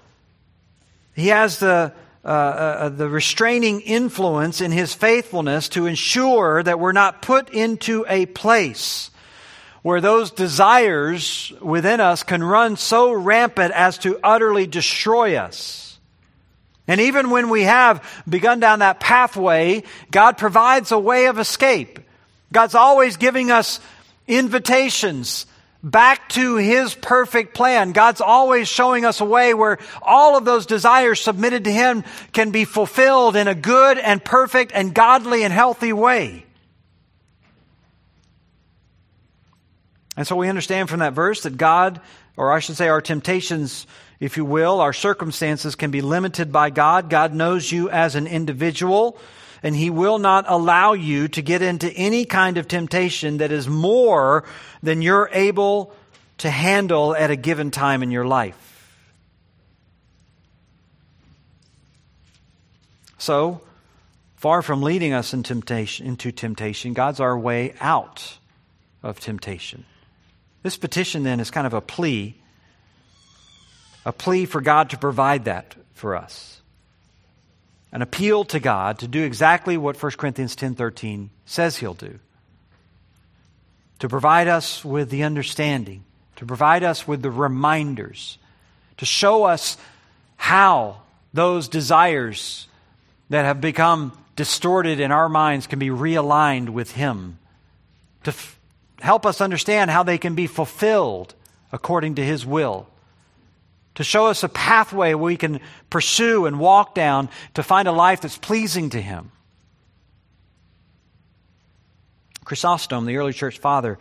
He 1.15 1.29
has 1.29 1.57
the 1.57 1.93
uh, 2.23 2.27
uh, 2.27 2.89
the 2.89 3.09
restraining 3.09 3.81
influence 3.81 4.61
in 4.61 4.71
his 4.71 4.93
faithfulness 4.93 5.69
to 5.69 5.87
ensure 5.87 6.61
that 6.61 6.77
we're 6.77 6.91
not 6.91 7.21
put 7.21 7.49
into 7.49 8.05
a 8.07 8.25
place 8.25 9.09
where 9.87 10.01
those 10.01 10.31
desires 10.31 11.53
within 11.61 12.01
us 12.01 12.21
can 12.21 12.43
run 12.43 12.75
so 12.75 13.09
rampant 13.09 13.71
as 13.71 13.97
to 13.97 14.19
utterly 14.21 14.67
destroy 14.67 15.37
us. 15.37 15.97
And 16.89 16.99
even 16.99 17.29
when 17.29 17.49
we 17.49 17.63
have 17.63 18.03
begun 18.27 18.59
down 18.59 18.79
that 18.79 18.99
pathway, 18.99 19.83
God 20.11 20.37
provides 20.37 20.91
a 20.91 20.99
way 20.99 21.27
of 21.27 21.39
escape. 21.39 22.01
God's 22.51 22.75
always 22.75 23.15
giving 23.15 23.49
us 23.49 23.79
invitations 24.27 25.45
back 25.81 26.27
to 26.31 26.57
His 26.57 26.93
perfect 26.93 27.53
plan. 27.53 27.93
God's 27.93 28.19
always 28.19 28.67
showing 28.67 29.05
us 29.05 29.21
a 29.21 29.25
way 29.25 29.53
where 29.53 29.77
all 30.01 30.35
of 30.35 30.43
those 30.43 30.65
desires 30.65 31.21
submitted 31.21 31.63
to 31.63 31.71
Him 31.71 32.03
can 32.33 32.51
be 32.51 32.65
fulfilled 32.65 33.37
in 33.37 33.47
a 33.47 33.55
good 33.55 33.97
and 33.97 34.21
perfect 34.21 34.73
and 34.75 34.93
godly 34.93 35.43
and 35.43 35.53
healthy 35.53 35.93
way. 35.93 36.43
And 40.17 40.25
so 40.25 40.35
we 40.35 40.49
understand 40.49 40.89
from 40.89 40.99
that 40.99 41.13
verse 41.13 41.43
that 41.43 41.57
God, 41.57 42.01
or 42.35 42.51
I 42.51 42.59
should 42.59 42.75
say 42.75 42.87
our 42.87 43.01
temptations, 43.01 43.85
if 44.19 44.35
you 44.35 44.43
will, 44.43 44.81
our 44.81 44.91
circumstances 44.91 45.75
can 45.75 45.91
be 45.91 46.01
limited 46.01 46.51
by 46.51 46.71
God. 46.71 47.11
God 47.11 47.35
knows 47.35 47.71
you 47.71 47.91
as 47.91 48.15
an 48.15 48.25
individual, 48.25 49.19
and 49.61 49.75
He 49.75 49.91
will 49.91 50.17
not 50.17 50.45
allow 50.47 50.93
you 50.93 51.27
to 51.29 51.41
get 51.43 51.61
into 51.61 51.91
any 51.91 52.25
kind 52.25 52.57
of 52.57 52.67
temptation 52.67 53.37
that 53.37 53.51
is 53.51 53.67
more 53.67 54.43
than 54.81 55.03
you're 55.03 55.29
able 55.31 55.93
to 56.39 56.49
handle 56.49 57.15
at 57.15 57.29
a 57.29 57.35
given 57.35 57.69
time 57.69 58.01
in 58.01 58.09
your 58.09 58.25
life. 58.25 58.63
So, 63.19 63.61
far 64.35 64.63
from 64.63 64.81
leading 64.81 65.13
us 65.13 65.33
in 65.33 65.43
temptation, 65.43 66.07
into 66.07 66.31
temptation, 66.31 66.93
God's 66.93 67.19
our 67.19 67.37
way 67.37 67.75
out 67.79 68.37
of 69.03 69.19
temptation. 69.19 69.85
This 70.67 70.75
petition 70.75 71.23
then 71.23 71.39
is 71.39 71.49
kind 71.49 71.65
of 71.65 71.73
a 71.73 71.79
plea, 71.79 72.35
a 74.05 74.11
plea 74.11 74.43
for 74.43 74.59
God 74.59 74.89
to 74.89 74.97
provide 74.97 75.45
that 75.45 75.75
for 75.93 76.13
us. 76.13 76.59
An 77.93 78.01
appeal 78.01 78.43
to 78.43 78.59
God 78.59 78.99
to 78.99 79.07
do 79.07 79.23
exactly 79.23 79.77
what 79.77 79.95
1 79.95 80.17
Corinthians 80.17 80.57
10:13 80.57 81.29
says 81.45 81.77
he'll 81.77 81.93
do. 81.93 82.19
To 83.99 84.09
provide 84.09 84.49
us 84.49 84.83
with 84.83 85.09
the 85.09 85.23
understanding, 85.23 86.03
to 86.35 86.45
provide 86.45 86.83
us 86.83 87.07
with 87.07 87.21
the 87.21 87.31
reminders, 87.31 88.37
to 88.97 89.05
show 89.05 89.45
us 89.45 89.77
how 90.35 90.97
those 91.33 91.69
desires 91.69 92.67
that 93.29 93.45
have 93.45 93.61
become 93.61 94.11
distorted 94.35 94.99
in 94.99 95.13
our 95.13 95.29
minds 95.29 95.65
can 95.65 95.79
be 95.79 95.91
realigned 95.91 96.67
with 96.67 96.91
Him, 96.91 97.39
to 98.25 98.33
help 98.99 99.25
us 99.25 99.41
understand 99.41 99.91
how 99.91 100.03
they 100.03 100.17
can 100.17 100.35
be 100.35 100.47
fulfilled 100.47 101.33
according 101.71 102.15
to 102.15 102.23
His 102.23 102.45
will, 102.45 102.87
to 103.95 104.03
show 104.03 104.27
us 104.27 104.43
a 104.43 104.49
pathway 104.49 105.13
we 105.13 105.37
can 105.37 105.59
pursue 105.89 106.45
and 106.45 106.59
walk 106.59 106.95
down 106.95 107.29
to 107.55 107.63
find 107.63 107.87
a 107.87 107.91
life 107.91 108.21
that's 108.21 108.37
pleasing 108.37 108.91
to 108.91 109.01
Him. 109.01 109.31
Chrysostom, 112.45 113.05
the 113.05 113.17
early 113.17 113.33
church 113.33 113.59
father, 113.59 113.99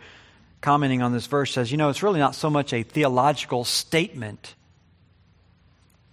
commenting 0.61 1.01
on 1.01 1.11
this 1.11 1.25
verse, 1.25 1.51
says, 1.51 1.71
You 1.71 1.77
know, 1.77 1.89
it's 1.89 2.03
really 2.03 2.19
not 2.19 2.35
so 2.35 2.49
much 2.49 2.73
a 2.73 2.83
theological 2.83 3.65
statement 3.65 4.55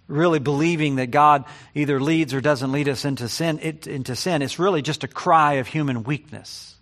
really 0.07 0.39
believing 0.39 0.97
that 0.97 1.11
God 1.11 1.45
either 1.73 1.99
leads 1.99 2.33
or 2.33 2.41
doesn't 2.41 2.71
lead 2.71 2.89
us 2.89 3.05
into 3.05 3.27
sin, 3.27 3.59
it, 3.61 3.87
into 3.87 4.15
sin. 4.15 4.41
It's 4.41 4.59
really 4.59 4.81
just 4.81 5.03
a 5.03 5.07
cry 5.07 5.53
of 5.53 5.67
human 5.67 6.03
weakness. 6.03 6.74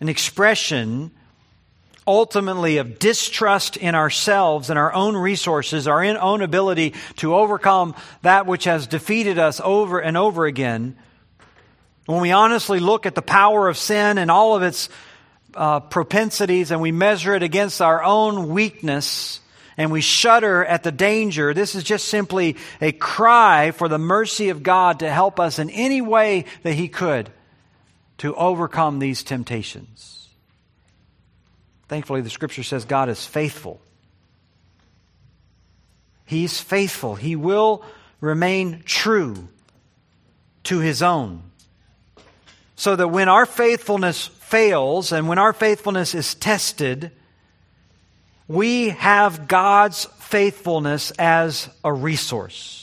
An 0.00 0.08
expression 0.08 1.12
ultimately 2.06 2.78
of 2.78 2.98
distrust 2.98 3.76
in 3.76 3.94
ourselves 3.94 4.70
and 4.70 4.78
our 4.78 4.92
own 4.92 5.16
resources, 5.16 5.86
our 5.86 6.04
own 6.04 6.42
ability 6.42 6.94
to 7.16 7.34
overcome 7.34 7.94
that 8.22 8.46
which 8.46 8.64
has 8.64 8.86
defeated 8.86 9.38
us 9.38 9.60
over 9.62 10.00
and 10.00 10.16
over 10.16 10.46
again. 10.46 10.96
When 12.06 12.20
we 12.20 12.32
honestly 12.32 12.80
look 12.80 13.06
at 13.06 13.14
the 13.14 13.22
power 13.22 13.68
of 13.68 13.76
sin 13.76 14.18
and 14.18 14.30
all 14.30 14.56
of 14.56 14.62
its 14.62 14.88
uh, 15.54 15.80
propensities 15.80 16.70
and 16.70 16.80
we 16.80 16.90
measure 16.90 17.34
it 17.34 17.42
against 17.42 17.80
our 17.80 18.02
own 18.02 18.48
weakness, 18.48 19.40
and 19.76 19.90
we 19.90 20.00
shudder 20.00 20.64
at 20.64 20.82
the 20.82 20.92
danger. 20.92 21.54
This 21.54 21.74
is 21.74 21.84
just 21.84 22.08
simply 22.08 22.56
a 22.82 22.92
cry 22.92 23.70
for 23.70 23.88
the 23.88 23.98
mercy 23.98 24.50
of 24.50 24.62
God 24.62 24.98
to 24.98 25.10
help 25.10 25.40
us 25.40 25.58
in 25.58 25.70
any 25.70 26.02
way 26.02 26.44
that 26.64 26.74
He 26.74 26.88
could 26.88 27.30
to 28.20 28.34
overcome 28.34 28.98
these 28.98 29.22
temptations. 29.22 30.28
Thankfully, 31.88 32.20
the 32.20 32.28
scripture 32.28 32.62
says 32.62 32.84
God 32.84 33.08
is 33.08 33.24
faithful. 33.24 33.80
He's 36.26 36.60
faithful. 36.60 37.14
He 37.14 37.34
will 37.34 37.82
remain 38.20 38.82
true 38.84 39.48
to 40.64 40.80
His 40.80 41.00
own. 41.02 41.42
So 42.76 42.94
that 42.94 43.08
when 43.08 43.30
our 43.30 43.46
faithfulness 43.46 44.26
fails 44.26 45.12
and 45.12 45.26
when 45.26 45.38
our 45.38 45.54
faithfulness 45.54 46.14
is 46.14 46.34
tested, 46.34 47.12
we 48.48 48.90
have 48.90 49.48
God's 49.48 50.04
faithfulness 50.18 51.10
as 51.12 51.70
a 51.82 51.90
resource. 51.90 52.79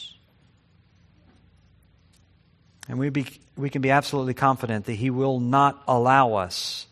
And 2.87 2.97
we, 2.99 3.09
be, 3.09 3.25
we 3.55 3.69
can 3.69 3.81
be 3.81 3.91
absolutely 3.91 4.33
confident 4.33 4.85
that 4.85 4.93
He 4.93 5.09
will 5.09 5.39
not 5.39 5.81
allow 5.87 6.35
us 6.35 6.87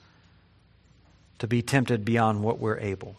to 1.40 1.48
be 1.48 1.62
tempted 1.62 2.04
beyond 2.04 2.44
what 2.44 2.60
we're 2.60 2.80
able. 2.80 3.16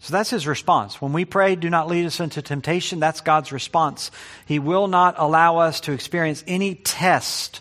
So 0.00 0.12
that's 0.12 0.30
His 0.30 0.46
response. 0.46 1.00
When 1.00 1.12
we 1.12 1.24
pray, 1.24 1.54
do 1.54 1.70
not 1.70 1.88
lead 1.88 2.06
us 2.06 2.18
into 2.18 2.42
temptation, 2.42 2.98
that's 2.98 3.20
God's 3.20 3.52
response. 3.52 4.10
He 4.46 4.58
will 4.58 4.88
not 4.88 5.14
allow 5.18 5.58
us 5.58 5.80
to 5.82 5.92
experience 5.92 6.42
any 6.46 6.74
test, 6.74 7.60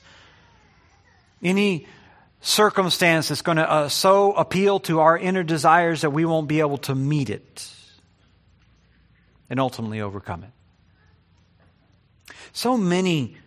any 1.43 1.87
circumstance 2.41 3.27
that's 3.27 3.43
going 3.43 3.57
to 3.57 3.69
uh, 3.69 3.89
so 3.89 4.33
appeal 4.33 4.79
to 4.79 4.99
our 4.99 5.15
inner 5.15 5.43
desires 5.43 6.01
that 6.01 6.09
we 6.09 6.25
won't 6.25 6.47
be 6.47 6.59
able 6.59 6.79
to 6.79 6.95
meet 6.95 7.29
it 7.29 7.71
and 9.47 9.59
ultimately 9.59 10.01
overcome 10.01 10.43
it. 10.43 10.49
So 12.53 12.77
many, 12.77 13.37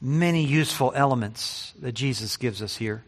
many 0.00 0.44
useful 0.44 0.92
elements 0.94 1.72
that 1.80 1.92
Jesus 1.92 2.36
gives 2.36 2.62
us 2.62 2.76
here. 2.76 3.02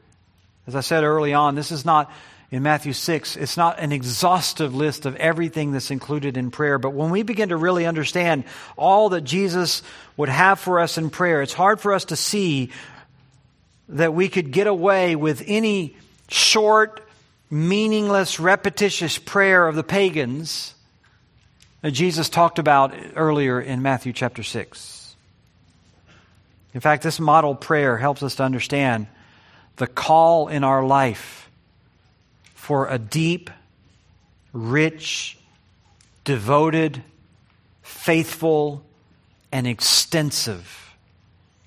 As 0.66 0.74
I 0.74 0.80
said 0.80 1.04
early 1.04 1.32
on, 1.32 1.54
this 1.54 1.72
is 1.72 1.84
not 1.84 2.10
in 2.50 2.62
Matthew 2.62 2.94
6, 2.94 3.36
it's 3.36 3.58
not 3.58 3.78
an 3.78 3.92
exhaustive 3.92 4.74
list 4.74 5.04
of 5.04 5.14
everything 5.16 5.72
that's 5.72 5.90
included 5.90 6.38
in 6.38 6.50
prayer, 6.50 6.78
but 6.78 6.94
when 6.94 7.10
we 7.10 7.22
begin 7.22 7.50
to 7.50 7.56
really 7.58 7.84
understand 7.84 8.44
all 8.74 9.10
that 9.10 9.20
Jesus 9.20 9.82
would 10.16 10.30
have 10.30 10.58
for 10.58 10.80
us 10.80 10.96
in 10.96 11.10
prayer, 11.10 11.42
it's 11.42 11.52
hard 11.52 11.78
for 11.78 11.92
us 11.92 12.06
to 12.06 12.16
see 12.16 12.70
that 13.90 14.14
we 14.14 14.30
could 14.30 14.50
get 14.50 14.66
away 14.66 15.14
with 15.14 15.42
any 15.46 15.94
short, 16.28 17.06
meaningless, 17.50 18.40
repetitious 18.40 19.18
prayer 19.18 19.68
of 19.68 19.74
the 19.74 19.84
pagans 19.84 20.74
that 21.82 21.90
Jesus 21.90 22.30
talked 22.30 22.58
about 22.58 22.94
earlier 23.14 23.60
in 23.60 23.82
Matthew 23.82 24.14
chapter 24.14 24.42
6. 24.42 24.97
In 26.74 26.80
fact, 26.80 27.02
this 27.02 27.18
model 27.18 27.54
prayer 27.54 27.96
helps 27.96 28.22
us 28.22 28.36
to 28.36 28.42
understand 28.42 29.06
the 29.76 29.86
call 29.86 30.48
in 30.48 30.64
our 30.64 30.84
life 30.84 31.50
for 32.54 32.88
a 32.88 32.98
deep, 32.98 33.50
rich, 34.52 35.38
devoted, 36.24 37.02
faithful, 37.82 38.84
and 39.50 39.66
extensive 39.66 40.94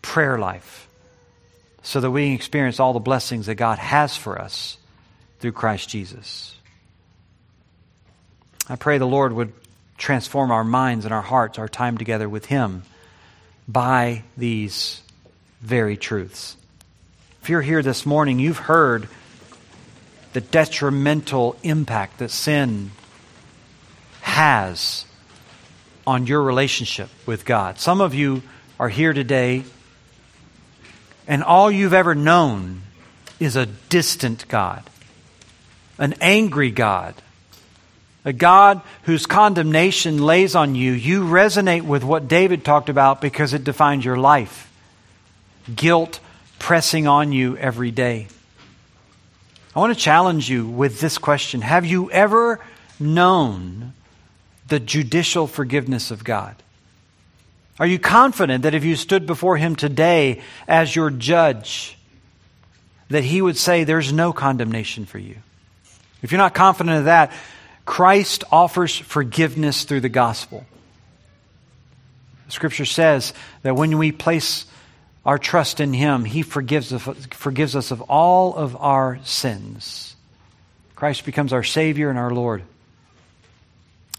prayer 0.02 0.38
life 0.38 0.88
so 1.82 2.00
that 2.00 2.12
we 2.12 2.28
can 2.28 2.36
experience 2.36 2.80
all 2.80 2.94
the 2.94 3.00
blessings 3.00 3.48
that 3.48 3.56
God 3.56 3.80
has 3.80 4.16
for 4.16 4.40
us 4.40 4.78
through 5.40 5.54
Christ 5.54 5.90
Jesus. 5.90 6.56
I 8.70 8.76
pray 8.76 9.00
the 9.00 9.08
Lord 9.08 9.34
would 9.34 9.52
transform 9.98 10.52
our 10.52 10.64
minds 10.64 11.06
and 11.06 11.14
our 11.14 11.22
hearts, 11.22 11.58
our 11.58 11.68
time 11.68 11.98
together 11.98 12.30
with 12.30 12.46
Him, 12.46 12.84
by 13.72 14.24
these 14.38 15.02
very 15.62 15.98
truths. 15.98 16.58
If 17.42 17.50
you're 17.50 17.62
here 17.62 17.82
this 17.82 18.06
morning, 18.06 18.40
you've 18.40 18.58
heard 18.58 19.08
the 20.34 20.42
detrimental 20.42 21.56
impact 21.64 22.20
that 22.20 22.32
sin 22.32 22.92
has 24.22 25.06
on 26.06 26.28
your 26.28 26.42
relationship 26.42 27.10
with 27.26 27.46
God. 27.46 27.80
Some 27.80 28.02
of 28.02 28.14
you 28.14 28.42
are 28.80 28.90
here 28.90 29.14
today 29.14 29.64
and 31.28 31.44
all 31.44 31.72
you've 31.72 31.94
ever 31.94 32.16
known 32.16 32.82
is 33.40 33.56
a 33.56 33.66
distant 33.66 34.48
God, 34.48 34.84
an 35.98 36.14
angry 36.20 36.72
God, 36.72 37.16
a 38.24 38.34
God 38.34 38.82
whose 39.04 39.26
condemnation 39.26 40.24
lays 40.24 40.56
on 40.56 40.76
you, 40.76 40.92
you 40.92 41.24
resonate 41.24 41.84
with 41.84 42.04
what 42.04 42.28
David 42.28 42.64
talked 42.64 42.90
about 42.90 43.22
because 43.22 43.54
it 43.54 43.64
defines 43.64 44.06
your 44.06 44.18
life. 44.18 44.72
Guilt 45.74 46.20
pressing 46.60 47.08
on 47.08 47.32
you 47.32 47.58
every 47.58 47.92
day. 47.92 48.28
I 49.76 49.80
want 49.80 49.94
to 49.94 50.00
challenge 50.00 50.50
you 50.50 50.68
with 50.68 51.00
this 51.00 51.18
question 51.18 51.62
Have 51.62 51.86
you 51.86 52.12
ever 52.12 52.60
known 53.00 53.94
the 54.68 54.80
judicial 54.80 55.48
forgiveness 55.48 56.12
of 56.12 56.24
God? 56.24 56.56
Are 57.80 57.88
you 57.88 57.98
confident 57.98 58.64
that 58.64 58.76
if 58.76 58.84
you 58.84 58.96
stood 58.96 59.26
before 59.26 59.58
Him 59.58 59.76
today 59.76 60.42
as 60.68 60.96
your 60.96 61.10
judge, 61.10 61.98
that 63.10 63.24
He 63.24 63.42
would 63.42 63.58
say, 63.58 63.84
There's 63.84 64.14
no 64.14 64.34
condemnation 64.34 65.06
for 65.06 65.18
you? 65.18 65.38
If 66.22 66.32
you're 66.32 66.38
not 66.38 66.54
confident 66.54 66.98
of 67.00 67.06
that, 67.06 67.32
Christ 67.92 68.46
offers 68.54 68.98
forgiveness 68.98 69.84
through 69.84 70.00
the 70.00 70.08
gospel. 70.08 70.66
Scripture 72.48 72.86
says 72.86 73.34
that 73.64 73.76
when 73.76 73.98
we 73.98 74.14
place 74.14 74.66
our 75.26 75.38
trust 75.38 75.82
in 75.82 75.92
Him, 75.92 76.24
He 76.24 76.42
forgives 76.42 76.94
us, 76.94 77.04
forgives 77.32 77.76
us 77.76 77.92
of 77.92 78.00
all 78.04 78.56
of 78.56 78.78
our 78.78 79.20
sins. 79.26 80.16
Christ 80.96 81.26
becomes 81.26 81.52
our 81.52 81.64
Savior 81.64 82.10
and 82.10 82.18
our 82.18 82.32
Lord. 82.32 82.64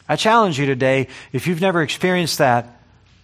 I 0.06 0.16
challenge 0.16 0.60
you 0.60 0.66
today, 0.66 1.08
if 1.32 1.46
you've 1.46 1.62
never 1.62 1.80
experienced 1.80 2.36
that, 2.36 2.78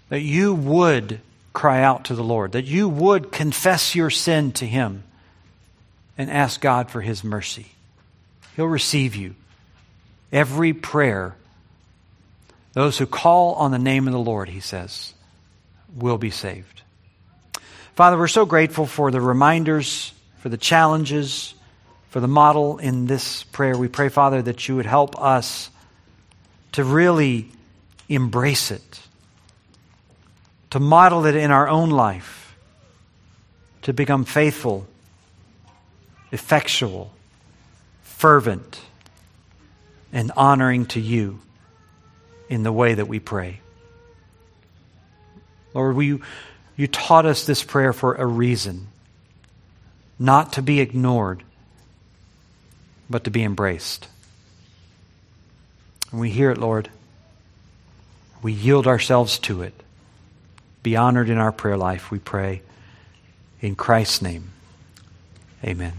that 0.09 0.23
you 0.23 0.55
would 0.55 1.21
cry 1.53 1.83
out 1.83 2.07
to 2.07 2.15
the 2.15 2.25
Lord, 2.25 2.53
that 2.53 2.65
you 2.65 2.89
would 2.89 3.33
confess 3.33 3.95
your 3.95 4.09
sin 4.09 4.53
to 4.53 4.67
Him 4.67 5.03
and 6.17 6.31
ask 6.31 6.59
God 6.59 6.91
for 6.91 7.03
His 7.03 7.23
mercy. 7.23 7.67
He'll 8.57 8.65
receive 8.65 9.15
you. 9.15 9.35
Every 10.33 10.72
prayer, 10.72 11.37
those 12.72 12.99
who 12.99 13.07
call 13.07 13.55
on 13.55 13.70
the 13.70 13.79
name 13.79 14.07
of 14.07 14.12
the 14.12 14.18
Lord, 14.18 14.49
He 14.49 14.61
says, 14.61 15.14
will 15.95 16.18
be 16.18 16.31
saved. 16.31 16.83
Father, 17.95 18.16
we're 18.16 18.29
so 18.29 18.47
grateful 18.47 18.87
for 18.87 19.11
the 19.11 19.20
reminders, 19.20 20.12
for 20.39 20.49
the 20.49 20.57
challenges, 20.57 21.55
for 22.11 22.20
the 22.20 22.29
model 22.29 22.79
in 22.79 23.07
this 23.07 23.43
prayer. 23.45 23.76
We 23.76 23.89
pray, 23.89 24.09
Father, 24.09 24.41
that 24.43 24.68
you 24.68 24.76
would 24.76 24.87
help 24.87 25.20
us 25.20 25.70
to 26.72 26.85
really 26.85 27.49
embrace 28.09 28.70
it, 28.70 29.01
to 30.70 30.79
model 30.79 31.26
it 31.26 31.35
in 31.35 31.51
our 31.51 31.68
own 31.68 31.91
life, 31.91 32.57
to 33.83 33.93
become 33.93 34.24
faithful, 34.24 34.87
effectual, 36.31 37.11
fervent, 38.03 38.81
and 40.13 40.33
honoring 40.37 40.87
to 40.87 41.01
you 41.01 41.41
in 42.49 42.63
the 42.63 42.73
way 42.73 42.95
that 42.95 43.09
we 43.09 43.21
pray. 43.21 43.61
Lord, 45.75 45.97
we, 45.97 46.19
you 46.77 46.87
taught 46.87 47.27
us 47.27 47.45
this 47.45 47.63
prayer 47.63 47.93
for 47.93 48.15
a 48.15 48.27
reason, 48.27 48.89
not 50.19 50.55
to 50.55 50.63
be 50.63 50.81
ignored, 50.81 51.43
but 53.11 53.25
to 53.25 53.31
be 53.31 53.43
embraced. 53.43 54.09
And 56.11 56.21
we 56.21 56.31
hear 56.31 56.51
it, 56.51 56.59
Lord. 56.59 56.89
We 58.43 58.53
yield 58.53 58.87
ourselves 58.87 59.39
to 59.41 59.63
it. 59.63 59.75
Be 60.83 60.97
honored 60.97 61.29
in 61.29 61.39
our 61.39 61.53
prayer 61.53 61.77
life, 61.77 62.11
we 62.11 62.19
pray. 62.19 62.63
In 63.61 63.75
Christ's 63.75 64.23
name, 64.23 64.51
amen. 65.65 65.93